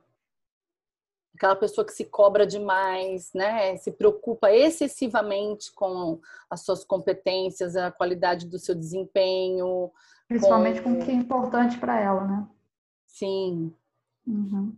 aquela 1.38 1.56
pessoa 1.56 1.86
que 1.86 1.94
se 1.94 2.06
cobra 2.06 2.46
demais, 2.46 3.32
né? 3.34 3.78
Se 3.78 3.92
preocupa 3.92 4.52
excessivamente 4.52 5.72
com 5.72 6.20
as 6.50 6.62
suas 6.62 6.84
competências, 6.84 7.76
a 7.76 7.92
qualidade 7.92 8.48
do 8.48 8.58
seu 8.58 8.74
desempenho. 8.74 9.92
Principalmente 10.28 10.82
com, 10.82 10.96
com 10.96 11.02
o 11.02 11.06
que 11.06 11.12
é 11.12 11.14
importante 11.14 11.78
para 11.78 12.00
ela, 12.00 12.26
né? 12.26 12.48
Sim. 13.06 13.74
Uhum. 14.26 14.76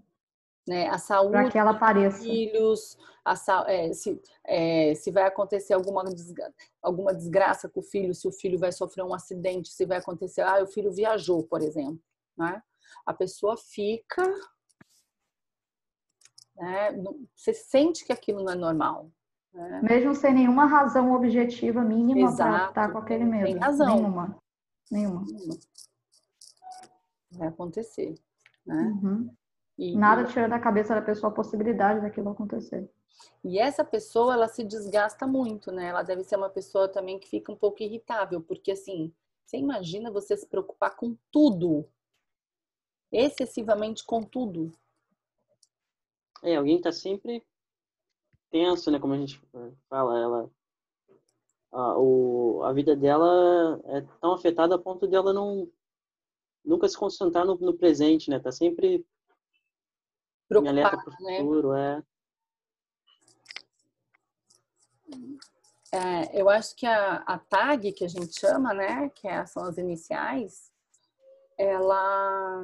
Né? 0.67 0.89
A 0.89 0.97
saúde 0.97 1.31
para 1.31 1.49
que 1.49 1.57
ela 1.57 1.71
apareça. 1.71 2.21
filhos, 2.21 2.97
a, 3.25 3.33
é, 3.67 3.93
se, 3.93 4.21
é, 4.45 4.93
se 4.95 5.11
vai 5.11 5.23
acontecer 5.23 5.73
alguma, 5.73 6.03
desgra 6.03 6.53
alguma 6.81 7.13
desgraça 7.13 7.69
com 7.69 7.79
o 7.79 7.83
filho, 7.83 8.13
se 8.13 8.27
o 8.27 8.31
filho 8.31 8.59
vai 8.59 8.71
sofrer 8.71 9.03
um 9.03 9.13
acidente, 9.13 9.69
se 9.69 9.85
vai 9.85 9.97
acontecer, 9.97 10.41
ah, 10.41 10.61
o 10.61 10.67
filho 10.67 10.91
viajou, 10.91 11.41
por 11.43 11.61
exemplo, 11.61 11.99
né? 12.37 12.61
A 13.05 13.13
pessoa 13.13 13.55
fica 13.55 14.23
né? 16.59 16.91
Você 17.33 17.53
sente 17.53 18.05
que 18.05 18.11
aquilo 18.11 18.43
não 18.43 18.51
é 18.51 18.55
normal. 18.55 19.09
Né? 19.53 19.81
Mesmo 19.81 20.13
sem 20.13 20.33
nenhuma 20.33 20.65
razão 20.65 21.13
objetiva 21.13 21.81
mínima 21.81 22.35
para 22.35 22.67
estar 22.67 22.91
com 22.91 22.97
aquele 22.97 23.23
medo. 23.23 23.45
Tem 23.45 23.57
razão. 23.57 23.95
Nenhuma. 23.95 24.37
Nenhuma. 24.91 25.25
Vai 27.31 27.47
acontecer. 27.47 28.15
Né? 28.65 28.75
Uhum. 29.01 29.33
E, 29.77 29.95
Nada 29.95 30.25
tira 30.25 30.49
da 30.49 30.59
cabeça 30.59 30.93
da 30.93 31.01
pessoa 31.01 31.31
a 31.31 31.35
possibilidade 31.35 32.01
daquilo 32.01 32.29
acontecer. 32.29 32.89
E 33.43 33.57
essa 33.57 33.83
pessoa, 33.83 34.33
ela 34.33 34.47
se 34.49 34.63
desgasta 34.63 35.25
muito, 35.25 35.71
né? 35.71 35.87
Ela 35.87 36.03
deve 36.03 36.23
ser 36.23 36.35
uma 36.35 36.49
pessoa 36.49 36.89
também 36.89 37.17
que 37.17 37.29
fica 37.29 37.51
um 37.51 37.55
pouco 37.55 37.81
irritável, 37.81 38.41
porque 38.41 38.71
assim, 38.71 39.13
você 39.45 39.57
imagina 39.57 40.11
você 40.11 40.35
se 40.35 40.45
preocupar 40.45 40.95
com 40.95 41.15
tudo, 41.31 41.87
excessivamente 43.11 44.05
com 44.05 44.21
tudo. 44.21 44.71
É, 46.43 46.55
alguém 46.55 46.79
tá 46.79 46.91
sempre 46.91 47.45
tenso, 48.49 48.89
né? 48.91 48.99
Como 48.99 49.13
a 49.13 49.17
gente 49.17 49.41
fala, 49.89 50.19
ela. 50.19 50.51
A, 51.71 51.99
o, 51.99 52.63
a 52.63 52.73
vida 52.73 52.95
dela 52.95 53.79
é 53.85 54.01
tão 54.19 54.33
afetada 54.33 54.75
a 54.75 54.79
ponto 54.79 55.07
dela 55.07 55.31
não 55.31 55.71
nunca 56.65 56.87
se 56.87 56.97
concentrar 56.97 57.45
no, 57.45 57.55
no 57.57 57.73
presente, 57.73 58.29
né? 58.29 58.39
Tá 58.39 58.51
sempre 58.51 59.05
Preocupada, 60.47 60.79
alerta 60.79 60.97
pro 60.97 61.25
né? 61.25 61.37
futuro, 61.37 61.73
né? 61.73 62.03
é. 65.93 65.97
é. 65.97 66.41
eu 66.41 66.49
acho 66.49 66.75
que 66.75 66.85
a, 66.85 67.17
a 67.17 67.37
tag 67.37 67.91
que 67.91 68.03
a 68.03 68.07
gente 68.07 68.39
chama, 68.39 68.73
né, 68.73 69.09
que 69.09 69.27
é, 69.27 69.45
são 69.45 69.63
as 69.63 69.77
iniciais, 69.77 70.71
ela 71.57 72.63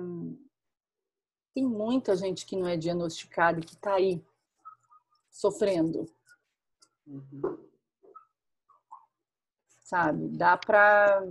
tem 1.55 1.65
muita 1.65 2.17
gente 2.17 2.45
que 2.45 2.57
não 2.57 2.67
é 2.67 2.75
diagnosticada 2.75 3.59
e 3.59 3.63
que 3.63 3.75
está 3.75 3.95
aí 3.95 4.21
sofrendo. 5.31 6.05
Uhum. 7.07 7.57
Sabe? 9.81 10.27
Dá 10.29 10.57
para 10.57 11.23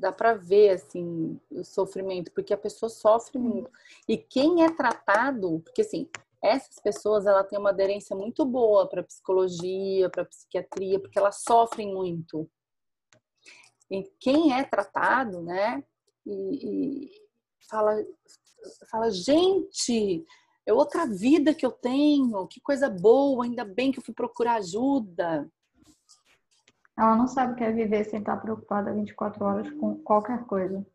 dá 0.00 0.10
para 0.10 0.34
ver 0.34 0.70
assim 0.70 1.38
o 1.50 1.62
sofrimento, 1.62 2.32
porque 2.32 2.52
a 2.52 2.58
pessoa 2.58 2.90
sofre 2.90 3.38
muito. 3.38 3.70
E 4.08 4.16
quem 4.16 4.64
é 4.64 4.70
tratado, 4.74 5.60
porque 5.60 5.82
assim, 5.82 6.10
essas 6.42 6.80
pessoas 6.80 7.26
ela 7.26 7.44
tem 7.44 7.58
uma 7.58 7.70
aderência 7.70 8.16
muito 8.16 8.44
boa 8.44 8.88
para 8.88 9.04
psicologia, 9.04 10.10
para 10.10 10.24
psiquiatria, 10.24 10.98
porque 10.98 11.18
elas 11.18 11.42
sofrem 11.46 11.94
muito. 11.94 12.50
E 13.88 14.02
quem 14.18 14.52
é 14.52 14.64
tratado, 14.64 15.42
né? 15.42 15.84
E, 16.26 17.06
e 17.06 17.10
fala, 17.68 18.02
fala, 18.90 19.10
gente, 19.10 20.24
é 20.66 20.72
outra 20.72 21.06
vida 21.06 21.54
que 21.54 21.64
eu 21.64 21.72
tenho, 21.72 22.46
que 22.46 22.60
coisa 22.60 22.88
boa, 22.88 23.44
ainda 23.44 23.64
bem 23.64 23.90
que 23.90 23.98
eu 23.98 24.04
fui 24.04 24.14
procurar 24.14 24.56
ajuda. 24.56 25.50
Ela 26.98 27.16
não 27.16 27.26
sabe 27.26 27.52
o 27.52 27.56
que 27.56 27.64
é 27.64 27.72
viver 27.72 28.04
sem 28.04 28.20
estar 28.20 28.36
preocupada 28.36 28.92
24 28.92 29.44
horas 29.44 29.70
com 29.72 29.96
qualquer 30.02 30.44
coisa. 30.44 30.86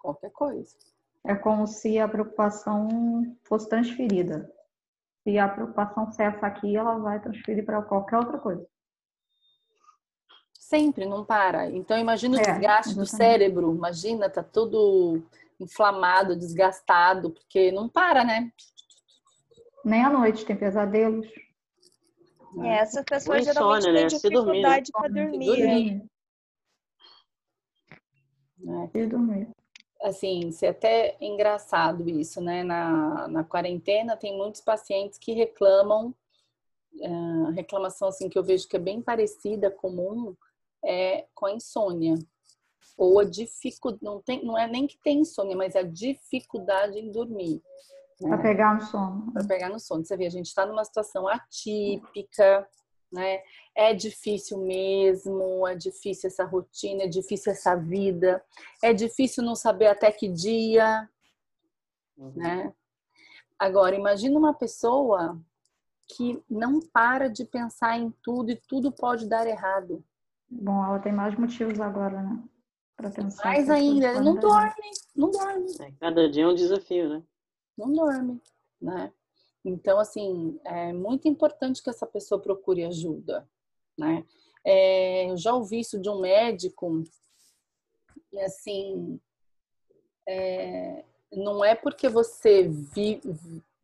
Qualquer 0.00 0.30
coisa. 0.30 0.76
É 1.24 1.34
como 1.34 1.66
se 1.66 1.98
a 1.98 2.08
preocupação 2.08 2.88
fosse 3.44 3.68
transferida. 3.68 4.50
Se 5.22 5.38
a 5.38 5.48
preocupação 5.48 6.12
cessa 6.12 6.46
aqui, 6.46 6.76
ela 6.76 6.98
vai 6.98 7.20
transferir 7.20 7.64
para 7.64 7.82
qualquer 7.82 8.18
outra 8.18 8.38
coisa. 8.38 8.66
Sempre, 10.52 11.06
não 11.06 11.24
para. 11.24 11.70
Então 11.70 11.96
imagina 11.96 12.36
o 12.36 12.40
é, 12.40 12.42
desgaste 12.42 12.90
exatamente. 12.90 12.96
do 12.96 13.06
cérebro. 13.06 13.74
Imagina, 13.74 14.28
tá 14.28 14.42
tudo 14.42 15.22
inflamado, 15.60 16.36
desgastado, 16.36 17.30
porque 17.30 17.72
não 17.72 17.88
para, 17.88 18.24
né? 18.24 18.50
Nem 19.84 20.02
à 20.02 20.10
noite 20.10 20.44
tem 20.44 20.56
pesadelos. 20.56 21.26
É, 22.62 22.78
essas 22.78 23.04
pessoas 23.04 23.44
geralmente 23.44 23.84
têm 23.84 23.92
né? 23.92 24.06
dificuldade 24.06 24.90
para 24.92 25.08
dormir. 25.08 25.46
dormir. 25.46 26.10
Né? 28.58 28.90
Se 28.92 29.06
dormir. 29.06 29.48
Assim, 30.02 30.50
se 30.50 30.66
é 30.66 30.70
até 30.70 31.16
engraçado 31.20 32.08
isso, 32.08 32.40
né? 32.40 32.62
Na, 32.62 33.28
na 33.28 33.44
quarentena 33.44 34.16
tem 34.16 34.36
muitos 34.36 34.60
pacientes 34.60 35.18
que 35.18 35.32
reclamam, 35.32 36.14
uh, 36.94 37.50
reclamação 37.52 38.08
assim 38.08 38.28
que 38.28 38.38
eu 38.38 38.44
vejo 38.44 38.68
que 38.68 38.76
é 38.76 38.80
bem 38.80 39.00
parecida, 39.00 39.70
comum, 39.70 40.34
é 40.84 41.26
com 41.34 41.46
a 41.46 41.52
insônia 41.52 42.14
ou 42.96 43.20
a 43.20 43.24
dificuldade, 43.24 44.02
não, 44.02 44.20
tem, 44.22 44.44
não 44.44 44.56
é 44.56 44.66
nem 44.66 44.86
que 44.86 44.98
tem 45.02 45.20
insônia, 45.20 45.56
mas 45.56 45.76
a 45.76 45.82
dificuldade 45.82 46.98
em 46.98 47.12
dormir. 47.12 47.62
Né? 48.20 48.30
Para 48.30 48.38
pegar 48.38 48.74
no 48.74 48.80
sono. 48.82 49.32
Para 49.32 49.44
pegar 49.44 49.68
no 49.68 49.78
sono. 49.78 50.04
Você 50.04 50.16
vê, 50.16 50.26
a 50.26 50.30
gente 50.30 50.46
está 50.46 50.64
numa 50.64 50.84
situação 50.84 51.28
atípica, 51.28 52.66
né? 53.12 53.40
É 53.74 53.92
difícil 53.92 54.58
mesmo, 54.58 55.66
é 55.66 55.74
difícil 55.74 56.28
essa 56.28 56.44
rotina, 56.44 57.04
é 57.04 57.08
difícil 57.08 57.52
essa 57.52 57.76
vida, 57.76 58.42
é 58.82 58.92
difícil 58.92 59.44
não 59.44 59.54
saber 59.54 59.86
até 59.86 60.10
que 60.10 60.28
dia, 60.28 61.08
uhum. 62.16 62.32
né? 62.34 62.72
Agora, 63.58 63.94
imagina 63.94 64.38
uma 64.38 64.54
pessoa 64.54 65.40
que 66.08 66.42
não 66.48 66.80
para 66.80 67.28
de 67.28 67.44
pensar 67.44 67.98
em 67.98 68.10
tudo 68.22 68.50
e 68.50 68.60
tudo 68.68 68.92
pode 68.92 69.28
dar 69.28 69.46
errado. 69.46 70.04
Bom, 70.48 70.84
ela 70.84 70.98
tem 70.98 71.12
mais 71.12 71.34
motivos 71.36 71.80
agora, 71.80 72.22
né? 72.22 72.42
Mais 73.44 73.68
ainda, 73.70 74.20
não 74.20 74.34
podem 74.36 74.50
dar 74.50 74.58
errado. 74.58 74.74
dorme, 74.76 74.90
não 75.14 75.30
dorme. 75.30 75.74
É, 75.80 75.92
cada 76.00 76.30
dia 76.30 76.44
é 76.44 76.48
um 76.48 76.54
desafio, 76.54 77.08
né? 77.08 77.22
não 77.76 77.92
dorme, 77.92 78.40
né? 78.80 79.12
Então, 79.64 79.98
assim, 79.98 80.58
é 80.64 80.92
muito 80.92 81.28
importante 81.28 81.82
que 81.82 81.90
essa 81.90 82.06
pessoa 82.06 82.40
procure 82.40 82.84
ajuda, 82.84 83.46
né? 83.98 84.24
É, 84.64 85.30
eu 85.30 85.36
já 85.36 85.52
ouvi 85.54 85.80
isso 85.80 86.00
de 86.00 86.08
um 86.08 86.20
médico, 86.20 87.04
e 88.32 88.40
assim, 88.40 89.20
é, 90.26 91.04
não 91.32 91.64
é 91.64 91.74
porque 91.74 92.08
você 92.08 92.66
vi- 92.68 93.20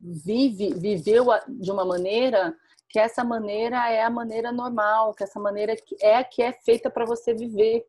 vive, 0.00 0.72
viveu 0.74 1.26
de 1.48 1.70
uma 1.70 1.84
maneira 1.84 2.56
que 2.88 2.98
essa 2.98 3.22
maneira 3.24 3.90
é 3.90 4.02
a 4.02 4.10
maneira 4.10 4.50
normal, 4.52 5.14
que 5.14 5.22
essa 5.24 5.38
maneira 5.40 5.76
que- 5.76 5.96
é 6.00 6.16
a 6.16 6.24
que 6.24 6.42
é 6.42 6.52
feita 6.52 6.90
para 6.90 7.04
você 7.04 7.32
viver. 7.34 7.86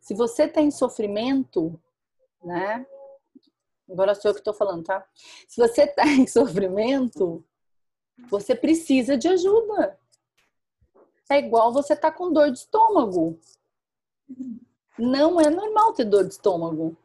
Se 0.00 0.14
você 0.14 0.48
tem 0.48 0.70
sofrimento, 0.70 1.78
né? 2.42 2.86
Agora 3.88 4.14
sou 4.14 4.30
eu 4.30 4.34
que 4.34 4.40
estou 4.40 4.54
falando, 4.54 4.84
tá? 4.84 5.04
Se 5.48 5.60
você 5.60 5.82
está 5.82 6.06
em 6.06 6.26
sofrimento, 6.26 7.44
você 8.28 8.54
precisa 8.54 9.16
de 9.16 9.28
ajuda. 9.28 9.98
É 11.30 11.38
igual 11.38 11.72
você 11.72 11.94
tá 11.94 12.10
com 12.10 12.32
dor 12.32 12.50
de 12.50 12.58
estômago. 12.58 13.38
Não 14.98 15.40
é 15.40 15.48
normal 15.48 15.92
ter 15.92 16.04
dor 16.04 16.24
de 16.24 16.34
estômago. 16.34 16.96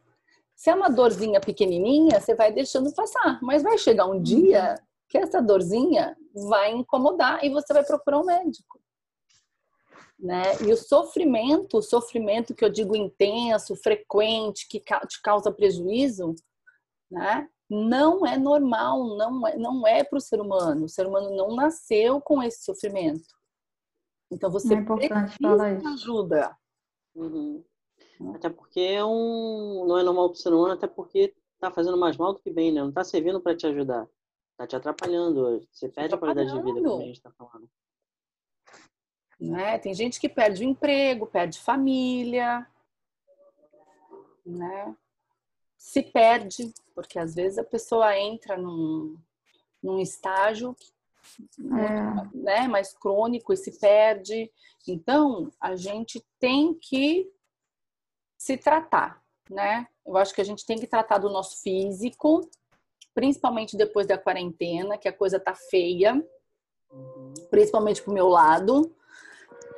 Se 0.54 0.70
é 0.70 0.74
uma 0.74 0.88
dorzinha 0.88 1.40
pequenininha, 1.40 2.20
você 2.20 2.34
vai 2.34 2.52
deixando 2.52 2.92
passar. 2.92 3.38
Mas 3.42 3.62
vai 3.62 3.78
chegar 3.78 4.06
um 4.06 4.20
dia 4.20 4.74
que 5.08 5.18
essa 5.18 5.40
dorzinha 5.40 6.16
vai 6.34 6.72
incomodar 6.72 7.44
e 7.44 7.50
você 7.50 7.72
vai 7.72 7.84
procurar 7.84 8.18
um 8.18 8.24
médico. 8.24 8.80
Né? 10.18 10.42
E 10.62 10.72
o 10.72 10.76
sofrimento, 10.76 11.76
o 11.76 11.82
sofrimento 11.82 12.54
que 12.54 12.64
eu 12.64 12.70
digo 12.70 12.96
intenso, 12.96 13.76
frequente, 13.76 14.66
que 14.68 14.80
te 14.80 15.20
causa 15.22 15.52
prejuízo, 15.52 16.34
né? 17.10 17.48
Não 17.68 18.24
é 18.24 18.38
normal, 18.38 19.16
não 19.16 19.46
é, 19.46 19.56
não 19.56 19.86
é 19.86 20.04
para 20.04 20.16
o 20.18 20.20
ser 20.20 20.40
humano. 20.40 20.84
O 20.84 20.88
ser 20.88 21.06
humano 21.06 21.36
não 21.36 21.54
nasceu 21.54 22.20
com 22.20 22.42
esse 22.42 22.64
sofrimento. 22.64 23.26
Então 24.30 24.50
você 24.50 24.74
É 24.74 24.78
importante 24.78 25.36
precisa 25.38 25.74
de 25.74 25.86
ajuda. 25.86 26.56
Uhum. 27.14 27.64
Até 28.34 28.48
porque 28.48 28.80
é 28.80 29.04
um... 29.04 29.84
não 29.86 29.98
é 29.98 30.02
normal 30.02 30.30
pro 30.30 30.38
ser 30.38 30.52
humano, 30.52 30.74
até 30.74 30.86
porque 30.86 31.34
tá 31.58 31.70
fazendo 31.70 31.96
mais 31.96 32.16
mal 32.16 32.32
do 32.32 32.40
que 32.40 32.50
bem, 32.50 32.72
né? 32.72 32.82
Não 32.82 32.92
tá 32.92 33.04
servindo 33.04 33.40
para 33.40 33.56
te 33.56 33.66
ajudar. 33.66 34.08
Tá 34.56 34.66
te 34.66 34.76
atrapalhando. 34.76 35.66
Você 35.72 35.88
perde 35.88 36.14
a 36.14 36.18
qualidade 36.18 36.50
de 36.50 36.62
vida, 36.62 36.80
como 36.82 37.02
a 37.02 37.06
gente 37.06 37.20
tá 37.20 37.30
falando. 37.32 37.68
Né? 39.38 39.78
Tem 39.78 39.92
gente 39.94 40.18
que 40.18 40.28
perde 40.28 40.64
o 40.64 40.68
emprego, 40.68 41.26
perde 41.26 41.60
família, 41.60 42.66
né? 44.44 44.96
Se 45.76 46.02
perde, 46.02 46.72
porque 46.94 47.18
às 47.18 47.34
vezes 47.34 47.58
a 47.58 47.64
pessoa 47.64 48.16
entra 48.18 48.56
num, 48.56 49.16
num 49.82 50.00
estágio 50.00 50.74
É, 51.58 52.36
né, 52.36 52.68
mais 52.68 52.94
crônico 52.94 53.52
e 53.52 53.56
se 53.56 53.78
perde. 53.80 54.50
Então, 54.86 55.50
a 55.60 55.74
gente 55.74 56.24
tem 56.38 56.72
que 56.72 57.28
se 58.38 58.56
tratar, 58.56 59.20
né? 59.50 59.88
Eu 60.06 60.16
acho 60.16 60.32
que 60.32 60.40
a 60.40 60.44
gente 60.44 60.64
tem 60.64 60.78
que 60.78 60.86
tratar 60.86 61.18
do 61.18 61.28
nosso 61.28 61.60
físico, 61.62 62.48
principalmente 63.12 63.76
depois 63.76 64.06
da 64.06 64.16
quarentena, 64.16 64.96
que 64.96 65.08
a 65.08 65.12
coisa 65.12 65.40
tá 65.40 65.54
feia, 65.54 66.24
Uhum. 66.92 67.34
principalmente 67.50 68.00
pro 68.02 68.14
meu 68.14 68.28
lado. 68.28 68.94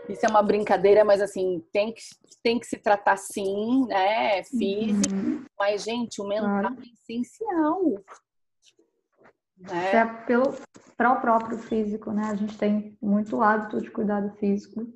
Isso 0.09 0.25
é 0.25 0.29
uma 0.29 0.43
brincadeira, 0.43 1.05
mas 1.05 1.21
assim, 1.21 1.63
tem 1.73 1.93
que, 1.93 2.01
tem 2.43 2.59
que 2.59 2.67
se 2.67 2.79
tratar 2.79 3.17
sim, 3.19 3.87
né? 3.87 4.43
Físico. 4.45 5.15
uhum. 5.15 5.45
Mas, 5.59 5.83
gente, 5.85 6.21
o 6.23 6.27
mental 6.27 6.61
Claro. 6.61 6.77
é 6.81 6.87
essencial. 6.95 7.83
Né? 9.59 9.89
Até 9.89 10.05
pelo 10.25 10.55
para 10.97 11.13
o 11.13 11.21
próprio 11.21 11.59
físico, 11.59 12.11
né? 12.11 12.23
A 12.31 12.35
gente 12.35 12.57
tem 12.59 12.97
muito 13.01 13.41
hábito 13.43 13.81
de 13.81 13.91
cuidado 13.91 14.31
físico, 14.37 14.87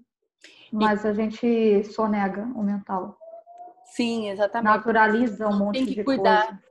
mas 0.73 1.05
a 1.07 1.13
gente 1.13 1.85
sonega 1.85 2.43
o 2.57 2.63
mental, 2.63 3.17
Sim, 3.85 4.31
exatamente. 4.31 4.73
naturaliza 4.73 5.47
um 5.49 5.59
monte 5.59 5.79
Tem 5.79 5.87
que 5.87 5.95
de 5.97 6.05
cuidar. 6.05 6.47
coisa. 6.47 6.63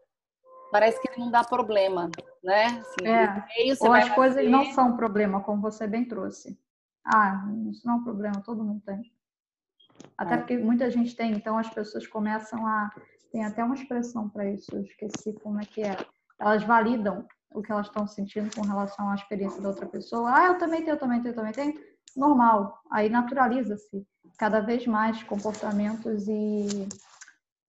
Parece 0.71 0.99
que 1.01 1.19
não 1.19 1.29
dá 1.29 1.43
problema, 1.43 2.09
né? 2.43 2.65
Assim, 2.81 3.07
É. 3.07 3.27
meio 3.57 3.75
Ou 3.79 3.93
as 3.93 4.09
coisas 4.09 4.35
fazer- 4.37 4.49
não 4.49 4.65
são 4.73 4.97
problema, 4.97 5.41
como 5.43 5.61
você 5.61 5.85
bem 5.85 6.03
trouxe. 6.05 6.57
Ah, 7.05 7.45
isso 7.69 7.85
não 7.85 7.95
é 7.95 7.97
um 7.97 8.03
problema, 8.03 8.41
todo 8.41 8.63
mundo 8.63 8.81
tem. 8.85 9.11
Até 10.17 10.35
É. 10.35 10.37
porque 10.37 10.57
muita 10.57 10.89
gente 10.89 11.15
tem, 11.15 11.33
então 11.33 11.57
as 11.57 11.69
pessoas 11.69 12.07
começam 12.07 12.65
a. 12.65 12.91
Tem 13.31 13.45
até 13.45 13.63
uma 13.63 13.75
expressão 13.75 14.29
para 14.29 14.49
isso, 14.49 14.75
eu 14.75 14.81
esqueci 14.81 15.33
como 15.41 15.59
é 15.59 15.65
que 15.65 15.81
é. 15.81 15.97
Elas 16.39 16.63
validam 16.63 17.25
o 17.53 17.61
que 17.61 17.71
elas 17.71 17.87
estão 17.87 18.05
sentindo 18.07 18.53
com 18.53 18.61
relação 18.61 19.09
à 19.09 19.15
experiência 19.15 19.61
da 19.61 19.69
outra 19.69 19.85
pessoa. 19.85 20.31
Ah, 20.33 20.47
eu 20.47 20.57
também 20.57 20.81
tenho, 20.83 20.95
eu 20.95 20.99
também 20.99 21.21
tenho, 21.21 21.31
eu 21.31 21.35
também 21.35 21.53
tenho. 21.53 21.73
Normal. 22.15 22.81
Aí 22.91 23.09
naturaliza-se 23.09 24.05
cada 24.37 24.59
vez 24.59 24.85
mais 24.85 25.23
comportamentos 25.23 26.27
e, 26.27 26.87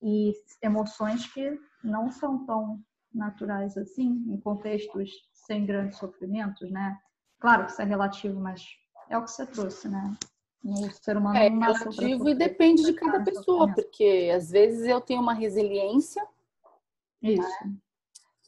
e 0.03 0.33
emoções 0.61 1.33
que 1.33 1.59
não 1.85 2.11
são 2.11 2.45
tão 2.45 2.83
naturais 3.15 3.77
assim, 3.77 4.25
em 4.29 4.41
contextos 4.41 5.11
sem 5.33 5.65
grandes 5.67 5.99
sofrimentos, 5.99 6.71
né? 6.71 6.99
Claro 7.39 7.67
que 7.67 7.73
isso 7.73 7.83
é 7.83 7.85
relativo, 7.85 8.41
mas 8.41 8.65
é 9.13 9.19
o 9.19 9.25
que 9.25 9.31
você 9.31 9.47
trouxe, 9.47 9.89
né? 9.89 10.17
O 10.65 10.91
ser 10.91 11.17
humano 11.17 11.37
É 11.37 11.49
relativo 11.49 12.29
e 12.29 12.35
depende 12.35 12.83
de 12.83 12.93
cada 12.95 13.23
pessoa, 13.23 13.67
sofrimento. 13.67 13.75
porque 13.75 14.31
às 14.35 14.51
vezes 14.51 14.87
eu 14.87 15.01
tenho 15.01 15.21
uma 15.21 15.35
resiliência 15.35 16.25
Isso. 17.21 17.49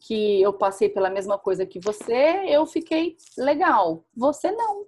que 0.01 0.41
eu 0.41 0.53
passei 0.53 0.89
pela 0.89 1.11
mesma 1.11 1.37
coisa 1.39 1.67
que 1.67 1.81
você, 1.81 2.45
eu 2.49 2.65
fiquei 2.67 3.17
legal. 3.37 4.05
Você 4.17 4.51
não. 4.53 4.87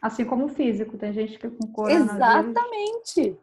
Assim 0.00 0.24
como 0.24 0.46
o 0.46 0.48
físico, 0.48 0.96
tem 0.96 1.12
gente 1.12 1.38
que 1.38 1.48
com 1.50 1.66
coronavírus 1.72 2.14
Exatamente. 2.14 3.38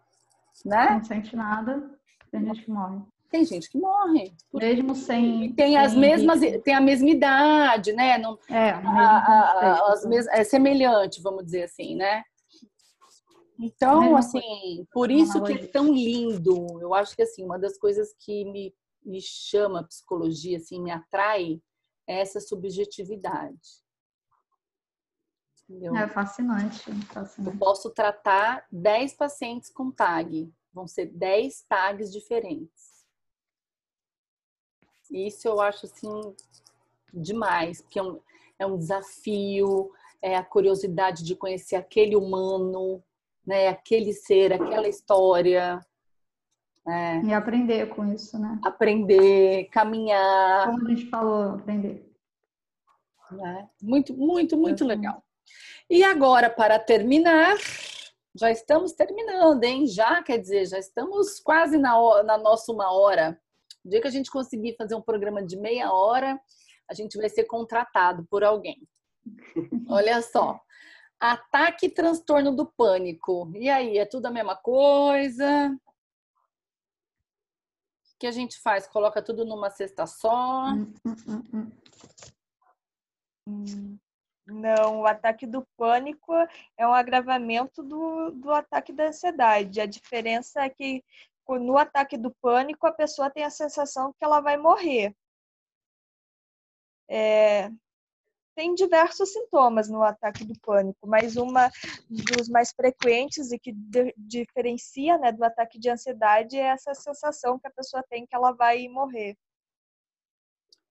Né? 0.66 0.89
não 0.91 1.03
sente 1.03 1.36
nada, 1.36 1.89
tem 2.32 2.45
gente 2.45 2.64
que 2.64 2.72
morre. 2.72 2.99
Tem 3.34 3.43
gente 3.43 3.67
que 3.67 3.79
morre. 3.79 4.31
Mesmo 4.53 4.93
sem. 4.93 5.45
E 5.45 5.53
tem 5.55 5.75
as 5.75 5.95
mesmas, 5.95 6.39
tem 6.63 6.75
a 6.75 6.79
mesma 6.79 7.09
idade, 7.09 7.91
né? 7.91 8.19
Não, 8.19 8.38
É, 8.47 8.69
a- 8.69 8.77
a- 8.77 9.53
contexto, 9.55 9.91
as 9.91 10.05
mes- 10.05 10.27
é 10.27 10.43
semelhante, 10.43 11.19
vamos 11.19 11.43
dizer 11.43 11.63
assim, 11.63 11.95
né? 11.95 12.23
Então, 13.57 14.15
assim, 14.15 14.86
por 14.93 15.09
isso 15.09 15.41
que 15.41 15.53
é 15.53 15.65
tão 15.65 15.91
lindo. 15.91 16.79
Eu 16.79 16.93
acho 16.93 17.15
que 17.15 17.23
assim, 17.23 17.43
uma 17.43 17.57
das 17.57 17.75
coisas 17.79 18.13
que 18.19 18.45
me, 18.45 18.71
me 19.03 19.19
chama 19.19 19.79
a 19.79 19.84
psicologia, 19.84 20.57
assim, 20.57 20.79
me 20.79 20.91
atrai, 20.91 21.59
é 22.05 22.19
essa 22.19 22.39
subjetividade. 22.39 23.57
Entendeu? 25.67 25.95
É 25.95 26.07
fascinante, 26.07 26.84
Eu 26.88 26.95
fascinante. 27.07 27.57
posso 27.57 27.89
tratar 27.89 28.63
10 28.71 29.15
pacientes 29.15 29.71
com 29.71 29.89
TAG. 29.89 30.53
Vão 30.71 30.86
ser 30.88 31.07
10 31.07 31.63
tags 31.67 32.11
diferentes. 32.11 32.93
Isso 35.14 35.47
eu 35.47 35.61
acho 35.61 35.86
assim 35.86 36.36
demais, 37.14 37.82
porque 37.82 37.99
é 37.99 38.03
um, 38.03 38.20
é 38.59 38.66
um 38.66 38.78
desafio, 38.78 39.91
é 40.22 40.36
a 40.36 40.43
curiosidade 40.43 41.24
de 41.24 41.36
conhecer 41.36 41.76
aquele 41.76 42.16
humano, 42.16 43.03
né, 43.45 43.68
aquele 43.68 44.11
ser, 44.14 44.51
aquela 44.53 44.88
história, 44.88 45.80
é, 46.86 47.22
E 47.22 47.34
aprender 47.34 47.88
com 47.89 48.11
isso, 48.14 48.38
né? 48.38 48.59
aprender, 48.64 49.70
caminhar, 49.70 50.66
Como 50.66 50.86
a 50.86 50.89
gente 50.89 51.09
falou, 51.09 51.51
aprender. 51.55 52.11
né? 53.32 53.70
Muito, 53.82 54.14
muito, 54.14 54.57
muito 54.57 54.84
Exatamente. 54.84 54.84
legal. 55.07 55.24
E 55.89 56.03
agora, 56.03 56.49
para 56.49 56.78
terminar, 56.80 57.55
já 58.36 58.51
estamos 58.51 58.91
terminando, 58.93 59.64
hein? 59.64 59.88
Já, 59.88 60.22
quer 60.22 60.38
dizer, 60.39 60.66
já 60.66 60.78
estamos 60.78 61.39
quase 61.39 61.78
na, 61.78 61.93
na 62.24 62.38
nossa 62.38 62.72
uma 62.72 62.91
hora. 62.91 63.39
O 63.86 63.89
dia 63.89 64.01
que 64.01 64.07
a 64.07 64.11
gente 64.11 64.31
conseguir 64.31 64.75
fazer 64.77 64.95
um 64.95 65.01
programa 65.01 65.43
de 65.43 65.57
meia 65.57 65.91
hora, 65.91 66.39
a 66.89 66.93
gente 66.93 67.17
vai 67.17 67.29
ser 67.29 67.43
contratado 67.45 68.25
por 68.29 68.43
alguém. 68.43 68.88
Olha 69.89 70.21
só. 70.21 70.59
Ataque 71.19 71.88
e 71.88 71.89
transtorno 71.89 72.55
do 72.55 72.65
pânico. 72.65 73.51
E 73.55 73.69
aí, 73.69 73.97
é 73.97 74.05
tudo 74.05 74.25
a 74.25 74.31
mesma 74.31 74.55
coisa? 74.55 75.69
O 78.13 78.19
que 78.19 78.27
a 78.27 78.31
gente 78.31 78.59
faz? 78.61 78.88
Coloca 78.88 79.21
tudo 79.21 79.45
numa 79.45 79.69
cesta 79.69 80.05
só? 80.05 80.65
Hum, 80.67 80.93
hum, 81.05 81.71
hum, 83.47 83.97
Não, 84.47 85.01
o 85.01 85.05
ataque 85.05 85.45
do 85.45 85.65
pânico 85.77 86.34
é 86.77 86.88
um 86.88 86.93
agravamento 86.93 87.84
do, 87.84 88.31
do 88.31 88.51
ataque 88.51 88.93
da 88.93 89.07
ansiedade. 89.07 89.81
A 89.81 89.86
diferença 89.86 90.61
é 90.61 90.69
que 90.69 91.03
no 91.48 91.78
ataque 91.78 92.18
do 92.18 92.32
pânico 92.41 92.88
a 92.88 92.91
pessoa 92.91 93.30
tem 93.30 93.44
a 93.44 93.50
sensação 93.50 94.14
que 94.14 94.24
ela 94.24 94.41
vai 94.41 94.58
morrer. 94.58 95.16
é, 97.10 97.70
tem 98.56 98.74
diversos 98.76 99.32
sintomas 99.34 99.89
no 99.89 100.04
ataque 100.04 100.46
do 100.46 100.54
pânico, 100.60 101.08
mas 101.08 101.36
uma 101.36 101.72
dos 102.10 102.48
mais 102.50 102.72
frequentes 102.72 103.52
e 103.52 103.60
que 103.60 103.74
diferencia 104.18 105.18
né, 105.18 105.32
do 105.32 105.44
ataque 105.44 105.80
de 105.80 105.89
ansiedade 105.89 106.58
é 106.58 106.68
essa 106.68 106.94
sensação 106.94 107.60
que 107.60 107.68
a 107.68 107.72
pessoa 107.72 108.04
tem 108.10 108.26
que 108.26 108.36
ela 108.36 108.52
vai 108.52 108.88
morrer. 108.88 109.36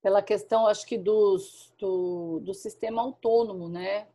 Pela 0.01 0.21
questão, 0.21 0.67
acho 0.67 0.85
que 0.85 0.97
dos, 0.97 1.73
do, 1.79 2.41
do 2.41 2.53
sistema 2.53 3.01
autônomo, 3.01 3.69
né? 3.69 4.07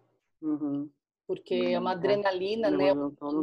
Uhum. 0.42 0.90
Porque 1.26 1.54
é 1.54 1.78
uma 1.78 1.92
uhum. 1.92 1.96
adrenalina, 1.96 2.70
né? 2.70 2.90
Autônomo. 2.90 3.42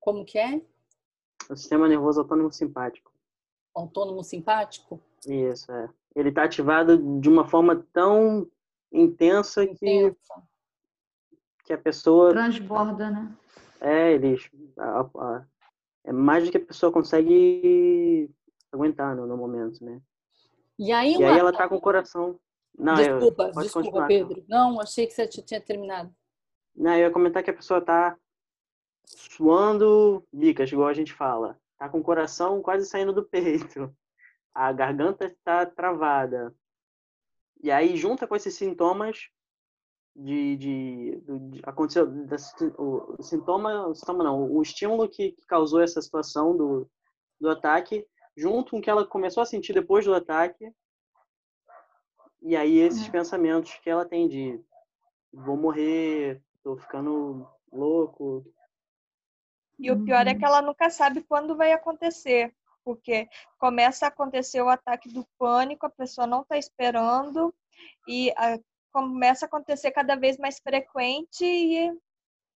Como 0.00 0.24
que 0.24 0.38
é? 0.38 0.60
O 1.48 1.56
sistema 1.56 1.88
nervoso 1.88 2.20
autônomo 2.20 2.52
simpático. 2.52 3.12
Autônomo 3.74 4.22
simpático? 4.24 5.00
Isso, 5.26 5.70
é 5.70 5.88
ele 6.16 6.30
está 6.30 6.44
ativado 6.44 7.20
de 7.20 7.28
uma 7.28 7.46
forma 7.46 7.86
tão 7.92 8.50
intensa 8.90 9.66
que, 9.66 10.16
que 11.62 11.72
a 11.74 11.78
pessoa. 11.78 12.30
Transborda, 12.30 13.10
né? 13.10 13.36
É, 13.82 14.14
eles. 14.14 14.50
A, 14.78 15.00
a, 15.02 15.46
é 16.04 16.12
mais 16.12 16.44
do 16.44 16.50
que 16.50 16.56
a 16.56 16.64
pessoa 16.64 16.90
consegue 16.90 18.30
aguentar 18.72 19.14
no, 19.14 19.26
no 19.26 19.36
momento, 19.36 19.84
né? 19.84 20.00
E 20.78 20.90
aí, 20.90 21.16
e 21.16 21.24
aí 21.24 21.38
ela 21.38 21.52
tá 21.52 21.68
com 21.68 21.76
o 21.76 21.80
coração. 21.80 22.40
Não, 22.78 22.94
desculpa, 22.94 23.44
eu, 23.44 23.62
desculpa, 23.62 23.72
continuar. 23.72 24.06
Pedro. 24.06 24.44
Não, 24.48 24.80
achei 24.80 25.06
que 25.06 25.12
você 25.12 25.26
tinha 25.26 25.60
terminado. 25.60 26.10
Não, 26.74 26.92
eu 26.92 27.00
ia 27.00 27.10
comentar 27.10 27.42
que 27.42 27.50
a 27.50 27.54
pessoa 27.54 27.80
tá 27.80 28.16
suando 29.06 30.26
bicas, 30.32 30.70
igual 30.70 30.88
a 30.88 30.94
gente 30.94 31.12
fala. 31.12 31.58
Tá 31.78 31.88
com 31.88 31.98
o 31.98 32.02
coração 32.02 32.60
quase 32.62 32.86
saindo 32.86 33.12
do 33.12 33.24
peito 33.24 33.94
a 34.56 34.72
garganta 34.72 35.26
está 35.26 35.66
travada. 35.66 36.54
E 37.62 37.70
aí, 37.70 37.94
junta 37.94 38.26
com 38.26 38.34
esses 38.34 38.54
sintomas 38.54 39.28
de, 40.14 40.56
de, 40.56 41.20
de 41.50 41.60
aconteceu 41.62 42.06
o, 42.78 43.16
o 43.18 43.22
sintoma, 43.22 43.86
o 43.86 43.94
sintoma 43.94 44.24
não, 44.24 44.50
o 44.50 44.62
estímulo 44.62 45.06
que, 45.10 45.32
que, 45.32 45.46
causou 45.46 45.82
essa 45.82 46.00
situação 46.00 46.56
do, 46.56 46.90
do 47.38 47.50
ataque, 47.50 48.06
junto 48.34 48.70
com 48.70 48.78
o 48.78 48.80
que 48.80 48.88
ela 48.88 49.06
começou 49.06 49.42
a 49.42 49.46
sentir 49.46 49.74
depois 49.74 50.06
do 50.06 50.14
ataque, 50.14 50.72
e 52.40 52.56
aí 52.56 52.78
esses 52.78 53.06
é. 53.06 53.10
pensamentos 53.10 53.74
que 53.82 53.90
ela 53.90 54.06
tem 54.06 54.26
de 54.26 54.58
vou 55.30 55.58
morrer, 55.58 56.42
tô 56.62 56.78
ficando 56.78 57.46
louco. 57.70 58.42
E 59.78 59.90
o 59.90 60.02
pior 60.04 60.26
é 60.26 60.34
que 60.34 60.40
uhum. 60.40 60.48
ela 60.48 60.62
nunca 60.62 60.90
sabe 60.90 61.22
quando 61.22 61.56
vai 61.56 61.72
acontecer 61.72 62.54
porque 62.86 63.28
começa 63.58 64.04
a 64.06 64.08
acontecer 64.08 64.62
o 64.62 64.68
ataque 64.68 65.08
do 65.08 65.26
pânico, 65.36 65.84
a 65.84 65.90
pessoa 65.90 66.24
não 66.24 66.42
está 66.42 66.56
esperando 66.56 67.52
e 68.06 68.30
a, 68.36 68.54
ah, 68.54 68.58
começa 68.92 69.44
a 69.44 69.48
acontecer 69.48 69.90
cada 69.90 70.14
vez 70.14 70.38
mais 70.38 70.60
frequente 70.60 71.44
e, 71.44 71.92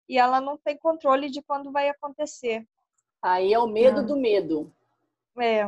e 0.09 0.19
ela 0.19 0.41
não 0.41 0.57
tem 0.57 0.77
controle 0.77 1.29
de 1.29 1.41
quando 1.41 1.71
vai 1.71 1.87
acontecer. 1.87 2.67
Aí 3.21 3.53
é 3.53 3.57
o 3.57 3.67
medo 3.67 4.05
do 4.05 4.17
medo. 4.17 4.71
É. 5.39 5.65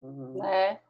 Uhum. 0.00 0.42
É. 0.42 0.80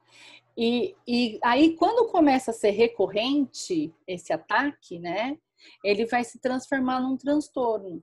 E, 0.57 0.97
e 1.07 1.41
aí, 1.43 1.77
quando 1.77 2.11
começa 2.11 2.53
a 2.53 2.55
ser 2.55 2.71
recorrente 2.71 3.93
esse 4.07 4.33
ataque, 4.33 4.99
né, 4.99 5.37
ele 5.85 6.07
vai 6.07 6.23
se 6.23 6.39
transformar 6.39 7.01
num 7.01 7.17
transtorno. 7.17 8.03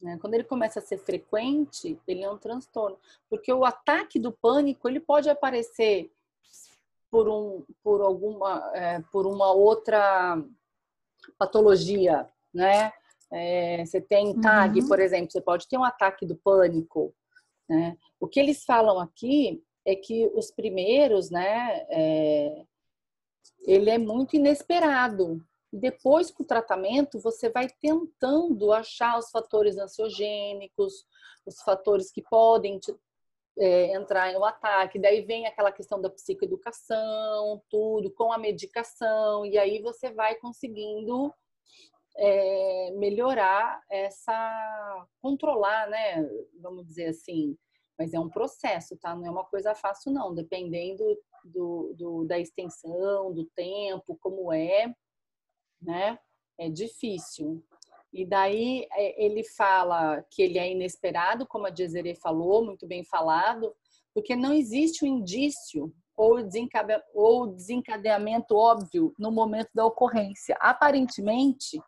Né? 0.00 0.18
Quando 0.20 0.34
ele 0.34 0.44
começa 0.44 0.78
a 0.78 0.82
ser 0.82 0.98
frequente, 0.98 1.98
ele 2.06 2.22
é 2.22 2.30
um 2.30 2.38
transtorno, 2.38 2.98
porque 3.28 3.52
o 3.52 3.64
ataque 3.64 4.18
do 4.18 4.30
pânico 4.30 4.88
ele 4.88 5.00
pode 5.00 5.30
aparecer 5.30 6.10
por 7.10 7.28
um, 7.28 7.64
por 7.82 8.02
alguma, 8.02 8.70
é, 8.74 9.00
por 9.10 9.26
uma 9.26 9.52
outra 9.52 10.42
patologia, 11.38 12.28
né? 12.52 12.92
É, 13.32 13.84
você 13.84 14.00
tem 14.00 14.38
TAG, 14.40 14.80
uhum. 14.80 14.88
por 14.88 15.00
exemplo, 15.00 15.30
você 15.30 15.40
pode 15.40 15.66
ter 15.66 15.76
um 15.76 15.84
ataque 15.84 16.24
do 16.24 16.36
pânico. 16.36 17.14
Né? 17.68 17.96
O 18.20 18.28
que 18.28 18.38
eles 18.38 18.64
falam 18.64 19.00
aqui 19.00 19.62
é 19.84 19.96
que 19.96 20.30
os 20.34 20.50
primeiros, 20.50 21.30
né? 21.30 21.86
É, 21.90 22.64
ele 23.66 23.90
é 23.90 23.98
muito 23.98 24.36
inesperado. 24.36 25.44
Depois 25.72 26.30
com 26.30 26.42
o 26.42 26.46
tratamento, 26.46 27.18
você 27.18 27.50
vai 27.50 27.68
tentando 27.68 28.72
achar 28.72 29.18
os 29.18 29.30
fatores 29.30 29.76
ansiogênicos, 29.76 31.06
os 31.44 31.60
fatores 31.62 32.10
que 32.10 32.22
podem 32.22 32.78
te, 32.78 32.94
é, 33.58 33.94
entrar 33.94 34.32
no 34.32 34.44
ataque. 34.44 34.98
Daí 34.98 35.22
vem 35.22 35.46
aquela 35.46 35.72
questão 35.72 36.00
da 36.00 36.10
psicoeducação, 36.10 37.62
tudo, 37.68 38.10
com 38.12 38.32
a 38.32 38.38
medicação, 38.38 39.44
e 39.44 39.58
aí 39.58 39.80
você 39.80 40.10
vai 40.10 40.36
conseguindo 40.36 41.32
é, 42.16 42.90
melhorar 42.92 43.82
essa. 43.90 45.06
controlar, 45.20 45.88
né? 45.88 46.28
Vamos 46.60 46.86
dizer 46.86 47.08
assim. 47.08 47.56
Mas 47.98 48.12
é 48.12 48.20
um 48.20 48.28
processo, 48.28 48.96
tá? 48.98 49.14
Não 49.14 49.26
é 49.26 49.30
uma 49.30 49.44
coisa 49.44 49.74
fácil, 49.74 50.12
não. 50.12 50.34
Dependendo 50.34 51.02
do, 51.44 51.94
do 51.96 52.24
da 52.24 52.38
extensão, 52.38 53.32
do 53.32 53.44
tempo, 53.54 54.18
como 54.20 54.52
é 54.52 54.94
né? 55.86 56.18
É 56.58 56.68
difícil. 56.68 57.64
E 58.12 58.26
daí 58.26 58.86
é, 58.92 59.24
ele 59.24 59.44
fala 59.44 60.22
que 60.30 60.42
ele 60.42 60.58
é 60.58 60.70
inesperado, 60.70 61.46
como 61.46 61.66
a 61.66 61.70
Desiree 61.70 62.14
falou, 62.16 62.64
muito 62.64 62.86
bem 62.86 63.04
falado, 63.04 63.74
porque 64.12 64.34
não 64.34 64.52
existe 64.52 65.04
um 65.04 65.08
indício 65.08 65.94
ou 66.16 66.42
desencadeamento 67.52 68.56
óbvio 68.56 69.14
no 69.18 69.30
momento 69.30 69.68
da 69.74 69.84
ocorrência. 69.84 70.56
Aparentemente, 70.60 71.78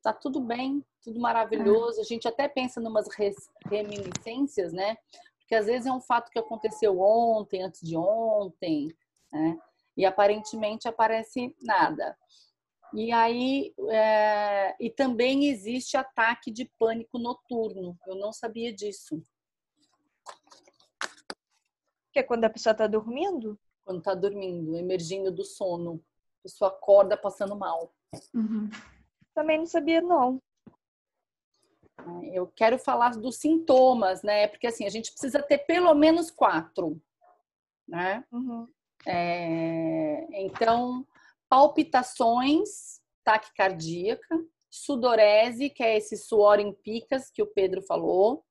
tá 0.00 0.12
tudo 0.12 0.40
bem, 0.40 0.84
tudo 1.02 1.18
maravilhoso. 1.18 2.00
A 2.00 2.04
gente 2.04 2.28
até 2.28 2.46
pensa 2.46 2.80
numas 2.80 3.08
reminiscências, 3.66 4.72
né? 4.72 4.96
Porque 5.40 5.56
às 5.56 5.66
vezes 5.66 5.86
é 5.86 5.92
um 5.92 6.00
fato 6.00 6.30
que 6.30 6.38
aconteceu 6.38 7.00
ontem, 7.00 7.62
antes 7.62 7.80
de 7.80 7.96
ontem, 7.96 8.94
né? 9.32 9.58
E 9.98 10.06
aparentemente 10.06 10.86
aparece 10.86 11.56
nada. 11.60 12.16
E 12.94 13.10
aí, 13.10 13.74
é, 13.90 14.76
e 14.78 14.88
também 14.88 15.48
existe 15.48 15.96
ataque 15.96 16.52
de 16.52 16.70
pânico 16.78 17.18
noturno. 17.18 17.98
Eu 18.06 18.14
não 18.14 18.32
sabia 18.32 18.72
disso. 18.72 19.20
Que 22.12 22.20
é 22.20 22.22
quando 22.22 22.44
a 22.44 22.50
pessoa 22.50 22.70
está 22.70 22.86
dormindo? 22.86 23.58
Quando 23.84 23.98
está 23.98 24.14
dormindo, 24.14 24.76
emergindo 24.76 25.32
do 25.32 25.44
sono. 25.44 26.00
A 26.38 26.42
pessoa 26.44 26.70
acorda 26.70 27.16
passando 27.16 27.56
mal. 27.56 27.92
Uhum. 28.32 28.70
Também 29.34 29.58
não 29.58 29.66
sabia, 29.66 30.00
não. 30.00 30.40
Eu 32.32 32.46
quero 32.46 32.78
falar 32.78 33.16
dos 33.16 33.36
sintomas, 33.36 34.22
né? 34.22 34.46
Porque 34.46 34.68
assim, 34.68 34.86
a 34.86 34.90
gente 34.90 35.10
precisa 35.10 35.42
ter 35.42 35.58
pelo 35.58 35.92
menos 35.92 36.30
quatro, 36.30 37.02
né? 37.86 38.24
Uhum. 38.30 38.68
É, 39.06 40.26
então, 40.32 41.06
palpitações 41.48 43.00
taquicardíaca, 43.24 44.38
sudorese, 44.70 45.70
que 45.70 45.82
é 45.82 45.96
esse 45.96 46.16
suor 46.16 46.58
em 46.58 46.72
picas 46.72 47.30
que 47.30 47.42
o 47.42 47.46
Pedro 47.46 47.82
falou, 47.82 48.44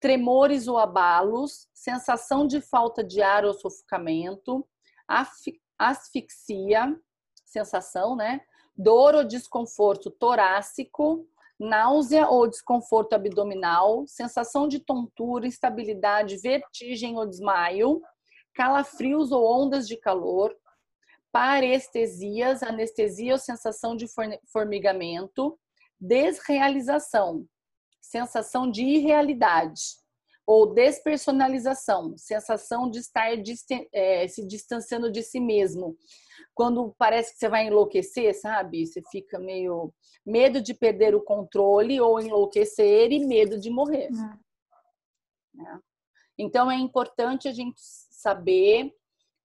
tremores 0.00 0.66
ou 0.68 0.78
abalos, 0.78 1.68
sensação 1.72 2.46
de 2.46 2.60
falta 2.60 3.04
de 3.04 3.22
ar 3.22 3.44
ou 3.44 3.54
sufocamento, 3.54 4.66
asfixia, 5.78 6.98
sensação, 7.44 8.16
né? 8.16 8.40
Dor 8.76 9.14
ou 9.14 9.24
desconforto 9.24 10.10
torácico, 10.10 11.26
náusea 11.58 12.26
ou 12.28 12.48
desconforto 12.48 13.12
abdominal, 13.12 14.04
sensação 14.06 14.66
de 14.66 14.80
tontura, 14.80 15.46
instabilidade, 15.46 16.38
vertigem 16.38 17.16
ou 17.16 17.26
desmaio, 17.26 18.02
calafrios 18.54 19.32
ou 19.32 19.44
ondas 19.44 19.86
de 19.88 19.96
calor, 19.96 20.56
parestesias, 21.30 22.62
anestesia 22.62 23.32
ou 23.32 23.38
sensação 23.38 23.96
de 23.96 24.06
formigamento, 24.46 25.58
desrealização, 25.98 27.46
sensação 28.00 28.70
de 28.70 28.82
irrealidade, 28.82 29.82
ou 30.46 30.74
despersonalização, 30.74 32.16
sensação 32.18 32.90
de 32.90 32.98
estar 32.98 33.28
é, 33.92 34.26
se 34.26 34.46
distanciando 34.46 35.10
de 35.10 35.22
si 35.22 35.40
mesmo. 35.40 35.96
Quando 36.52 36.94
parece 36.98 37.32
que 37.32 37.38
você 37.38 37.48
vai 37.48 37.68
enlouquecer, 37.68 38.38
sabe? 38.38 38.86
Você 38.86 39.00
fica 39.10 39.38
meio 39.38 39.94
medo 40.26 40.60
de 40.60 40.74
perder 40.74 41.14
o 41.14 41.22
controle 41.22 42.00
ou 42.00 42.20
enlouquecer 42.20 43.12
e 43.12 43.24
medo 43.24 43.58
de 43.58 43.70
morrer. 43.70 44.10
Uhum. 44.10 45.80
Então 46.38 46.70
é 46.70 46.76
importante 46.76 47.48
a 47.48 47.52
gente 47.52 47.78
saber 47.78 48.94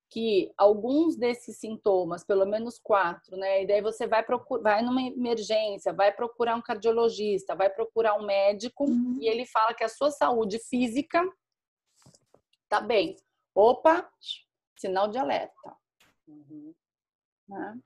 que 0.10 0.54
alguns 0.58 1.18
desses 1.18 1.58
sintomas, 1.58 2.24
pelo 2.24 2.46
menos 2.46 2.80
quatro, 2.80 3.36
né? 3.36 3.64
E 3.64 3.68
daí 3.68 3.82
você 3.82 4.08
vai 4.08 4.24
procurar, 4.24 4.62
vai 4.62 4.82
numa 4.82 5.02
emergência, 5.02 5.92
vai 5.92 6.14
procurar 6.14 6.56
um 6.56 6.62
cardiologista, 6.62 7.56
vai 7.56 7.70
procurar 7.70 8.16
um 8.16 8.26
médico 8.26 8.86
uhum. 8.86 9.18
e 9.20 9.28
ele 9.28 9.46
fala 9.46 9.74
que 9.74 9.84
a 9.84 9.90
sua 9.90 10.10
saúde 10.10 10.60
física 10.60 11.22
tá 12.70 12.80
bem. 12.80 13.18
Opa, 13.54 14.10
sinal 14.78 15.10
de 15.10 15.18
alerta. 15.18 15.76
Uhum. 16.28 16.74
Né? 17.50 17.80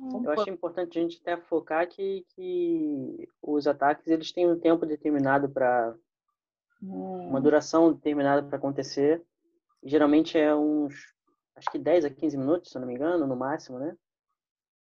Eu 0.00 0.30
acho 0.32 0.50
importante 0.50 0.98
a 0.98 1.02
gente 1.02 1.20
até 1.20 1.36
focar 1.36 1.88
que, 1.88 2.26
que 2.34 3.28
os 3.40 3.66
ataques 3.66 4.08
eles 4.08 4.32
têm 4.32 4.50
um 4.50 4.58
tempo 4.58 4.84
determinado 4.84 5.48
para 5.48 5.94
uma 6.84 7.40
duração 7.40 7.92
determinada 7.92 8.42
para 8.42 8.56
acontecer. 8.56 9.22
Geralmente 9.82 10.38
é 10.38 10.54
uns 10.54 11.14
acho 11.56 11.70
que 11.70 11.78
10 11.78 12.04
a 12.04 12.10
15 12.10 12.36
minutos, 12.36 12.70
se 12.70 12.76
eu 12.76 12.80
não 12.80 12.88
me 12.88 12.94
engano, 12.94 13.26
no 13.26 13.36
máximo, 13.36 13.78
né? 13.78 13.96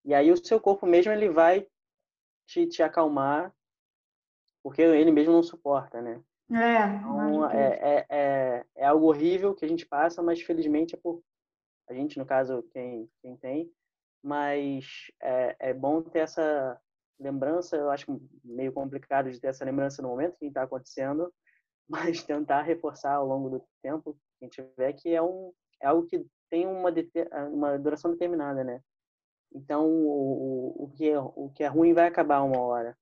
E 0.05 0.14
aí 0.14 0.30
o 0.30 0.36
seu 0.36 0.61
corpo 0.61 0.86
mesmo 0.86 1.12
ele 1.12 1.28
vai 1.28 1.66
te, 2.46 2.66
te 2.66 2.82
acalmar, 2.82 3.53
porque 4.62 4.82
ele 4.82 5.11
mesmo 5.11 5.32
não 5.32 5.42
suporta, 5.42 6.01
né? 6.01 6.22
É, 6.53 6.96
então, 6.96 7.51
é, 7.51 7.68
é, 7.68 8.07
é, 8.09 8.66
é, 8.74 8.86
algo 8.86 9.07
horrível 9.07 9.55
que 9.55 9.64
a 9.64 9.68
gente 9.68 9.86
passa, 9.86 10.22
mas 10.22 10.40
felizmente 10.42 10.94
é 10.94 10.98
por 10.98 11.22
a 11.88 11.94
gente, 11.94 12.18
no 12.18 12.26
caso, 12.26 12.62
quem, 12.70 13.11
quem 13.20 13.36
tem, 13.36 13.72
mas 14.22 15.11
é, 15.20 15.57
é 15.59 15.74
bom 15.74 16.01
ter 16.01 16.20
essa 16.20 16.80
lembrança, 17.18 17.76
eu 17.76 17.90
acho 17.90 18.20
meio 18.44 18.72
complicado 18.72 19.28
de 19.28 19.40
ter 19.40 19.48
essa 19.48 19.64
lembrança 19.64 20.01
no 20.01 20.09
momento 20.09 20.38
que 20.38 20.46
está 20.46 20.62
acontecendo, 20.62 21.32
mas 21.91 22.22
tentar 22.24 22.62
reforçar 22.62 23.16
ao 23.16 23.26
longo 23.26 23.51
do 23.51 23.64
tempo 23.82 24.16
a 24.41 24.45
gente 24.45 24.62
tiver 24.62 24.93
que 24.95 25.14
é, 25.14 25.20
um, 25.20 25.53
é 25.82 25.88
algo 25.88 26.07
que 26.07 26.24
tem 26.49 26.66
uma, 26.66 26.91
uma 27.51 27.78
duração 27.78 28.12
determinada, 28.12 28.64
né? 28.64 28.82
Então, 29.53 29.86
o, 29.86 30.84
o, 30.84 30.91
que 30.93 31.11
é, 31.11 31.18
o 31.18 31.51
que 31.55 31.64
é 31.64 31.66
ruim 31.66 31.93
vai 31.93 32.07
acabar 32.07 32.41
uma 32.43 32.59
hora. 32.61 32.97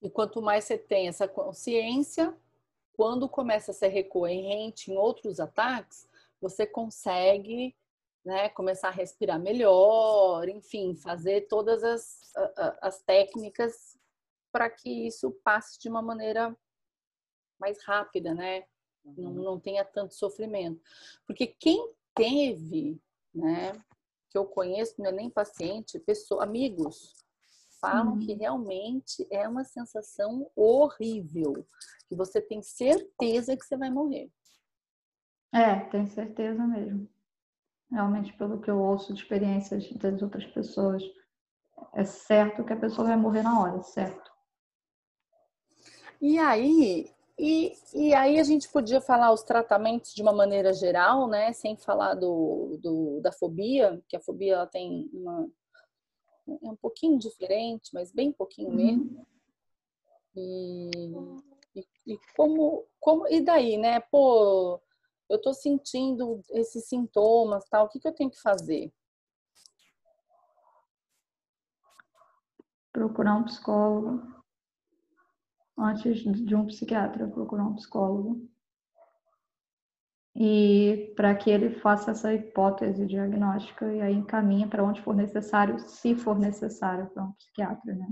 E 0.00 0.10
quanto 0.10 0.42
mais 0.42 0.64
você 0.64 0.78
tem 0.78 1.08
essa 1.08 1.26
consciência, 1.26 2.36
quando 2.92 3.28
começa 3.28 3.70
a 3.70 3.74
ser 3.74 3.88
recorrente 3.88 4.92
em 4.92 4.96
outros 4.96 5.40
ataques, 5.40 6.08
você 6.40 6.66
consegue 6.66 7.74
né, 8.24 8.48
começar 8.50 8.88
a 8.88 8.92
respirar 8.92 9.40
melhor, 9.40 10.48
enfim, 10.48 10.94
fazer 10.94 11.48
todas 11.48 11.82
as, 11.82 12.32
as 12.80 13.02
técnicas 13.02 13.98
para 14.52 14.68
que 14.70 15.06
isso 15.06 15.30
passe 15.42 15.78
de 15.78 15.88
uma 15.88 16.02
maneira 16.02 16.56
mais 17.58 17.82
rápida, 17.84 18.34
né? 18.34 18.64
Não, 19.04 19.32
uhum. 19.32 19.42
não 19.42 19.60
tenha 19.60 19.84
tanto 19.84 20.14
sofrimento. 20.14 20.80
Porque 21.26 21.46
quem 21.46 21.92
teve, 22.14 23.00
né, 23.34 23.72
que 24.30 24.38
eu 24.38 24.44
conheço, 24.44 24.94
não 24.98 25.06
é 25.06 25.12
nem 25.12 25.30
paciente, 25.30 25.98
pessoa, 26.00 26.44
amigos, 26.44 27.14
falam 27.80 28.14
uhum. 28.14 28.18
que 28.18 28.34
realmente 28.34 29.26
é 29.30 29.48
uma 29.48 29.64
sensação 29.64 30.50
horrível, 30.56 31.66
que 32.08 32.16
você 32.16 32.40
tem 32.40 32.62
certeza 32.62 33.56
que 33.56 33.64
você 33.64 33.76
vai 33.76 33.90
morrer. 33.90 34.30
É, 35.52 35.80
tenho 35.90 36.08
certeza 36.08 36.66
mesmo. 36.66 37.08
Realmente, 37.90 38.32
pelo 38.36 38.60
que 38.60 38.70
eu 38.70 38.78
ouço 38.78 39.14
de 39.14 39.22
experiências 39.22 39.90
das 39.92 40.20
outras 40.20 40.44
pessoas, 40.46 41.02
é 41.94 42.04
certo 42.04 42.64
que 42.64 42.72
a 42.72 42.80
pessoa 42.80 43.06
vai 43.06 43.16
morrer 43.16 43.42
na 43.42 43.60
hora, 43.60 43.82
certo? 43.82 44.30
E 46.20 46.38
aí, 46.38 47.14
e, 47.38 47.74
e 47.94 48.14
aí 48.14 48.38
a 48.38 48.42
gente 48.42 48.68
podia 48.68 49.00
falar 49.00 49.30
os 49.32 49.42
tratamentos 49.42 50.14
de 50.14 50.22
uma 50.22 50.32
maneira 50.32 50.72
geral, 50.72 51.28
né? 51.28 51.52
Sem 51.52 51.76
falar 51.76 52.14
do, 52.14 52.78
do 52.82 53.20
da 53.20 53.30
fobia, 53.30 54.02
que 54.08 54.16
a 54.16 54.20
fobia 54.20 54.54
ela 54.54 54.66
tem 54.66 55.10
uma 55.12 55.46
é 56.48 56.70
um 56.70 56.76
pouquinho 56.76 57.18
diferente, 57.18 57.90
mas 57.92 58.12
bem 58.12 58.32
pouquinho 58.32 58.68
uhum. 58.68 58.76
mesmo. 58.76 59.26
E, 60.36 60.90
e, 61.74 61.86
e, 62.06 62.20
como, 62.36 62.86
como 63.00 63.26
e 63.28 63.40
daí, 63.40 63.76
né? 63.76 64.00
Pô, 64.00 64.80
eu 65.28 65.40
tô 65.40 65.52
sentindo 65.52 66.40
esses 66.50 66.88
sintomas, 66.88 67.68
tal. 67.68 67.86
O 67.86 67.88
que, 67.88 67.98
que 67.98 68.06
eu 68.06 68.14
tenho 68.14 68.30
que 68.30 68.40
fazer? 68.40 68.92
Procurar 72.92 73.34
um 73.34 73.44
psicólogo 73.44 74.35
antes 75.78 76.22
de 76.22 76.54
um 76.54 76.66
psiquiatra 76.66 77.28
procurar 77.28 77.64
um 77.64 77.74
psicólogo 77.74 78.48
e 80.38 81.14
para 81.16 81.34
que 81.34 81.50
ele 81.50 81.70
faça 81.80 82.10
essa 82.10 82.32
hipótese 82.34 83.06
diagnóstica 83.06 83.90
e 83.90 84.02
aí 84.02 84.14
encaminha 84.14 84.68
para 84.68 84.84
onde 84.84 85.00
for 85.00 85.14
necessário, 85.14 85.78
se 85.78 86.14
for 86.14 86.38
necessário 86.38 87.06
para 87.08 87.24
um 87.24 87.32
psiquiatra, 87.32 87.94
né? 87.94 88.08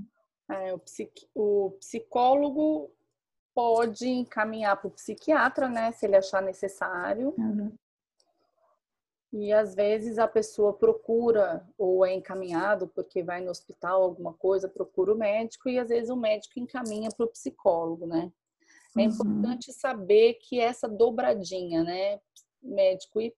É, 0.51 0.73
o, 0.73 0.79
psiqui... 0.79 1.27
o 1.35 1.73
psicólogo 1.79 2.91
pode 3.55 4.09
encaminhar 4.09 4.77
para 4.77 4.89
o 4.89 4.91
psiquiatra, 4.91 5.69
né, 5.69 5.93
se 5.93 6.07
ele 6.07 6.17
achar 6.17 6.43
necessário. 6.43 7.35
Uhum. 7.39 7.73
E 9.37 9.53
às 9.53 9.75
vezes 9.75 10.17
a 10.17 10.29
pessoa 10.29 10.73
procura 10.73 11.67
ou 11.77 12.07
é 12.07 12.15
encaminhado 12.15 12.87
porque 12.87 13.21
vai 13.21 13.41
no 13.41 13.51
hospital 13.51 14.01
alguma 14.01 14.33
coisa, 14.33 14.69
procura 14.69 15.13
o 15.13 15.19
médico 15.19 15.69
e 15.69 15.77
às 15.77 15.89
vezes 15.89 16.09
o 16.09 16.15
médico 16.15 16.61
encaminha 16.61 17.09
para 17.11 17.27
o 17.27 17.29
psicólogo, 17.29 18.07
né? 18.07 18.31
É 18.97 19.01
uhum. 19.01 19.07
importante 19.07 19.73
saber 19.73 20.35
que 20.35 20.61
essa 20.61 20.89
dobradinha, 20.89 21.83
né, 21.83 22.21
médico 22.63 23.21
e, 23.21 23.35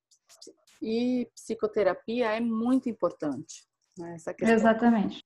e 0.83 1.31
psicoterapia 1.35 2.31
é 2.33 2.41
muito 2.41 2.91
importante. 2.91 3.67
Né? 3.99 4.17
Exatamente. 4.43 5.25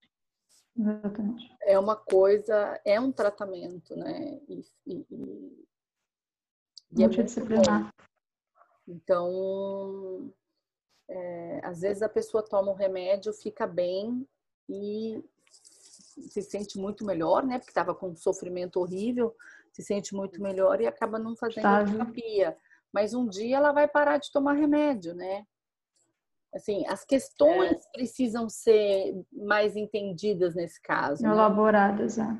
Exatamente. 0.78 1.56
É 1.62 1.76
uma 1.80 1.96
coisa, 1.96 2.80
é 2.84 3.00
um 3.00 3.10
tratamento, 3.10 3.96
né? 3.96 4.40
E, 4.48 4.64
e, 4.86 5.06
e, 5.10 5.64
e. 6.92 7.02
É 7.02 7.06
então, 8.86 10.32
é, 11.10 11.60
às 11.64 11.80
vezes 11.80 12.02
a 12.02 12.08
pessoa 12.08 12.42
toma 12.42 12.70
um 12.70 12.76
remédio, 12.76 13.32
fica 13.32 13.66
bem 13.66 14.26
e 14.68 15.22
se 16.28 16.40
sente 16.42 16.78
muito 16.78 17.04
melhor, 17.04 17.44
né? 17.44 17.58
Porque 17.58 17.70
estava 17.70 17.94
com 17.94 18.10
um 18.10 18.16
sofrimento 18.16 18.78
horrível, 18.78 19.34
se 19.72 19.82
sente 19.82 20.14
muito 20.14 20.40
melhor 20.40 20.80
e 20.80 20.86
acaba 20.86 21.18
não 21.18 21.34
fazendo 21.36 21.62
tá. 21.62 21.84
terapia. 21.84 22.56
Mas 22.92 23.12
um 23.12 23.28
dia 23.28 23.56
ela 23.56 23.72
vai 23.72 23.88
parar 23.88 24.18
de 24.18 24.30
tomar 24.30 24.52
remédio, 24.52 25.14
né? 25.14 25.44
Assim, 26.54 26.84
as 26.86 27.04
questões 27.04 27.72
é. 27.72 27.90
precisam 27.92 28.48
ser 28.48 29.14
mais 29.32 29.76
entendidas 29.76 30.54
nesse 30.54 30.80
caso. 30.80 31.22
Né? 31.22 31.28
Elaboradas, 31.28 32.16
né? 32.16 32.38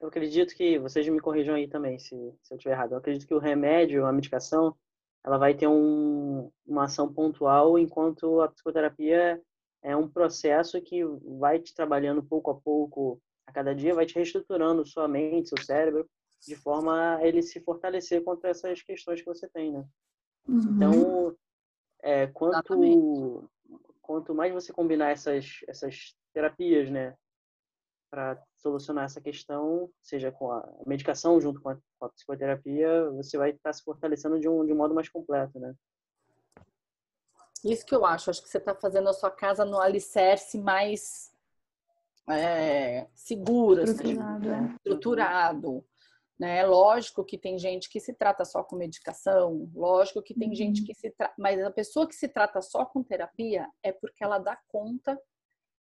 Eu 0.00 0.08
acredito 0.08 0.54
que, 0.54 0.78
vocês 0.78 1.08
me 1.08 1.20
corrijam 1.20 1.54
aí 1.54 1.68
também 1.68 1.98
se, 1.98 2.08
se 2.42 2.52
eu 2.52 2.56
estiver 2.56 2.74
errado, 2.74 2.92
eu 2.92 2.98
acredito 2.98 3.26
que 3.26 3.34
o 3.34 3.38
remédio, 3.38 4.04
a 4.04 4.12
medicação, 4.12 4.76
ela 5.24 5.38
vai 5.38 5.54
ter 5.54 5.66
um, 5.66 6.50
uma 6.66 6.84
ação 6.84 7.12
pontual, 7.12 7.78
enquanto 7.78 8.40
a 8.40 8.48
psicoterapia 8.48 9.40
é 9.82 9.96
um 9.96 10.08
processo 10.08 10.80
que 10.80 11.02
vai 11.38 11.58
te 11.58 11.74
trabalhando 11.74 12.22
pouco 12.22 12.50
a 12.50 12.54
pouco, 12.54 13.20
a 13.46 13.52
cada 13.52 13.74
dia, 13.74 13.94
vai 13.94 14.06
te 14.06 14.14
reestruturando 14.14 14.86
sua 14.86 15.08
mente, 15.08 15.48
seu 15.48 15.62
cérebro, 15.62 16.08
de 16.46 16.54
forma 16.56 17.16
a 17.16 17.26
ele 17.26 17.42
se 17.42 17.60
fortalecer 17.60 18.22
contra 18.22 18.50
essas 18.50 18.82
questões 18.82 19.20
que 19.20 19.26
você 19.26 19.48
tem, 19.48 19.72
né? 19.72 19.84
Uhum. 20.46 20.58
Então, 20.58 21.36
é, 22.02 22.26
quanto, 22.26 23.50
quanto 24.02 24.34
mais 24.34 24.52
você 24.52 24.72
combinar 24.72 25.10
essas, 25.10 25.60
essas 25.66 26.14
terapias, 26.34 26.90
né, 26.90 27.16
para 28.14 28.40
solucionar 28.54 29.06
essa 29.06 29.20
questão, 29.20 29.90
seja 30.00 30.30
com 30.30 30.52
a 30.52 30.64
medicação 30.86 31.40
junto 31.40 31.60
com 31.60 31.70
a, 31.70 31.76
com 31.98 32.06
a 32.06 32.08
psicoterapia, 32.10 33.10
você 33.10 33.36
vai 33.36 33.50
estar 33.50 33.70
tá 33.70 33.72
se 33.72 33.82
fortalecendo 33.82 34.38
de 34.38 34.48
um, 34.48 34.64
de 34.64 34.72
um 34.72 34.76
modo 34.76 34.94
mais 34.94 35.08
completo, 35.08 35.58
né? 35.58 35.74
Isso 37.64 37.84
que 37.84 37.92
eu 37.92 38.06
acho. 38.06 38.30
Acho 38.30 38.40
que 38.40 38.48
você 38.48 38.58
está 38.58 38.72
fazendo 38.72 39.08
a 39.08 39.12
sua 39.12 39.32
casa 39.32 39.64
no 39.64 39.80
alicerce 39.80 40.58
mais 40.58 41.34
é, 42.30 43.08
seguro, 43.16 43.82
assim, 43.82 43.92
estruturado. 43.92 44.48
Assim, 44.48 44.74
estruturado. 44.76 45.84
Né? 46.38 46.64
Lógico 46.64 47.24
que 47.24 47.36
tem 47.36 47.58
gente 47.58 47.90
que 47.90 47.98
se 47.98 48.14
trata 48.14 48.44
só 48.44 48.62
com 48.62 48.76
medicação, 48.76 49.68
lógico 49.74 50.22
que 50.22 50.34
tem 50.34 50.50
uhum. 50.50 50.54
gente 50.54 50.84
que 50.84 50.94
se 50.94 51.10
trata, 51.10 51.34
mas 51.36 51.60
a 51.60 51.70
pessoa 51.70 52.06
que 52.06 52.14
se 52.14 52.28
trata 52.28 52.62
só 52.62 52.84
com 52.84 53.02
terapia 53.02 53.68
é 53.82 53.90
porque 53.90 54.22
ela 54.22 54.38
dá 54.38 54.56
conta, 54.68 55.20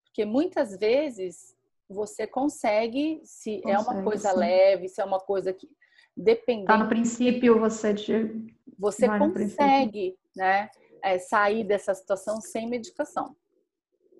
porque 0.05 0.25
muitas 0.25 0.79
vezes 0.79 1.55
você 1.93 2.27
consegue, 2.27 3.21
se 3.25 3.61
consegue, 3.61 3.71
é 3.71 3.79
uma 3.79 4.03
coisa 4.03 4.31
sim. 4.31 4.39
leve, 4.39 4.89
se 4.89 5.01
é 5.01 5.05
uma 5.05 5.21
coisa 5.21 5.53
que 5.53 5.69
dependendo. 6.17 6.67
Tá 6.67 6.79
no 6.79 6.89
princípio 6.89 7.59
você 7.59 7.95
você 8.79 9.07
consegue, 9.07 10.19
né, 10.37 10.71
é, 11.03 11.19
sair 11.19 11.65
dessa 11.65 11.95
situação 11.95 12.41
sem 12.41 12.69
medicação. 12.69 13.37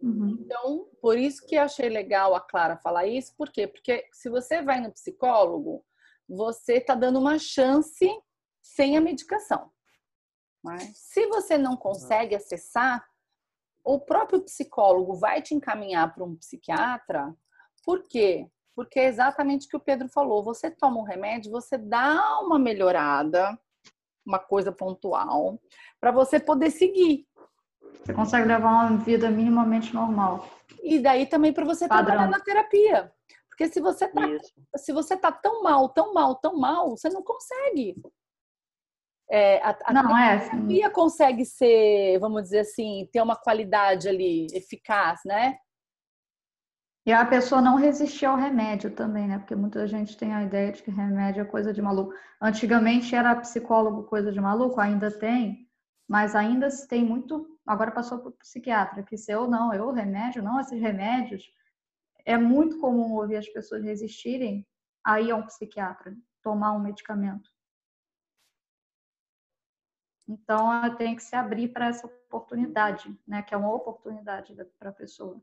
Uhum. 0.03 0.37
Então, 0.41 0.89
por 1.01 1.17
isso 1.17 1.47
que 1.47 1.57
achei 1.57 1.89
legal 1.89 2.35
a 2.35 2.41
Clara 2.41 2.77
falar 2.77 3.07
isso, 3.07 3.35
por 3.37 3.51
quê? 3.51 3.67
Porque 3.67 4.05
se 4.13 4.29
você 4.29 4.63
vai 4.63 4.81
no 4.81 4.93
psicólogo, 4.93 5.85
você 6.29 6.75
está 6.75 6.95
dando 6.95 7.19
uma 7.19 7.39
chance 7.39 8.09
sem 8.61 8.97
a 8.97 9.01
medicação. 9.01 9.71
Mas 10.63 10.97
se 10.97 11.27
você 11.27 11.59
não 11.59 11.77
consegue 11.77 12.35
acessar, 12.35 13.05
o 13.85 13.99
próprio 13.99 14.43
psicólogo 14.43 15.15
vai 15.15 15.43
te 15.43 15.55
encaminhar 15.55 16.15
para 16.15 16.25
um 16.25 16.37
psiquiatra 16.37 17.35
por 17.85 18.03
quê? 18.05 18.47
Porque 18.75 19.01
é 19.01 19.07
exatamente 19.07 19.67
o 19.67 19.69
que 19.69 19.77
o 19.77 19.81
Pedro 19.81 20.09
falou. 20.09 20.43
Você 20.43 20.71
toma 20.71 20.99
um 20.99 21.05
remédio, 21.05 21.51
você 21.51 21.77
dá 21.77 22.41
uma 22.41 22.59
melhorada, 22.59 23.59
uma 24.25 24.39
coisa 24.39 24.73
pontual, 24.73 25.61
para 26.01 26.11
você 26.11 26.41
poder 26.41 26.71
seguir. 26.71 27.27
Você 28.03 28.15
consegue 28.15 28.49
levar 28.49 28.69
uma 28.69 28.99
vida 28.99 29.31
minimamente 29.31 29.95
normal. 29.95 30.49
E 30.83 30.99
daí 30.99 31.27
também 31.27 31.53
para 31.53 31.65
você 31.65 31.87
Padrão. 31.87 32.07
trabalhar 32.07 32.31
na 32.31 32.41
terapia. 32.41 33.13
Porque 33.49 33.69
se 33.69 33.81
você 33.81 34.09
tá, 34.09 34.23
se 34.77 34.93
você 34.93 35.17
tá 35.17 35.31
tão 35.31 35.63
mal, 35.63 35.89
tão 35.91 36.15
mal, 36.15 36.35
tão 36.37 36.57
mal, 36.57 36.91
você 36.91 37.09
não 37.11 37.23
consegue. 37.23 37.95
É, 39.31 39.63
a, 39.63 39.79
a 39.85 39.93
não, 39.93 40.17
é, 40.17 40.39
terapia 40.39 40.87
é, 40.87 40.91
consegue 40.91 41.45
ser, 41.45 42.19
vamos 42.19 42.43
dizer 42.43 42.61
assim, 42.61 43.09
ter 43.13 43.21
uma 43.23 43.37
qualidade 43.37 44.09
ali 44.09 44.47
eficaz, 44.53 45.21
né? 45.25 45.59
E 47.05 47.13
a 47.13 47.27
pessoa 47.27 47.61
não 47.61 47.77
resistir 47.77 48.27
ao 48.27 48.37
remédio 48.37 48.95
também, 48.95 49.27
né? 49.27 49.39
Porque 49.39 49.57
muita 49.57 49.89
gente 49.89 50.17
tem 50.17 50.33
a 50.33 50.45
ideia 50.45 50.71
de 50.71 50.83
que 50.83 50.91
remédio 50.91 51.43
é 51.43 51.45
coisa 51.45 51.73
de 51.73 51.83
maluco. 51.83 52.15
Antigamente 52.41 53.15
era 53.15 53.35
psicólogo 53.35 54.05
coisa 54.05 54.31
de 54.31 54.41
maluco, 54.41 54.81
ainda 54.81 55.11
tem, 55.11 55.69
mas 56.09 56.37
ainda 56.37 56.71
se 56.71 56.87
tem 56.87 57.05
muito. 57.05 57.59
Agora 57.67 57.91
passou 57.91 58.21
para 58.21 58.29
o 58.29 58.33
psiquiatra, 58.33 59.03
que 59.03 59.17
se 59.17 59.33
eu 59.33 59.49
não, 59.49 59.75
eu 59.75 59.91
remédio, 59.91 60.43
não 60.43 60.61
esses 60.61 60.81
remédios. 60.81 61.43
É 62.25 62.39
muito 62.39 62.79
comum 62.79 63.15
ouvir 63.15 63.37
as 63.37 63.49
pessoas 63.49 63.83
resistirem 63.83 64.65
a 65.05 65.21
ir 65.21 65.33
a 65.33 65.37
um 65.37 65.47
psiquiatra, 65.47 66.17
tomar 66.41 66.73
um 66.73 66.79
medicamento. 66.79 67.51
Então, 70.29 70.95
tem 70.97 71.17
que 71.17 71.23
se 71.23 71.35
abrir 71.35 71.69
para 71.69 71.89
essa 71.89 72.07
oportunidade, 72.07 73.13
né? 73.27 73.43
Que 73.43 73.55
é 73.55 73.57
uma 73.57 73.75
oportunidade 73.75 74.55
para 74.79 74.91
a 74.91 74.93
pessoa. 74.93 75.43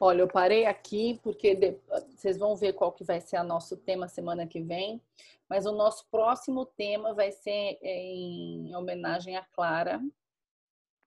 Olha, 0.00 0.20
eu 0.22 0.28
parei 0.28 0.66
aqui 0.66 1.18
porque 1.22 1.54
de... 1.54 1.78
vocês 2.14 2.36
vão 2.38 2.54
ver 2.54 2.74
qual 2.74 2.92
que 2.92 3.04
vai 3.04 3.20
ser 3.20 3.38
o 3.38 3.44
nosso 3.44 3.76
tema 3.76 4.08
semana 4.08 4.46
que 4.46 4.60
vem, 4.60 5.00
mas 5.48 5.64
o 5.64 5.72
nosso 5.72 6.06
próximo 6.10 6.66
tema 6.66 7.14
vai 7.14 7.32
ser 7.32 7.78
em 7.82 8.74
homenagem 8.74 9.36
a 9.36 9.44
Clara. 9.44 10.00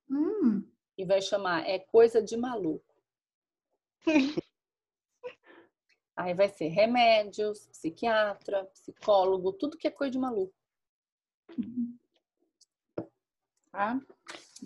Hum. 0.10 0.64
E 0.98 1.06
vai 1.06 1.22
chamar 1.22 1.68
É 1.68 1.80
Coisa 1.80 2.22
de 2.22 2.36
Maluco. 2.36 2.84
Aí 6.20 6.34
vai 6.34 6.50
ser 6.50 6.68
remédios, 6.68 7.68
psiquiatra, 7.68 8.66
psicólogo, 8.66 9.54
tudo 9.54 9.78
que 9.78 9.88
é 9.88 9.92
coisa 9.92 10.12
de 10.12 10.20
maluco. 10.20 10.54
Tá? 13.72 13.98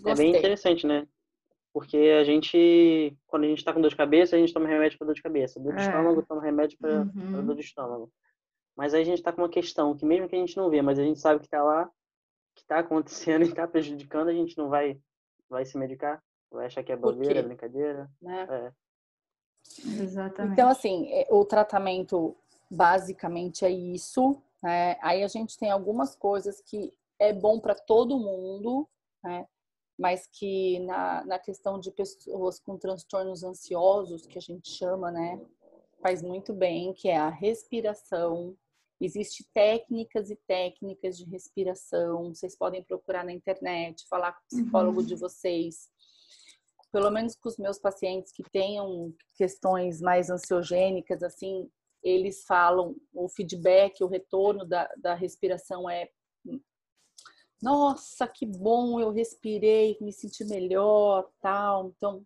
É 0.04 0.16
bem 0.16 0.36
interessante, 0.36 0.88
né? 0.88 1.08
Porque 1.74 1.98
a 1.98 2.24
gente, 2.24 3.18
quando 3.26 3.46
a 3.46 3.48
gente 3.48 3.66
tá 3.66 3.74
com 3.74 3.82
dor 3.82 3.90
de 3.90 3.96
cabeça, 3.96 4.36
a 4.36 4.40
gente 4.40 4.54
toma 4.54 4.68
remédio 4.68 4.98
para 4.98 5.08
dor 5.08 5.16
de 5.16 5.24
cabeça. 5.24 5.60
Dor 5.60 5.74
de 5.74 5.82
é. 5.82 5.86
estômago, 5.86 6.22
toma 6.22 6.42
remédio 6.42 6.78
para 6.78 7.02
uhum. 7.02 7.46
dor 7.46 7.56
de 7.56 7.62
estômago. 7.62 8.12
Mas 8.76 8.94
aí 8.94 9.02
a 9.02 9.06
gente 9.06 9.24
tá 9.24 9.32
com 9.32 9.42
uma 9.42 9.50
questão 9.50 9.96
que 9.96 10.06
mesmo 10.06 10.30
que 10.30 10.36
a 10.36 10.40
gente 10.40 10.56
não 10.56 10.70
vê, 10.70 10.82
mas 10.82 11.00
a 11.00 11.04
gente 11.04 11.20
sabe 11.20 11.42
que 11.42 11.50
tá 11.50 11.64
lá, 11.64 11.90
que 12.56 12.64
tá 12.66 12.80
acontecendo 12.80 13.44
e 13.46 13.54
tá 13.54 13.68
prejudicando, 13.68 14.30
a 14.30 14.34
gente 14.34 14.56
não 14.56 14.70
vai, 14.70 15.00
vai 15.50 15.66
se 15.66 15.78
medicar. 15.78 16.22
Vai 16.52 16.68
achar 16.68 16.84
que 16.84 16.92
é 16.92 16.96
bobeira, 16.96 17.40
é 17.40 17.44
brincadeira. 17.44 18.12
Né? 18.22 18.48
É. 18.48 18.72
Exatamente. 20.04 20.54
Então, 20.54 20.70
assim, 20.70 21.12
é, 21.12 21.28
o 21.32 21.44
tratamento 21.44 22.38
basicamente 22.70 23.66
é 23.66 23.72
isso. 23.72 24.40
Né? 24.62 24.96
Aí 25.02 25.24
a 25.24 25.28
gente 25.28 25.58
tem 25.58 25.72
algumas 25.72 26.16
coisas 26.16 26.62
que 26.62 26.94
é 27.18 27.34
bom 27.34 27.60
para 27.60 27.74
todo 27.74 28.20
mundo, 28.20 28.88
né? 29.24 29.48
Mas 30.04 30.28
que 30.28 30.82
na, 30.82 31.24
na 31.24 31.40
questão 31.40 31.80
de 31.80 31.90
pessoas 31.90 32.60
com 32.60 32.78
transtornos 32.78 33.42
ansiosos, 33.42 34.28
que 34.28 34.38
a 34.38 34.42
gente 34.42 34.70
chama, 34.70 35.10
né, 35.10 35.40
faz 36.02 36.22
muito 36.22 36.52
bem, 36.52 36.92
que 36.92 37.08
é 37.08 37.16
a 37.16 37.30
respiração. 37.30 38.54
Existem 39.00 39.48
técnicas 39.54 40.30
e 40.30 40.36
técnicas 40.46 41.18
de 41.18 41.24
respiração. 41.24 42.36
Vocês 42.36 42.54
podem 42.54 42.84
procurar 42.84 43.24
na 43.24 43.32
internet, 43.32 44.06
falar 44.10 44.34
com 44.34 44.40
o 44.40 44.48
psicólogo 44.48 45.00
uhum. 45.00 45.06
de 45.06 45.16
vocês. 45.16 45.90
Pelo 46.92 47.10
menos 47.10 47.38
com 47.38 47.48
os 47.48 47.58
meus 47.58 47.80
pacientes 47.80 48.34
que 48.34 48.44
tenham 48.52 49.16
questões 49.38 50.02
mais 50.02 50.30
ansiogênicas, 50.30 51.24
assim, 51.24 51.72
eles 52.04 52.44
falam, 52.44 52.94
o 53.14 53.30
feedback, 53.30 54.04
o 54.04 54.08
retorno 54.08 54.66
da, 54.66 54.94
da 54.98 55.14
respiração 55.14 55.90
é 55.90 56.10
nossa, 57.64 58.28
que 58.28 58.46
bom, 58.46 59.00
eu 59.00 59.10
respirei, 59.10 59.98
me 60.02 60.12
senti 60.12 60.44
melhor, 60.44 61.30
tal. 61.42 61.94
Então, 61.96 62.22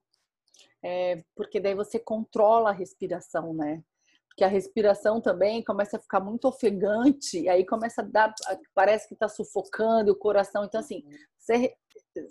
é, 0.83 1.23
porque 1.35 1.59
daí 1.59 1.75
você 1.75 1.99
controla 1.99 2.71
a 2.71 2.73
respiração, 2.73 3.53
né? 3.53 3.83
Porque 4.27 4.43
a 4.43 4.47
respiração 4.47 5.21
também 5.21 5.63
começa 5.63 5.97
a 5.97 5.99
ficar 5.99 6.19
muito 6.19 6.47
ofegante, 6.47 7.47
aí 7.47 7.65
começa 7.65 8.01
a 8.01 8.05
dar, 8.05 8.33
parece 8.73 9.07
que 9.07 9.13
está 9.13 9.27
sufocando 9.27 10.11
o 10.11 10.15
coração. 10.15 10.65
Então, 10.65 10.79
assim, 10.79 11.03
você 11.37 11.75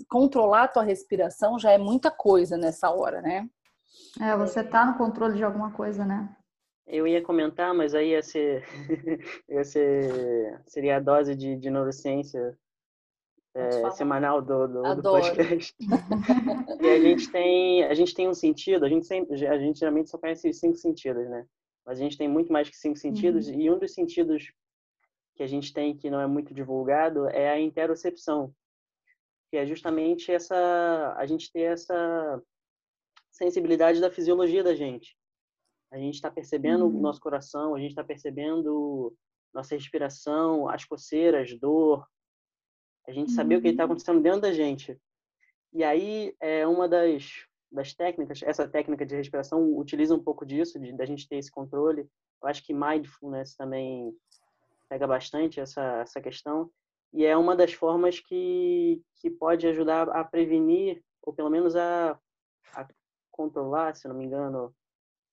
controlar 0.08 0.64
a 0.64 0.68
tua 0.68 0.82
respiração 0.82 1.58
já 1.58 1.70
é 1.70 1.78
muita 1.78 2.10
coisa 2.10 2.56
nessa 2.56 2.90
hora, 2.90 3.22
né? 3.22 3.48
É, 4.20 4.36
você 4.36 4.64
tá 4.64 4.84
no 4.84 4.98
controle 4.98 5.36
de 5.36 5.44
alguma 5.44 5.72
coisa, 5.72 6.04
né? 6.04 6.36
Eu 6.88 7.06
ia 7.06 7.22
comentar, 7.22 7.72
mas 7.74 7.94
aí 7.94 8.10
ia 8.10 8.22
ser, 8.22 8.64
ia 9.48 9.64
ser 9.64 10.60
seria 10.66 10.96
a 10.96 11.00
dose 11.00 11.34
de, 11.34 11.56
de 11.56 11.70
neurociência 11.70 12.56
é, 13.56 13.90
semanal 13.92 14.42
do, 14.42 14.68
do, 14.68 14.94
do, 14.96 15.02
podcast. 15.02 15.74
e 16.80 16.88
a 16.88 17.00
gente 17.00 17.30
tem 17.30 17.84
a 17.84 17.94
gente 17.94 18.14
tem 18.14 18.28
um 18.28 18.34
sentido, 18.34 18.84
a 18.84 18.88
gente 18.88 19.06
sempre, 19.06 19.46
a 19.46 19.58
gente 19.58 19.78
geralmente 19.78 20.10
só 20.10 20.18
conhece 20.18 20.48
os 20.48 20.58
cinco 20.58 20.76
sentidos, 20.76 21.28
né? 21.28 21.46
Mas 21.84 21.98
a 21.98 22.02
gente 22.02 22.18
tem 22.18 22.28
muito 22.28 22.52
mais 22.52 22.68
que 22.68 22.76
cinco 22.76 22.98
sentidos 22.98 23.48
uhum. 23.48 23.60
e 23.60 23.70
um 23.70 23.78
dos 23.78 23.94
sentidos 23.94 24.52
que 25.34 25.42
a 25.42 25.46
gente 25.46 25.72
tem 25.72 25.96
que 25.96 26.10
não 26.10 26.20
é 26.20 26.26
muito 26.26 26.52
divulgado 26.52 27.28
é 27.28 27.50
a 27.50 27.60
interocepção, 27.60 28.52
que 29.50 29.56
é 29.56 29.66
justamente 29.66 30.30
essa 30.30 31.14
a 31.16 31.24
gente 31.24 31.50
ter 31.50 31.72
essa 31.72 32.42
sensibilidade 33.32 34.00
da 34.00 34.10
fisiologia 34.10 34.62
da 34.62 34.74
gente. 34.74 35.16
A 35.90 35.98
gente 35.98 36.14
está 36.14 36.30
percebendo 36.30 36.84
uhum. 36.86 36.98
o 36.98 37.00
nosso 37.00 37.20
coração, 37.20 37.74
a 37.74 37.78
gente 37.78 37.90
está 37.90 38.04
percebendo 38.04 39.14
nossa 39.54 39.74
respiração, 39.74 40.68
as 40.68 40.84
coceiras, 40.84 41.58
dor, 41.58 42.06
a 43.06 43.12
gente 43.12 43.30
uhum. 43.30 43.34
saber 43.34 43.56
o 43.56 43.62
que 43.62 43.68
está 43.68 43.84
acontecendo 43.84 44.20
dentro 44.20 44.40
da 44.40 44.52
gente. 44.52 44.98
E 45.72 45.84
aí, 45.84 46.34
é 46.40 46.66
uma 46.66 46.88
das, 46.88 47.46
das 47.70 47.94
técnicas, 47.94 48.42
essa 48.42 48.66
técnica 48.66 49.04
de 49.04 49.16
respiração 49.16 49.76
utiliza 49.76 50.14
um 50.14 50.22
pouco 50.22 50.44
disso, 50.44 50.78
de 50.78 50.92
da 50.92 51.04
gente 51.04 51.28
ter 51.28 51.36
esse 51.36 51.50
controle. 51.50 52.08
Eu 52.42 52.48
acho 52.48 52.62
que 52.64 52.74
mindfulness 52.74 53.54
também 53.54 54.14
pega 54.88 55.06
bastante 55.06 55.60
essa, 55.60 56.00
essa 56.00 56.20
questão. 56.20 56.70
E 57.12 57.24
é 57.24 57.36
uma 57.36 57.56
das 57.56 57.72
formas 57.72 58.20
que, 58.20 59.02
que 59.16 59.30
pode 59.30 59.66
ajudar 59.66 60.08
a 60.08 60.24
prevenir, 60.24 61.02
ou 61.22 61.32
pelo 61.32 61.50
menos 61.50 61.76
a, 61.76 62.18
a 62.74 62.88
controlar, 63.30 63.94
se 63.94 64.08
não 64.08 64.16
me 64.16 64.24
engano. 64.24 64.74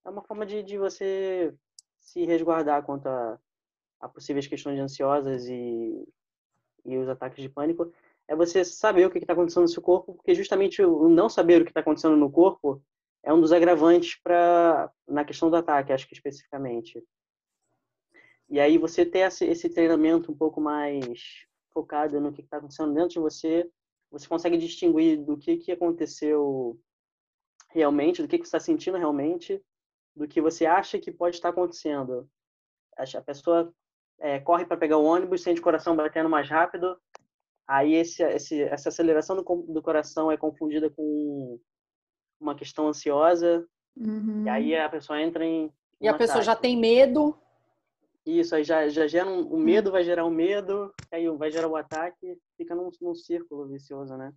É 0.05 0.09
uma 0.09 0.23
forma 0.23 0.45
de, 0.45 0.63
de 0.63 0.77
você 0.77 1.53
se 1.99 2.25
resguardar 2.25 2.83
contra 2.83 3.39
a 3.99 4.09
possíveis 4.09 4.47
questões 4.47 4.79
ansiosas 4.79 5.47
e 5.47 6.05
e 6.85 6.97
os 6.97 7.07
ataques 7.09 7.41
de 7.41 7.49
pânico, 7.49 7.91
é 8.27 8.35
você 8.35 8.63
saber 8.63 9.05
o 9.05 9.11
que 9.11 9.17
está 9.17 9.33
acontecendo 9.33 9.63
no 9.63 9.69
seu 9.69 9.81
corpo, 9.81 10.13
porque 10.13 10.33
justamente 10.33 10.81
o 10.81 11.09
não 11.09 11.29
saber 11.29 11.61
o 11.61 11.65
que 11.65 11.71
está 11.71 11.81
acontecendo 11.81 12.15
no 12.15 12.31
corpo 12.31 12.81
é 13.21 13.33
um 13.33 13.39
dos 13.39 13.51
agravantes 13.51 14.19
para 14.21 14.91
na 15.07 15.23
questão 15.23 15.49
do 15.49 15.55
ataque, 15.55 15.93
acho 15.93 16.07
que 16.07 16.13
especificamente. 16.13 17.03
E 18.49 18.59
aí 18.59 18.77
você 18.77 19.05
ter 19.05 19.19
esse, 19.19 19.69
treinamento 19.69 20.31
um 20.31 20.35
pouco 20.35 20.61
mais 20.61 21.45
focado 21.73 22.19
no 22.19 22.31
que 22.31 22.41
está 22.41 22.57
acontecendo 22.57 22.93
dentro 22.93 23.09
de 23.09 23.19
você, 23.19 23.69
você 24.11 24.27
consegue 24.27 24.57
distinguir 24.57 25.17
do 25.17 25.37
que, 25.37 25.57
que 25.57 25.71
aconteceu 25.71 26.79
realmente, 27.69 28.21
do 28.21 28.27
que, 28.27 28.37
que 28.37 28.43
você 28.43 28.55
está 28.55 28.59
sentindo 28.59 28.97
realmente, 28.97 29.59
do 30.15 30.27
que 30.27 30.39
você 30.39 30.65
acha 30.65 30.99
que 30.99 31.11
pode 31.11 31.37
estar 31.37 31.49
acontecendo. 31.49 32.29
A 32.95 33.21
pessoa 33.21 33.73
é, 34.19 34.39
corre 34.39 34.65
para 34.65 34.77
pegar 34.77 34.97
o 34.97 35.03
ônibus, 35.03 35.43
sente 35.43 35.59
o 35.59 35.63
coração 35.63 35.95
batendo 35.95 36.29
mais 36.29 36.49
rápido, 36.49 36.97
aí 37.67 37.93
esse, 37.93 38.23
esse, 38.23 38.61
essa 38.61 38.89
aceleração 38.89 39.35
do, 39.35 39.43
do 39.43 39.81
coração 39.81 40.31
é 40.31 40.37
confundida 40.37 40.89
com 40.89 41.59
uma 42.39 42.55
questão 42.55 42.87
ansiosa, 42.87 43.67
uhum. 43.97 44.45
e 44.45 44.49
aí 44.49 44.75
a 44.75 44.89
pessoa 44.89 45.21
entra 45.21 45.45
em. 45.45 45.71
E 45.99 46.07
a 46.07 46.13
pessoa 46.13 46.41
ataque. 46.41 46.45
já 46.45 46.55
tem 46.55 46.77
medo. 46.77 47.37
Isso, 48.25 48.55
aí 48.55 48.63
já, 48.63 48.87
já 48.87 49.05
gera 49.07 49.29
um, 49.29 49.41
o 49.41 49.57
medo, 49.57 49.91
vai 49.91 50.03
gerar 50.03 50.25
um 50.25 50.29
medo, 50.29 50.93
aí 51.11 51.27
vai 51.29 51.51
gerar 51.51 51.67
o 51.67 51.75
ataque, 51.75 52.37
fica 52.57 52.73
num, 52.73 52.89
num 53.01 53.13
círculo 53.13 53.67
vicioso, 53.67 54.15
né? 54.15 54.33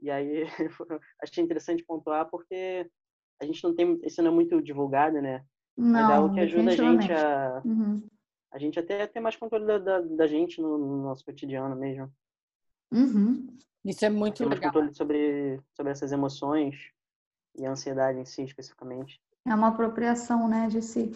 E 0.00 0.10
aí, 0.10 0.44
achei 1.22 1.44
interessante 1.44 1.84
pontuar 1.84 2.28
porque 2.30 2.88
a 3.40 3.44
gente 3.44 3.62
não 3.62 3.74
tem, 3.74 4.00
isso 4.02 4.22
não 4.22 4.30
é 4.30 4.34
muito 4.34 4.62
divulgado, 4.62 5.20
né? 5.20 5.44
Não, 5.76 5.92
Mas 5.92 6.10
é 6.10 6.12
algo 6.14 6.34
que 6.34 6.40
ajuda 6.40 6.70
a 6.70 6.76
gente 6.76 7.12
a, 7.12 7.62
uhum 7.64 8.08
a 8.54 8.58
gente 8.58 8.78
até 8.78 9.04
ter 9.08 9.18
mais 9.18 9.34
controle 9.34 9.66
da, 9.66 9.78
da, 9.78 10.00
da 10.00 10.26
gente 10.28 10.62
no, 10.62 10.78
no, 10.78 11.02
nosso 11.02 11.24
cotidiano 11.24 11.74
mesmo. 11.74 12.08
Uhum. 12.92 13.48
Isso 13.84 14.04
é 14.04 14.08
muito 14.08 14.44
legal. 14.44 14.60
mais 14.60 14.60
controle 14.60 14.94
sobre, 14.94 15.60
sobre 15.72 15.90
essas 15.90 16.12
emoções 16.12 16.92
e 17.56 17.66
a 17.66 17.72
ansiedade 17.72 18.20
em 18.20 18.24
si, 18.24 18.44
especificamente. 18.44 19.20
É 19.44 19.52
uma 19.52 19.68
apropriação, 19.68 20.48
né, 20.48 20.68
de 20.68 20.80
si. 20.80 21.10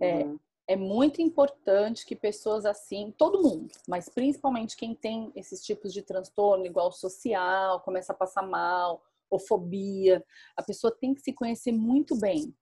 É, 0.00 0.24
uhum. 0.24 0.38
é 0.66 0.74
muito 0.74 1.22
importante 1.22 2.04
que 2.04 2.16
pessoas 2.16 2.66
assim, 2.66 3.14
todo 3.16 3.40
mundo, 3.40 3.68
mas 3.86 4.08
principalmente 4.08 4.76
quem 4.76 4.96
tem 4.96 5.30
esses 5.36 5.64
tipos 5.64 5.92
de 5.92 6.02
transtorno, 6.02 6.66
igual 6.66 6.90
social, 6.90 7.80
começa 7.82 8.12
a 8.12 8.16
passar 8.16 8.42
mal, 8.42 9.00
ou 9.30 9.38
fobia, 9.38 10.24
a 10.56 10.62
pessoa 10.62 10.92
tem 10.92 11.14
que 11.14 11.22
se 11.22 11.32
conhecer 11.32 11.70
muito 11.70 12.18
bem. 12.18 12.52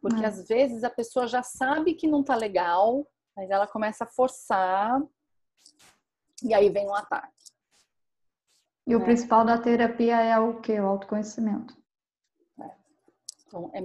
Porque 0.00 0.24
às 0.24 0.46
vezes 0.48 0.82
a 0.82 0.90
pessoa 0.90 1.26
já 1.26 1.42
sabe 1.42 1.94
que 1.94 2.06
não 2.06 2.22
tá 2.22 2.34
legal, 2.34 3.06
mas 3.36 3.50
ela 3.50 3.66
começa 3.66 4.04
a 4.04 4.06
forçar 4.06 5.00
e 6.42 6.54
aí 6.54 6.70
vem 6.70 6.86
um 6.86 6.94
ataque. 6.94 7.32
E 8.86 8.96
o 8.96 9.00
é. 9.00 9.04
principal 9.04 9.44
da 9.44 9.58
terapia 9.58 10.20
é 10.20 10.38
o 10.38 10.60
que? 10.60 10.78
O 10.80 10.86
autoconhecimento. 10.86 11.76
É. 12.60 12.70
Então, 13.46 13.70
é 13.74 13.80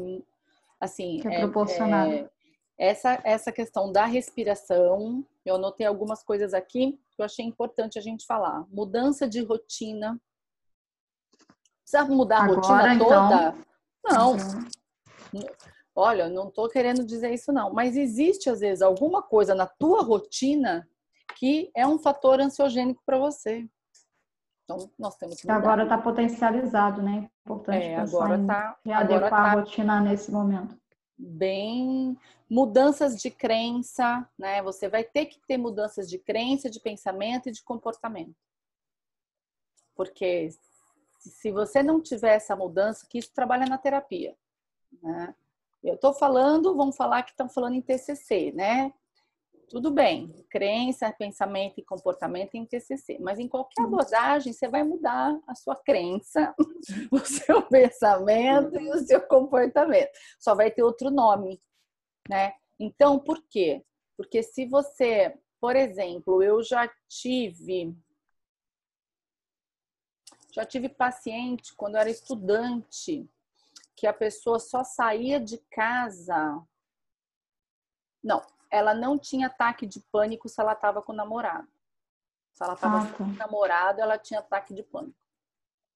assim. 0.79 1.19
Que 1.19 1.27
é, 1.27 1.35
é 1.35 1.39
proporcionado. 1.41 2.11
É, 2.11 2.29
essa, 2.77 3.19
essa 3.23 3.51
questão 3.51 3.91
da 3.91 4.05
respiração, 4.05 5.25
eu 5.45 5.55
anotei 5.55 5.85
algumas 5.85 6.23
coisas 6.23 6.53
aqui 6.53 6.99
que 7.11 7.21
eu 7.21 7.25
achei 7.25 7.45
importante 7.45 7.99
a 7.99 8.01
gente 8.01 8.25
falar. 8.25 8.65
Mudança 8.69 9.27
de 9.27 9.41
rotina. 9.43 10.19
Precisa 11.81 12.05
mudar 12.05 12.39
a 12.39 12.43
Agora, 12.45 12.55
rotina 12.55 12.93
então... 12.95 13.07
toda? 13.07 13.55
Não. 14.05 14.31
Uhum. 14.31 15.47
Olha, 15.95 16.27
não 16.27 16.49
estou 16.49 16.67
querendo 16.67 17.05
dizer 17.05 17.33
isso 17.33 17.53
não, 17.53 17.73
mas 17.73 17.95
existe 17.95 18.49
às 18.49 18.59
vezes 18.59 18.81
alguma 18.81 19.21
coisa 19.21 19.55
na 19.55 19.65
tua 19.65 20.03
rotina 20.03 20.87
que 21.37 21.71
é 21.73 21.87
um 21.87 21.97
fator 21.97 22.41
ansiogênico 22.41 23.01
para 23.05 23.17
você. 23.17 23.67
Então, 24.63 24.89
nós 24.99 25.15
temos 25.15 25.39
que 25.39 25.47
mudar. 25.47 25.57
Agora 25.57 25.83
está 25.83 25.97
potencializado, 25.97 27.01
né? 27.01 27.29
Importante 27.45 27.85
é, 27.85 27.97
agora 27.97 28.43
tá, 28.45 28.77
readequar 28.83 29.29
tá 29.29 29.37
a 29.37 29.53
rotina 29.53 30.01
nesse 30.01 30.31
momento. 30.31 30.77
Bem, 31.17 32.17
mudanças 32.49 33.15
de 33.15 33.31
crença, 33.31 34.27
né? 34.37 34.61
Você 34.63 34.89
vai 34.89 35.03
ter 35.03 35.27
que 35.27 35.39
ter 35.47 35.57
mudanças 35.57 36.09
de 36.09 36.17
crença, 36.17 36.69
de 36.69 36.79
pensamento 36.79 37.47
e 37.47 37.51
de 37.51 37.63
comportamento. 37.63 38.35
Porque 39.95 40.49
se 41.19 41.51
você 41.51 41.81
não 41.81 42.01
tiver 42.01 42.35
essa 42.35 42.55
mudança, 42.55 43.07
que 43.09 43.19
isso 43.19 43.31
trabalha 43.33 43.65
na 43.65 43.77
terapia, 43.77 44.35
né? 45.01 45.33
Eu 45.85 45.93
estou 45.93 46.13
falando, 46.13 46.75
vamos 46.75 46.95
falar 46.95 47.21
que 47.21 47.29
estão 47.29 47.47
falando 47.47 47.75
em 47.75 47.81
TCC, 47.81 48.51
né? 48.53 48.91
Tudo 49.69 49.91
bem, 49.91 50.33
crença, 50.49 51.13
pensamento 51.13 51.79
e 51.79 51.85
comportamento 51.85 52.55
em 52.55 52.65
TCC, 52.65 53.19
mas 53.19 53.37
em 53.37 53.47
qualquer 53.47 53.81
uhum. 53.81 53.87
abordagem 53.89 54.51
você 54.51 54.67
vai 54.67 54.83
mudar 54.83 55.39
a 55.47 55.53
sua 55.53 55.75
crença, 55.75 56.55
o 57.11 57.19
seu 57.19 57.61
pensamento 57.67 58.79
e 58.79 58.89
o 58.89 58.97
seu 58.97 59.21
comportamento. 59.21 60.09
Só 60.39 60.55
vai 60.55 60.71
ter 60.71 60.81
outro 60.81 61.11
nome, 61.11 61.61
né? 62.27 62.53
Então, 62.79 63.19
por 63.19 63.43
quê? 63.47 63.83
Porque 64.17 64.41
se 64.41 64.65
você, 64.65 65.37
por 65.61 65.75
exemplo, 65.75 66.41
eu 66.41 66.63
já 66.63 66.91
tive 67.07 67.95
já 70.51 70.65
tive 70.65 70.89
paciente 70.89 71.75
quando 71.75 71.95
eu 71.95 72.01
era 72.01 72.09
estudante 72.09 73.29
que 73.95 74.05
a 74.05 74.13
pessoa 74.13 74.59
só 74.59 74.83
saía 74.83 75.39
de 75.39 75.57
casa. 75.71 76.61
Não, 78.23 78.41
ela 78.69 78.93
não 78.93 79.17
tinha 79.17 79.47
ataque 79.47 79.85
de 79.85 79.99
pânico 80.11 80.49
se 80.49 80.59
ela 80.59 80.73
estava 80.73 81.01
com 81.01 81.13
o 81.13 81.15
namorado. 81.15 81.67
Se 82.51 82.63
ela 82.63 82.73
estava 82.73 82.99
ah, 82.99 83.05
tá. 83.05 83.13
com 83.13 83.23
o 83.23 83.33
namorado, 83.35 84.01
ela 84.01 84.17
tinha 84.17 84.39
ataque 84.39 84.73
de 84.73 84.83
pânico. 84.83 85.25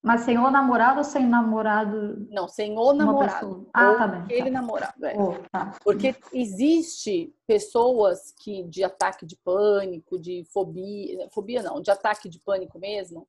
Mas 0.02 0.22
sem 0.22 0.38
o 0.38 0.50
namorado 0.50 0.98
ou 0.98 1.04
sem 1.04 1.26
namorado? 1.26 2.26
Não, 2.30 2.48
sem 2.48 2.78
o 2.78 2.92
namorado. 2.94 3.68
Ah, 3.72 3.94
tá 3.96 4.06
bem. 4.06 4.22
Aquele 4.22 4.50
tá. 4.50 4.50
namorado. 4.50 5.04
É. 5.04 5.14
Oh, 5.14 5.34
tá. 5.52 5.78
Porque 5.84 6.16
existe 6.32 7.34
pessoas 7.46 8.32
que 8.32 8.62
de 8.62 8.82
ataque 8.82 9.26
de 9.26 9.36
pânico, 9.36 10.18
de 10.18 10.42
fobia, 10.44 11.28
fobia 11.30 11.62
não, 11.62 11.82
de 11.82 11.90
ataque 11.90 12.30
de 12.30 12.38
pânico 12.38 12.78
mesmo, 12.78 13.28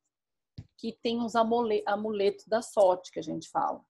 que 0.78 0.97
tem 1.03 1.22
os 1.22 1.36
amuletos 1.36 2.45
da 2.47 2.61
sorte 2.61 3.11
que 3.11 3.19
a 3.19 3.24
gente 3.24 3.49
fala. 3.49 3.82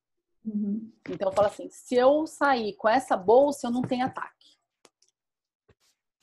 Uhum. 0.45 0.91
Então 1.09 1.31
fala 1.31 1.47
assim: 1.47 1.69
se 1.69 1.95
eu 1.95 2.25
sair 2.25 2.73
com 2.75 2.89
essa 2.89 3.15
bolsa, 3.15 3.67
eu 3.67 3.71
não 3.71 3.81
tenho 3.81 4.05
ataque. 4.05 4.57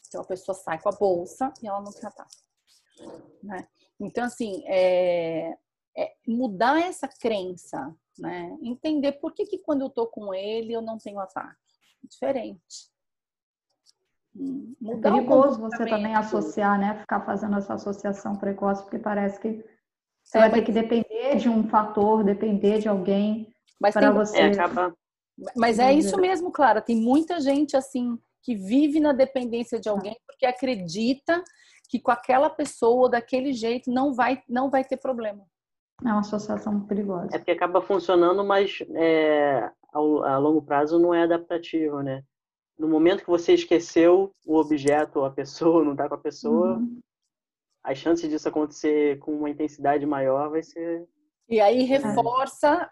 Então 0.06 0.22
a 0.22 0.26
pessoa 0.26 0.54
sai 0.54 0.80
com 0.80 0.88
a 0.88 0.92
bolsa 0.92 1.52
e 1.62 1.68
ela 1.68 1.80
não 1.80 1.92
tem 1.92 2.06
ataque. 2.06 2.36
Né? 3.42 3.68
Então, 4.00 4.24
assim, 4.24 4.62
é, 4.66 5.56
é 5.96 6.14
mudar 6.26 6.80
essa 6.80 7.08
crença, 7.08 7.94
né? 8.18 8.56
Entender 8.62 9.12
por 9.12 9.32
que, 9.32 9.44
que 9.44 9.58
quando 9.58 9.82
eu 9.82 9.90
tô 9.90 10.06
com 10.06 10.34
ele 10.34 10.72
eu 10.72 10.82
não 10.82 10.98
tenho 10.98 11.20
ataque. 11.20 11.56
Diferente. 12.02 12.90
Hum, 14.34 14.74
mudar 14.80 15.10
é 15.10 15.12
perigoso 15.12 15.60
você 15.60 15.84
também 15.86 16.14
associar, 16.14 16.78
né? 16.78 17.00
Ficar 17.00 17.24
fazendo 17.24 17.56
essa 17.58 17.74
associação 17.74 18.36
precoce, 18.36 18.82
porque 18.82 18.98
parece 18.98 19.38
que 19.40 19.64
você 20.22 20.38
é, 20.38 20.40
vai 20.42 20.50
ter 20.52 20.62
que 20.62 20.72
depender 20.72 21.36
de 21.36 21.48
um 21.48 21.68
fator, 21.68 22.24
depender 22.24 22.78
de 22.78 22.88
alguém 22.88 23.52
mas 23.80 23.94
para 23.94 24.10
você. 24.10 24.38
É, 24.38 24.46
acaba... 24.48 24.94
Mas 25.54 25.78
é 25.78 25.92
isso 25.92 26.16
mesmo, 26.18 26.50
Clara. 26.50 26.80
Tem 26.80 26.96
muita 26.96 27.40
gente 27.40 27.76
assim 27.76 28.18
que 28.42 28.54
vive 28.54 28.98
na 28.98 29.12
dependência 29.12 29.78
de 29.78 29.88
alguém 29.88 30.16
porque 30.26 30.46
acredita 30.46 31.42
que 31.88 31.98
com 31.98 32.10
aquela 32.10 32.50
pessoa 32.50 33.08
daquele 33.08 33.52
jeito 33.52 33.90
não 33.90 34.12
vai 34.12 34.42
não 34.48 34.70
vai 34.70 34.84
ter 34.84 34.96
problema. 34.96 35.44
É 36.04 36.08
uma 36.08 36.20
associação 36.20 36.80
perigosa. 36.86 37.28
É 37.32 37.38
porque 37.38 37.50
acaba 37.50 37.82
funcionando, 37.82 38.44
mas 38.44 38.78
é, 38.94 39.68
ao, 39.92 40.22
a 40.24 40.38
longo 40.38 40.62
prazo 40.62 40.98
não 40.98 41.12
é 41.12 41.24
adaptativo, 41.24 42.02
né? 42.02 42.22
No 42.78 42.86
momento 42.86 43.24
que 43.24 43.30
você 43.30 43.54
esqueceu 43.54 44.32
o 44.46 44.56
objeto 44.56 45.18
ou 45.18 45.24
a 45.24 45.30
pessoa, 45.30 45.84
não 45.84 45.92
está 45.92 46.08
com 46.08 46.14
a 46.14 46.18
pessoa, 46.18 46.76
uhum. 46.76 47.00
a 47.82 47.94
chance 47.94 48.28
disso 48.28 48.48
acontecer 48.48 49.18
com 49.18 49.36
uma 49.36 49.50
intensidade 49.50 50.06
maior 50.06 50.50
vai 50.50 50.62
ser. 50.62 51.08
E 51.48 51.60
aí 51.60 51.82
reforça 51.82 52.88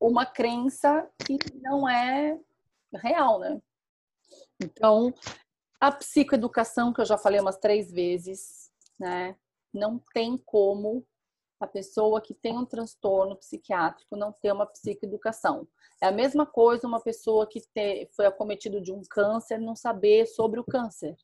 uma 0.00 0.26
crença 0.26 1.08
que 1.24 1.36
não 1.60 1.88
é 1.88 2.38
real, 2.94 3.38
né? 3.38 3.60
Então, 4.62 5.12
a 5.80 5.92
psicoeducação, 5.92 6.92
que 6.92 7.00
eu 7.00 7.04
já 7.04 7.18
falei 7.18 7.40
umas 7.40 7.58
três 7.58 7.90
vezes, 7.90 8.70
né? 8.98 9.36
Não 9.72 10.00
tem 10.12 10.36
como 10.38 11.06
a 11.60 11.66
pessoa 11.66 12.20
que 12.20 12.34
tem 12.34 12.56
um 12.56 12.66
transtorno 12.66 13.36
psiquiátrico 13.36 14.16
não 14.16 14.32
ter 14.32 14.52
uma 14.52 14.66
psicoeducação. 14.66 15.66
É 16.02 16.06
a 16.06 16.12
mesma 16.12 16.44
coisa 16.44 16.86
uma 16.86 17.00
pessoa 17.00 17.46
que 17.46 17.62
foi 18.14 18.26
acometido 18.26 18.80
de 18.80 18.92
um 18.92 19.00
câncer 19.08 19.58
não 19.58 19.74
saber 19.74 20.26
sobre 20.26 20.60
o 20.60 20.64
câncer 20.64 21.16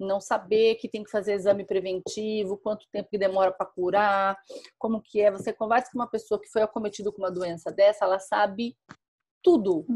não 0.00 0.20
saber 0.20 0.76
que 0.76 0.88
tem 0.88 1.04
que 1.04 1.10
fazer 1.10 1.34
exame 1.34 1.64
preventivo, 1.64 2.56
quanto 2.56 2.88
tempo 2.90 3.10
que 3.10 3.18
demora 3.18 3.52
para 3.52 3.66
curar, 3.66 4.36
como 4.78 5.00
que 5.02 5.20
é. 5.20 5.30
Você 5.30 5.52
conversa 5.52 5.90
com 5.92 5.98
uma 5.98 6.08
pessoa 6.08 6.40
que 6.40 6.48
foi 6.48 6.62
acometida 6.62 7.12
com 7.12 7.18
uma 7.18 7.30
doença 7.30 7.70
dessa, 7.70 8.04
ela 8.04 8.18
sabe 8.18 8.76
tudo. 9.42 9.86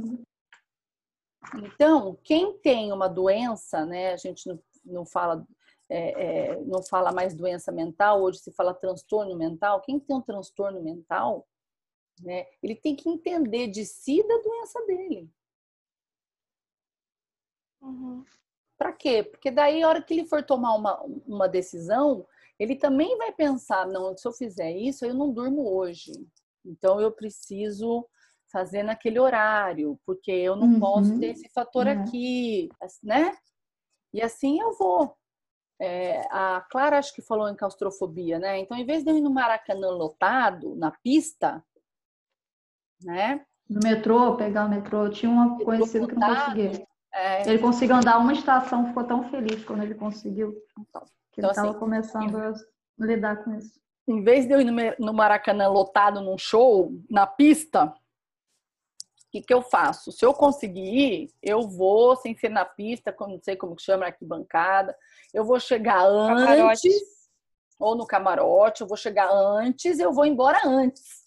Então, 1.57 2.19
quem 2.23 2.59
tem 2.59 2.93
uma 2.93 3.09
doença, 3.09 3.85
né? 3.85 4.12
A 4.12 4.16
gente 4.16 4.49
não, 4.49 4.62
não 4.85 5.07
fala 5.07 5.47
é, 5.89 6.49
é, 6.49 6.61
não 6.62 6.83
fala 6.83 7.12
mais 7.12 7.35
doença 7.35 7.70
mental, 7.70 8.23
hoje 8.23 8.39
se 8.39 8.53
fala 8.53 8.74
transtorno 8.74 9.37
mental. 9.37 9.83
Quem 9.83 10.01
tem 10.01 10.16
um 10.16 10.23
transtorno 10.23 10.83
mental, 10.83 11.47
né? 12.20 12.47
Ele 12.62 12.74
tem 12.74 12.97
que 12.97 13.09
entender 13.09 13.69
de 13.69 13.85
si 13.85 14.27
da 14.27 14.39
doença 14.39 14.85
dele. 14.87 15.31
Uhum. 17.83 18.24
Para 18.77 18.93
quê? 18.93 19.23
Porque 19.23 19.51
daí, 19.51 19.83
a 19.83 19.89
hora 19.89 20.03
que 20.03 20.15
ele 20.15 20.27
for 20.27 20.43
tomar 20.43 20.75
uma, 20.75 21.01
uma 21.27 21.49
decisão, 21.49 22.27
ele 22.59 22.77
também 22.77 23.17
vai 23.19 23.33
pensar: 23.33 23.87
não, 23.87 24.17
se 24.17 24.27
eu 24.27 24.33
fizer 24.33 24.71
isso, 24.73 25.05
eu 25.05 25.15
não 25.15 25.33
durmo 25.33 25.75
hoje. 25.75 26.13
Então, 26.65 27.01
eu 27.01 27.13
preciso 27.13 28.07
fazer 28.51 28.83
naquele 28.83 29.19
horário, 29.19 29.99
porque 30.07 30.31
eu 30.31 30.55
não 30.55 30.75
uhum. 30.75 30.81
posso 30.81 31.19
ter 31.19 31.27
esse 31.27 31.49
fator 31.53 31.87
uhum. 31.87 32.03
aqui, 32.03 32.69
né? 33.03 33.37
E 34.13 34.23
assim 34.23 34.61
eu 34.61 34.73
vou. 34.79 35.17
É, 35.81 36.21
a 36.31 36.65
Clara 36.71 36.99
acho 36.99 37.13
que 37.13 37.21
falou 37.21 37.49
em 37.49 37.57
claustrofobia, 37.57 38.39
né? 38.39 38.61
Então, 38.61 38.77
em 38.77 38.87
vez 38.87 39.03
de 39.03 39.11
eu 39.11 39.19
ir 39.19 39.21
no 39.21 39.31
Maracanã 39.31 39.91
lotado, 39.91 40.77
na 40.77 40.93
pista, 40.93 41.65
né? 43.03 43.45
No 43.69 43.81
metrô, 43.83 44.37
pegar 44.37 44.67
o 44.67 44.69
metrô, 44.69 45.11
tinha 45.11 45.31
uma 45.31 45.59
conhecida 45.59 46.07
que 46.07 46.15
não 46.15 46.35
conseguia. 46.35 46.87
É... 47.15 47.49
Ele 47.49 47.61
conseguiu 47.61 47.95
andar 47.95 48.19
uma 48.19 48.32
estação, 48.32 48.89
ficou 48.89 49.05
tão 49.05 49.31
feliz 49.31 49.65
quando 49.65 49.82
ele 49.85 49.95
conseguiu. 49.95 50.53
Então, 50.78 51.03
que 51.32 51.41
então, 51.41 51.45
ele 51.45 51.51
estava 51.51 51.70
assim, 51.70 51.78
começando 51.78 52.36
a 52.36 52.55
lidar 52.99 53.45
com 53.45 53.55
isso. 53.55 53.81
Em 54.07 54.23
vez 54.23 54.47
de 54.47 54.53
eu 54.53 54.61
ir 54.61 54.97
no 54.99 55.15
Maracanã 55.15 55.69
lotado 55.69 56.20
num 56.20 56.36
show, 56.36 56.93
na 57.09 57.27
pista, 57.27 57.86
o 57.86 57.95
que, 59.31 59.41
que 59.41 59.55
eu 59.55 59.62
faço? 59.62 60.12
Se 60.12 60.27
eu 60.27 60.35
conseguir 60.35 60.82
ir, 60.82 61.31
eu 61.41 61.62
vou 61.62 62.15
sem 62.16 62.36
ser 62.36 62.51
na 62.51 62.65
pista, 62.65 63.15
não 63.19 63.41
sei 63.43 63.57
como 63.57 63.77
que 63.77 63.82
chama, 63.82 64.07
arquibancada. 64.07 64.97
Eu 65.32 65.45
vou 65.45 65.59
chegar 65.59 66.05
antes, 66.05 66.93
ou 67.78 67.95
no 67.95 68.07
camarote, 68.07 68.82
eu 68.82 68.86
vou 68.86 68.97
chegar 68.97 69.31
antes, 69.31 69.99
eu 69.99 70.12
vou 70.12 70.27
embora 70.27 70.61
antes. 70.66 71.24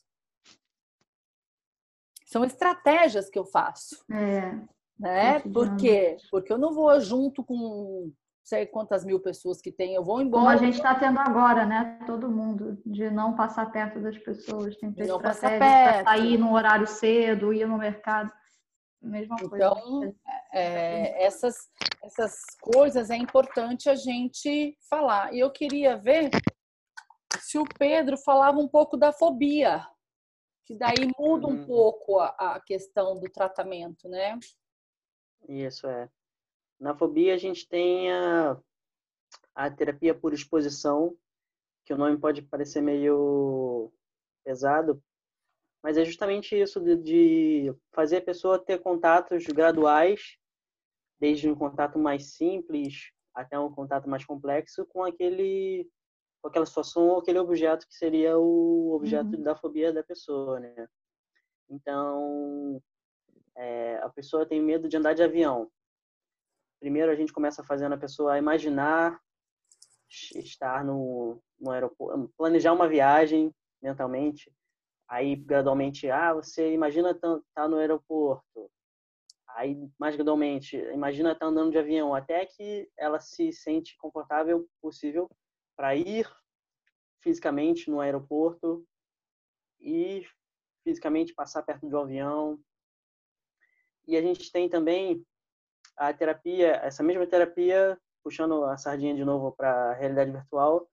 São 2.26 2.44
estratégias 2.44 3.30
que 3.30 3.40
eu 3.40 3.46
faço. 3.46 4.04
É. 4.12 4.77
Né? 5.00 5.40
Por 5.40 5.76
quê? 5.78 6.18
Porque 6.32 6.52
eu 6.52 6.58
não 6.58 6.74
vou 6.74 7.00
junto 7.00 7.44
com 7.44 8.12
sei 8.48 8.66
quantas 8.66 9.04
mil 9.04 9.20
pessoas 9.20 9.60
que 9.60 9.72
tem, 9.72 9.94
eu 9.94 10.04
vou 10.04 10.22
embora. 10.22 10.44
Como 10.46 10.56
a 10.56 10.58
gente 10.58 10.76
está 10.76 10.96
tendo 10.96 11.20
agora, 11.20 11.66
né? 11.66 12.00
Todo 12.06 12.30
mundo, 12.30 12.82
de 12.86 13.10
não 13.10 13.36
passar 13.36 13.70
perto 13.74 14.00
das 14.00 14.18
pessoas, 14.18 14.78
tem 14.78 14.90
que 14.94 15.04
ter 15.04 15.10
estratégia 15.10 15.60
para 15.60 16.04
sair 16.06 16.38
no 16.38 16.54
horário 16.54 16.88
cedo, 16.88 17.54
ir 17.54 17.68
no 17.68 17.78
mercado. 17.78 18.32
Mesma 19.02 19.36
coisa. 19.36 19.56
Então, 19.56 20.16
é, 20.54 21.26
essas, 21.26 21.56
essas 22.02 22.40
coisas 22.62 23.10
é 23.10 23.18
importante 23.18 23.90
a 23.90 23.96
gente 23.96 24.78
falar. 24.90 25.34
E 25.34 25.40
eu 25.40 25.52
queria 25.52 25.98
ver 25.98 26.30
se 27.40 27.58
o 27.58 27.66
Pedro 27.78 28.18
falava 28.18 28.58
um 28.58 28.68
pouco 28.68 28.96
da 28.96 29.12
fobia, 29.12 29.86
que 30.66 30.78
daí 30.78 31.12
muda 31.20 31.48
um 31.48 31.60
uhum. 31.60 31.66
pouco 31.66 32.20
a, 32.20 32.28
a 32.28 32.62
questão 32.66 33.20
do 33.20 33.30
tratamento, 33.30 34.08
né? 34.08 34.40
Isso 35.48 35.88
é. 35.88 36.10
Na 36.80 36.96
fobia, 36.96 37.34
a 37.34 37.38
gente 37.38 37.68
tem 37.68 38.12
a, 38.12 38.60
a 39.56 39.72
terapia 39.72 40.14
por 40.14 40.34
exposição, 40.34 41.18
que 41.86 41.94
o 41.94 41.98
nome 41.98 42.18
pode 42.18 42.42
parecer 42.42 42.82
meio 42.82 43.92
pesado, 44.44 45.02
mas 45.82 45.98
é 45.98 46.06
justamente 46.06 46.60
isso 46.60 46.80
de, 46.82 46.96
de 46.98 47.76
fazer 47.94 48.18
a 48.18 48.22
pessoa 48.22 48.60
ter 48.60 48.80
contatos 48.80 49.46
graduais, 49.46 50.38
desde 51.20 51.50
um 51.50 51.56
contato 51.56 51.98
mais 51.98 52.36
simples 52.36 53.12
até 53.34 53.58
um 53.60 53.72
contato 53.72 54.10
mais 54.10 54.26
complexo 54.26 54.86
com 54.88 55.04
aquele 55.04 55.88
com 56.42 56.50
aquela 56.50 56.66
situação 56.66 57.08
ou 57.08 57.20
aquele 57.20 57.40
objeto 57.40 57.88
que 57.88 57.96
seria 57.96 58.38
o 58.38 58.94
objeto 58.94 59.36
uhum. 59.36 59.44
da 59.44 59.56
fobia 59.56 59.92
da 59.92 60.04
pessoa, 60.04 60.60
né? 60.60 60.88
Então, 61.70 62.82
é, 63.58 63.98
a 63.98 64.10
pessoa 64.10 64.46
tem 64.46 64.62
medo 64.62 64.88
de 64.88 64.96
andar 64.96 65.14
de 65.14 65.24
avião. 65.24 65.70
Primeiro 66.80 67.12
a 67.12 67.16
gente 67.16 67.34
começa 67.34 67.64
fazendo 67.64 67.94
a 67.94 67.98
pessoa 67.98 68.38
imaginar 68.38 69.20
estar 70.36 70.86
no, 70.86 71.42
no 71.60 71.72
aeroporto, 71.72 72.32
planejar 72.38 72.72
uma 72.72 72.88
viagem 72.88 73.54
mentalmente, 73.82 74.52
aí 75.08 75.36
gradualmente, 75.36 76.10
ah, 76.10 76.34
você 76.34 76.74
imagina 76.74 77.12
estar 77.12 77.40
tá 77.54 77.68
no 77.68 77.78
aeroporto, 77.78 78.72
aí 79.50 79.76
mais 80.00 80.16
gradualmente, 80.16 80.78
imagina 80.94 81.32
estar 81.32 81.46
tá 81.46 81.52
andando 81.52 81.72
de 81.72 81.78
avião, 81.78 82.14
até 82.14 82.46
que 82.46 82.90
ela 82.98 83.20
se 83.20 83.52
sente 83.52 83.98
confortável 83.98 84.68
possível 84.82 85.30
para 85.76 85.96
ir 85.96 86.30
fisicamente 87.22 87.90
no 87.90 88.00
aeroporto 88.00 88.86
e 89.80 90.26
fisicamente 90.84 91.34
passar 91.34 91.64
perto 91.64 91.88
do 91.88 91.98
avião. 91.98 92.60
E 94.08 94.16
a 94.16 94.22
gente 94.22 94.52
tem 94.52 94.70
também 94.70 95.24
a 95.98 96.14
terapia, 96.14 96.76
essa 96.84 97.04
mesma 97.04 97.26
terapia, 97.26 98.00
puxando 98.24 98.64
a 98.66 98.78
sardinha 98.78 99.16
de 99.16 99.26
novo 99.26 99.52
para 99.52 99.92
a 99.92 99.94
realidade 99.94 100.32
virtual, 100.32 100.88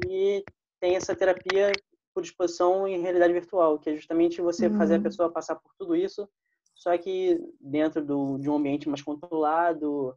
que 0.00 0.44
tem 0.80 0.96
essa 0.96 1.14
terapia 1.14 1.72
por 2.14 2.22
exposição 2.22 2.86
em 2.86 3.00
realidade 3.00 3.32
virtual, 3.32 3.78
que 3.78 3.90
é 3.90 3.96
justamente 3.96 4.40
você 4.40 4.68
uhum. 4.68 4.78
fazer 4.78 4.96
a 4.96 5.02
pessoa 5.02 5.32
passar 5.32 5.56
por 5.56 5.72
tudo 5.78 5.96
isso, 5.96 6.28
só 6.74 6.96
que 6.98 7.38
dentro 7.60 8.04
do, 8.04 8.38
de 8.38 8.50
um 8.50 8.56
ambiente 8.56 8.88
mais 8.88 9.02
controlado, 9.02 10.16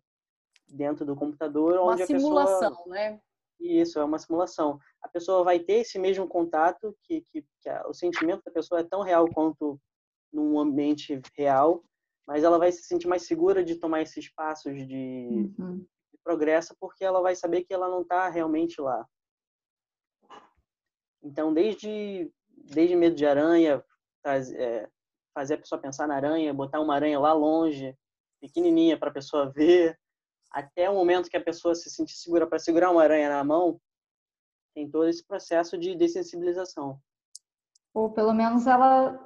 dentro 0.67 1.05
do 1.05 1.15
computador, 1.15 1.73
uma 1.73 1.93
onde 1.93 2.03
a 2.03 2.07
simulação, 2.07 2.75
pessoa... 2.75 2.95
né? 2.95 3.19
Isso, 3.59 3.99
é 3.99 4.03
uma 4.03 4.19
simulação. 4.19 4.79
A 5.01 5.07
pessoa 5.07 5.43
vai 5.43 5.59
ter 5.59 5.75
esse 5.75 5.97
mesmo 5.97 6.27
contato, 6.27 6.95
que, 7.03 7.21
que, 7.21 7.45
que 7.61 7.69
a, 7.69 7.87
o 7.87 7.93
sentimento 7.93 8.43
da 8.43 8.51
pessoa 8.51 8.81
é 8.81 8.83
tão 8.83 9.01
real 9.01 9.27
quanto 9.33 9.79
num 10.31 10.59
ambiente 10.59 11.21
real, 11.37 11.83
mas 12.27 12.43
ela 12.43 12.57
vai 12.57 12.71
se 12.71 12.83
sentir 12.83 13.07
mais 13.07 13.23
segura 13.23 13.63
de 13.63 13.75
tomar 13.75 14.01
esses 14.01 14.31
passos 14.33 14.75
de, 14.87 15.53
uhum. 15.57 15.77
de 15.77 16.17
progresso 16.23 16.75
porque 16.79 17.03
ela 17.03 17.21
vai 17.21 17.35
saber 17.35 17.63
que 17.63 17.73
ela 17.73 17.89
não 17.89 18.01
está 18.01 18.29
realmente 18.29 18.81
lá. 18.81 19.07
Então, 21.23 21.53
desde 21.53 22.31
desde 22.65 22.95
medo 22.95 23.15
de 23.15 23.25
aranha, 23.25 23.83
faz, 24.23 24.51
é, 24.53 24.89
fazer 25.33 25.55
a 25.55 25.57
pessoa 25.57 25.81
pensar 25.81 26.07
na 26.07 26.15
aranha, 26.15 26.53
botar 26.53 26.79
uma 26.79 26.95
aranha 26.95 27.19
lá 27.19 27.33
longe, 27.33 27.95
pequenininha 28.39 28.97
para 28.97 29.09
a 29.09 29.13
pessoa 29.13 29.51
ver, 29.51 29.99
até 30.51 30.89
o 30.89 30.95
momento 30.95 31.29
que 31.29 31.37
a 31.37 31.43
pessoa 31.43 31.75
se 31.75 31.89
sentir 31.89 32.15
segura 32.15 32.47
para 32.47 32.59
segurar 32.59 32.91
uma 32.91 33.03
aranha 33.03 33.29
na 33.29 33.43
mão, 33.43 33.79
tem 34.73 34.89
todo 34.89 35.07
esse 35.07 35.25
processo 35.25 35.77
de 35.77 35.95
dessensibilização. 35.95 36.99
Ou 37.93 38.11
pelo 38.11 38.33
menos 38.33 38.67
ela 38.67 39.19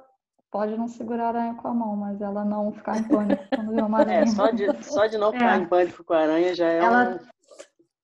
pode 0.50 0.76
não 0.76 0.88
segurar 0.88 1.26
a 1.26 1.28
aranha 1.28 1.54
com 1.54 1.68
a 1.68 1.74
mão, 1.74 1.96
mas 1.96 2.20
ela 2.20 2.44
não 2.44 2.72
ficar 2.72 2.98
em 2.98 3.04
pânico 3.04 3.44
quando 3.54 3.74
vê 3.74 3.82
uma 3.82 3.98
é, 3.98 4.02
aranha. 4.02 4.20
É, 4.20 4.26
só 4.26 4.50
de, 4.50 4.84
só 4.84 5.06
de 5.06 5.16
não 5.16 5.32
ficar 5.32 5.58
é. 5.58 5.62
em 5.62 5.66
pânico 5.66 6.04
com 6.04 6.12
a 6.12 6.20
aranha 6.20 6.54
já 6.54 6.66
é 6.66 6.78
ela 6.78 7.14
um... 7.14 7.18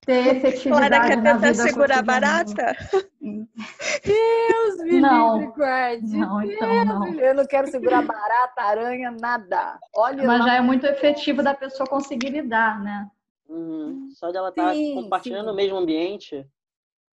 ter 0.05 0.37
efetividade 0.37 0.89
Clara 0.89 1.09
quer 1.09 1.23
tentar 1.23 1.55
segurar 1.55 2.03
barata? 2.03 2.77
Deus 3.21 4.77
me 4.85 5.01
não. 5.01 5.41
livre, 5.41 5.55
guarde. 5.57 6.17
Não, 6.17 6.43
então 6.43 6.85
não. 6.85 7.15
Eu 7.15 7.35
não 7.35 7.47
quero 7.47 7.69
segurar 7.69 8.03
barata, 8.03 8.63
aranha, 8.63 9.11
nada. 9.11 9.79
Olha 9.95 10.25
mas 10.25 10.41
lá. 10.41 10.47
já 10.47 10.55
é 10.55 10.61
muito 10.61 10.87
efetivo 10.87 11.43
da 11.43 11.55
pessoa 11.55 11.89
conseguir 11.89 12.31
lidar, 12.31 12.81
né? 12.81 13.11
Uhum. 13.49 14.09
Só 14.13 14.31
de 14.31 14.37
ela 14.37 14.51
estar 14.51 14.73
tá 14.73 14.75
compartilhando 14.95 15.47
sim. 15.47 15.53
o 15.53 15.57
mesmo 15.57 15.77
ambiente 15.77 16.47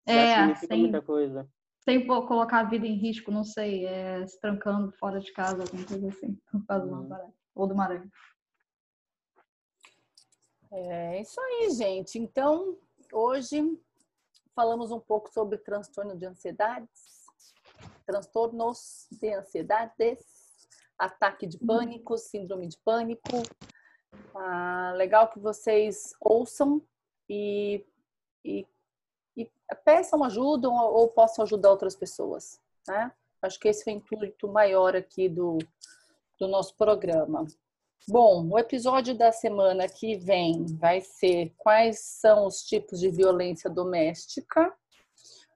é, 0.06 0.36
significa 0.36 0.76
sim. 0.76 0.82
muita 0.82 1.02
coisa 1.02 1.48
sem 1.82 2.06
colocar 2.06 2.60
a 2.60 2.70
vida 2.70 2.86
em 2.86 2.96
risco, 2.96 3.32
não 3.32 3.44
sei, 3.44 3.86
é, 3.86 4.26
se 4.28 4.40
trancando 4.40 4.92
fora 4.94 5.20
de 5.20 5.32
casa, 5.34 5.64
alguma 5.64 5.86
coisa 5.86 6.08
assim, 6.10 6.38
por 6.52 6.66
causa 6.66 6.86
uhum. 6.86 7.08
do 7.08 7.34
ou 7.56 7.68
do 7.68 7.80
aranha. 7.82 8.10
É 10.72 11.22
isso 11.22 11.40
aí, 11.42 11.72
gente. 11.72 12.18
Então, 12.18 12.78
hoje 13.12 13.78
falamos 14.56 14.92
um 14.92 15.00
pouco 15.00 15.32
sobre 15.34 15.58
transtorno 15.58 16.16
de 16.16 16.26
ansiedades, 16.26 17.26
transtornos 18.06 19.08
de 19.12 19.34
ansiedades, 19.34 20.24
ataque 20.98 21.48
de 21.48 21.58
pânico, 21.58 22.18
síndrome 22.18 22.68
de 22.68 22.78
pânico. 22.78 23.42
Ah, 24.36 24.94
legal 24.96 25.30
que 25.30 25.40
vocês 25.40 26.14
ouçam 26.22 26.82
e, 27.28 27.86
e 28.46 28.68
peçam 29.86 30.24
ajuda 30.24 30.70
ou 30.70 31.08
possam 31.10 31.44
ajudar 31.44 31.70
outras 31.70 31.96
pessoas. 31.96 32.60
Né? 32.88 33.12
Acho 33.42 33.60
que 33.60 33.68
esse 33.68 33.90
é 33.90 33.94
o 33.94 33.96
intuito 33.96 34.48
maior 34.48 34.96
aqui 34.96 35.30
do, 35.30 35.58
do 36.40 36.48
nosso 36.48 36.76
programa. 36.76 37.46
Bom, 38.08 38.48
o 38.50 38.58
episódio 38.58 39.16
da 39.16 39.32
semana 39.32 39.88
que 39.88 40.18
vem 40.18 40.66
vai 40.80 41.02
ser 41.02 41.54
quais 41.58 42.00
são 42.00 42.48
os 42.48 42.64
tipos 42.64 43.00
de 43.00 43.12
violência 43.12 43.70
doméstica. 43.70 44.74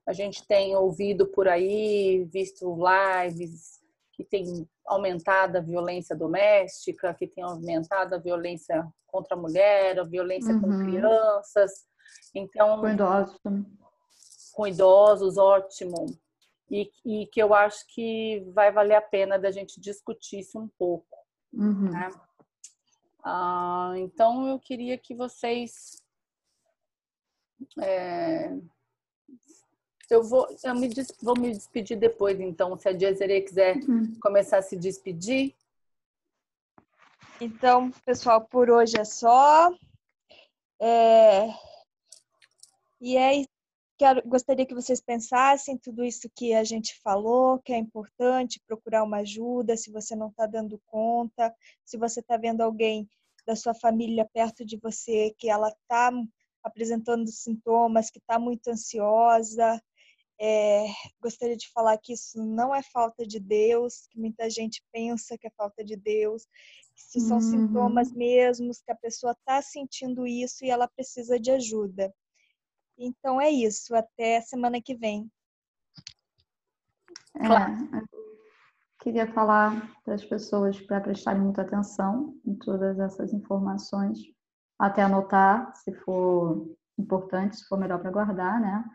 A 0.07 0.13
gente 0.13 0.45
tem 0.45 0.75
ouvido 0.75 1.27
por 1.27 1.47
aí, 1.47 2.23
visto 2.25 2.77
lives 2.77 3.79
que 4.13 4.23
tem 4.23 4.67
aumentado 4.85 5.57
a 5.57 5.61
violência 5.61 6.15
doméstica, 6.15 7.13
que 7.13 7.27
tem 7.27 7.43
aumentado 7.43 8.13
a 8.13 8.19
violência 8.19 8.87
contra 9.07 9.35
a 9.35 9.39
mulher, 9.39 9.99
a 9.99 10.03
violência 10.03 10.53
uhum. 10.53 10.61
com 10.61 10.85
crianças. 10.85 11.85
Então, 12.33 12.79
com 12.81 12.89
idosos 12.89 13.39
também 13.39 13.65
com 14.55 14.65
idosos, 14.65 15.37
ótimo. 15.37 16.17
E, 16.71 16.89
e, 17.05 17.27
que 17.27 17.43
eu 17.43 17.53
acho 17.53 17.85
que 17.93 18.43
vai 18.53 18.71
valer 18.71 18.95
a 18.95 19.01
pena 19.01 19.37
da 19.37 19.51
gente 19.51 19.79
discutir 19.79 20.39
isso 20.39 20.57
um 20.57 20.67
pouco. 20.79 21.05
Uhum. 21.53 21.91
Né? 21.91 22.09
Ah, 23.23 23.93
então, 23.97 24.47
eu 24.47 24.59
queria 24.59 24.97
que 24.97 25.13
vocês. 25.13 26.01
É, 27.79 28.51
eu 30.09 30.23
vou, 30.23 30.47
eu 30.63 30.75
me, 30.75 30.89
vou 31.21 31.37
me 31.37 31.51
despedir 31.51 31.97
depois, 31.97 32.39
então, 32.39 32.77
se 32.77 32.87
a 32.87 32.93
Diazere 32.93 33.41
quiser 33.41 33.77
uhum. 33.77 34.17
começar 34.21 34.59
a 34.59 34.63
se 34.63 34.75
despedir. 34.75 35.53
Então, 37.39 37.91
pessoal, 38.05 38.41
por 38.45 38.69
hoje 38.69 38.97
é 38.97 39.03
só. 39.03 39.69
É... 40.79 41.47
E 43.01 43.17
é 43.17 43.43
Quero, 43.97 44.21
gostaria 44.27 44.65
que 44.65 44.75
vocês 44.75 44.99
pensassem 44.99 45.77
tudo 45.77 46.03
isso 46.03 46.29
que 46.35 46.53
a 46.53 46.65
gente 46.65 46.99
falou, 47.01 47.59
que 47.59 47.71
é 47.71 47.77
importante 47.77 48.61
procurar 48.67 49.03
uma 49.03 49.19
ajuda 49.19 49.77
se 49.77 49.89
você 49.89 50.13
não 50.17 50.27
está 50.27 50.45
dando 50.45 50.81
conta, 50.85 51.55
se 51.85 51.97
você 51.97 52.19
está 52.19 52.35
vendo 52.35 52.59
alguém 52.59 53.07
da 53.47 53.55
sua 53.55 53.73
família 53.73 54.27
perto 54.33 54.65
de 54.65 54.77
você 54.77 55.33
que 55.37 55.49
ela 55.49 55.69
está 55.69 56.11
apresentando 56.61 57.31
sintomas, 57.31 58.09
que 58.09 58.19
está 58.19 58.37
muito 58.37 58.67
ansiosa. 58.69 59.81
É, 60.41 60.87
gostaria 61.21 61.55
de 61.55 61.71
falar 61.71 61.97
que 61.97 62.11
isso 62.11 62.43
não 62.43 62.75
é 62.75 62.83
falta 62.83 63.25
de 63.25 63.39
Deus, 63.39 64.07
que 64.09 64.19
muita 64.19 64.49
gente 64.49 64.83
pensa 64.91 65.37
que 65.37 65.47
é 65.47 65.51
falta 65.51 65.85
de 65.85 65.95
Deus, 65.95 66.45
que 67.13 67.21
são 67.21 67.37
uhum. 67.37 67.41
sintomas 67.41 68.11
mesmos, 68.11 68.81
que 68.81 68.91
a 68.91 68.97
pessoa 68.97 69.31
está 69.31 69.61
sentindo 69.61 70.27
isso 70.27 70.65
e 70.65 70.69
ela 70.69 70.89
precisa 70.89 71.39
de 71.39 71.51
ajuda. 71.51 72.13
Então 72.97 73.39
é 73.39 73.49
isso, 73.49 73.95
até 73.95 74.41
semana 74.41 74.81
que 74.81 74.95
vem. 74.95 75.29
É, 77.37 78.01
queria 79.01 79.31
falar 79.33 79.93
para 80.03 80.15
as 80.15 80.23
pessoas 80.23 80.79
para 80.81 81.01
prestarem 81.01 81.41
muita 81.41 81.61
atenção 81.61 82.35
em 82.45 82.55
todas 82.55 82.97
essas 82.97 83.33
informações, 83.33 84.19
até 84.79 85.03
anotar, 85.03 85.75
se 85.75 85.93
for 85.93 86.75
importante, 86.97 87.57
se 87.57 87.65
for 87.67 87.77
melhor 87.77 87.99
para 87.99 88.11
guardar, 88.11 88.59
né? 88.59 88.85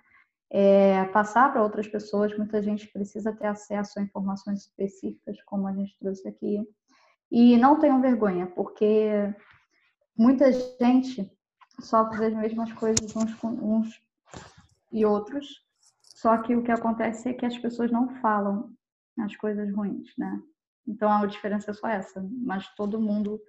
É, 0.53 1.05
passar 1.07 1.53
para 1.53 1.63
outras 1.63 1.87
pessoas, 1.87 2.37
muita 2.37 2.61
gente 2.61 2.89
precisa 2.89 3.33
ter 3.33 3.47
acesso 3.47 3.99
a 3.99 4.03
informações 4.03 4.63
específicas, 4.63 5.41
como 5.45 5.69
a 5.69 5.73
gente 5.73 5.97
trouxe 5.99 6.27
aqui. 6.27 6.67
E 7.31 7.57
não 7.57 7.79
tenham 7.79 8.01
vergonha, 8.01 8.49
porque 8.49 9.33
muita 10.17 10.51
gente 10.53 11.31
sofre 11.81 12.27
as 12.27 12.35
mesmas 12.35 12.73
coisas 12.73 13.15
uns 13.17 13.35
com 13.35 13.49
uns 13.49 14.01
e 14.93 15.05
outros, 15.05 15.65
só 16.03 16.39
que 16.39 16.55
o 16.55 16.63
que 16.63 16.71
acontece 16.71 17.29
é 17.29 17.33
que 17.33 17.47
as 17.47 17.57
pessoas 17.57 17.91
não 17.91 18.21
falam 18.21 18.73
as 19.19 19.37
coisas 19.37 19.73
ruins, 19.75 20.13
né? 20.17 20.41
Então 20.87 21.11
a 21.11 21.27
diferença 21.27 21.71
é 21.71 21.75
só 21.75 21.89
essa, 21.89 22.27
mas 22.31 22.67
todo 22.75 23.01
mundo 23.01 23.41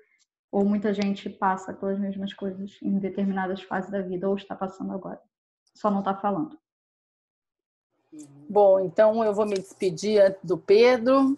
ou 0.51 0.65
muita 0.65 0.93
gente 0.93 1.29
passa 1.29 1.73
pelas 1.73 1.97
mesmas 1.97 2.33
coisas 2.33 2.77
em 2.81 2.99
determinadas 2.99 3.61
fases 3.63 3.89
da 3.89 4.01
vida 4.01 4.27
ou 4.27 4.35
está 4.35 4.55
passando 4.55 4.91
agora, 4.91 5.21
só 5.73 5.89
não 5.89 5.99
está 5.99 6.15
falando. 6.15 6.59
Bom, 8.49 8.81
então 8.81 9.23
eu 9.23 9.33
vou 9.33 9.45
me 9.45 9.55
despedir 9.55 10.37
do 10.43 10.57
Pedro. 10.57 11.37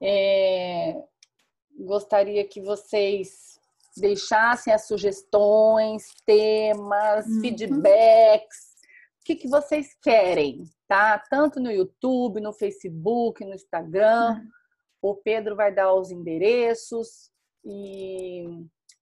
É... 0.00 1.02
Gostaria 1.76 2.46
que 2.46 2.60
vocês 2.60 3.53
deixassem 3.96 4.72
as 4.72 4.86
sugestões, 4.86 6.04
temas, 6.26 7.26
uhum. 7.26 7.40
feedbacks, 7.40 8.74
o 9.20 9.24
que, 9.24 9.36
que 9.36 9.48
vocês 9.48 9.94
querem, 10.02 10.64
tá? 10.86 11.18
Tanto 11.30 11.58
no 11.60 11.70
YouTube, 11.70 12.40
no 12.40 12.52
Facebook, 12.52 13.44
no 13.44 13.54
Instagram. 13.54 14.34
Uhum. 14.34 14.50
O 15.00 15.14
Pedro 15.14 15.56
vai 15.56 15.74
dar 15.74 15.94
os 15.94 16.10
endereços 16.10 17.30
e 17.64 18.44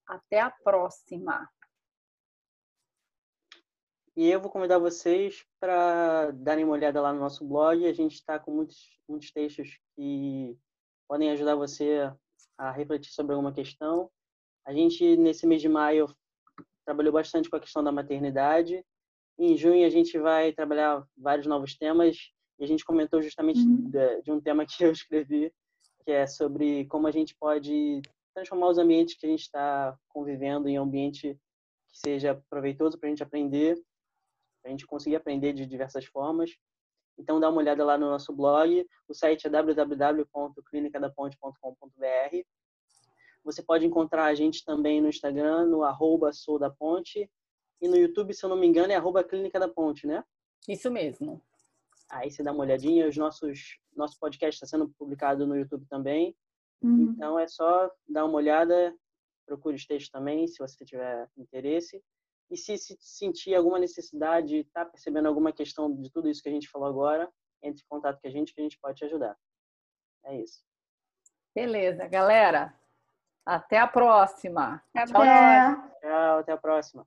até 0.06 0.40
a 0.40 0.50
próxima. 0.50 1.48
E 4.14 4.28
eu 4.28 4.40
vou 4.40 4.50
convidar 4.50 4.78
vocês 4.78 5.44
para 5.58 6.30
darem 6.32 6.64
uma 6.64 6.74
olhada 6.74 7.00
lá 7.00 7.12
no 7.12 7.20
nosso 7.20 7.46
blog. 7.46 7.86
A 7.86 7.92
gente 7.94 8.14
está 8.14 8.38
com 8.38 8.50
muitos, 8.50 9.00
muitos 9.08 9.32
textos 9.32 9.78
que 9.96 10.56
podem 11.08 11.30
ajudar 11.30 11.54
você 11.54 12.12
a 12.58 12.70
refletir 12.70 13.10
sobre 13.12 13.32
alguma 13.32 13.52
questão. 13.52 14.10
A 14.64 14.72
gente, 14.72 15.16
nesse 15.16 15.46
mês 15.46 15.60
de 15.60 15.68
maio, 15.68 16.14
trabalhou 16.84 17.12
bastante 17.12 17.50
com 17.50 17.56
a 17.56 17.60
questão 17.60 17.82
da 17.82 17.92
maternidade. 17.92 18.84
Em 19.38 19.56
junho, 19.56 19.86
a 19.86 19.90
gente 19.90 20.18
vai 20.18 20.52
trabalhar 20.52 21.06
vários 21.16 21.46
novos 21.46 21.76
temas. 21.76 22.16
E 22.58 22.64
a 22.64 22.66
gente 22.66 22.84
comentou 22.84 23.20
justamente 23.20 23.60
uhum. 23.60 23.90
de, 23.90 24.22
de 24.22 24.30
um 24.30 24.40
tema 24.40 24.64
que 24.64 24.84
eu 24.84 24.92
escrevi, 24.92 25.52
que 26.04 26.12
é 26.12 26.26
sobre 26.26 26.86
como 26.86 27.06
a 27.06 27.10
gente 27.10 27.34
pode 27.36 28.00
transformar 28.34 28.68
os 28.68 28.78
ambientes 28.78 29.16
que 29.16 29.26
a 29.26 29.28
gente 29.28 29.42
está 29.42 29.96
convivendo 30.08 30.68
em 30.68 30.78
um 30.78 30.84
ambiente 30.84 31.38
que 31.88 31.98
seja 31.98 32.42
proveitoso 32.48 32.98
para 32.98 33.08
a 33.08 33.10
gente 33.10 33.22
aprender, 33.22 33.74
para 34.62 34.68
a 34.68 34.70
gente 34.70 34.86
conseguir 34.86 35.16
aprender 35.16 35.52
de 35.52 35.66
diversas 35.66 36.06
formas. 36.06 36.56
Então, 37.18 37.38
dá 37.38 37.50
uma 37.50 37.58
olhada 37.58 37.84
lá 37.84 37.98
no 37.98 38.08
nosso 38.08 38.32
blog. 38.32 38.86
O 39.06 39.14
site 39.14 39.46
é 39.46 39.50
www.clinicadaponte.com.br. 39.50 42.46
Você 43.44 43.62
pode 43.62 43.84
encontrar 43.84 44.26
a 44.26 44.34
gente 44.34 44.64
também 44.64 45.00
no 45.00 45.08
Instagram, 45.08 45.66
no 45.66 45.82
arroba 45.82 46.32
Sou 46.32 46.58
da 46.58 46.70
Ponte. 46.70 47.30
E 47.80 47.88
no 47.88 47.96
YouTube, 47.96 48.32
se 48.32 48.44
eu 48.44 48.48
não 48.48 48.56
me 48.56 48.66
engano, 48.66 48.92
é 48.92 48.96
arroba 48.96 49.24
Clínica 49.24 49.58
da 49.58 49.68
Ponte, 49.68 50.06
né? 50.06 50.24
Isso 50.68 50.90
mesmo. 50.90 51.42
Aí 52.08 52.30
você 52.30 52.42
dá 52.42 52.52
uma 52.52 52.62
olhadinha. 52.62 53.08
Os 53.08 53.16
nossos, 53.16 53.78
nosso 53.96 54.18
podcast 54.18 54.54
está 54.54 54.66
sendo 54.66 54.88
publicado 54.96 55.46
no 55.46 55.56
YouTube 55.56 55.84
também. 55.86 56.36
Uhum. 56.80 57.12
Então, 57.14 57.38
é 57.38 57.48
só 57.48 57.90
dar 58.08 58.24
uma 58.24 58.36
olhada. 58.36 58.94
Procure 59.44 59.74
os 59.74 59.84
textos 59.84 60.10
também, 60.10 60.46
se 60.46 60.58
você 60.58 60.84
tiver 60.84 61.28
interesse. 61.36 62.00
E 62.48 62.56
se, 62.56 62.76
se 62.76 62.96
sentir 63.00 63.54
alguma 63.54 63.78
necessidade, 63.78 64.58
está 64.58 64.84
percebendo 64.84 65.26
alguma 65.26 65.52
questão 65.52 65.92
de 66.00 66.10
tudo 66.10 66.28
isso 66.28 66.42
que 66.42 66.48
a 66.48 66.52
gente 66.52 66.68
falou 66.68 66.86
agora, 66.86 67.32
entre 67.62 67.82
em 67.82 67.88
contato 67.88 68.20
com 68.20 68.28
a 68.28 68.30
gente 68.30 68.54
que 68.54 68.60
a 68.60 68.64
gente 68.64 68.78
pode 68.78 68.98
te 68.98 69.04
ajudar. 69.06 69.36
É 70.24 70.38
isso. 70.40 70.62
Beleza, 71.54 72.06
galera. 72.06 72.78
Até 73.44 73.78
a 73.78 73.86
próxima. 73.86 74.82
Até. 74.94 75.06
Tchau, 75.06 75.90
Tchau, 76.00 76.38
até 76.38 76.52
a 76.52 76.56
próxima. 76.56 77.06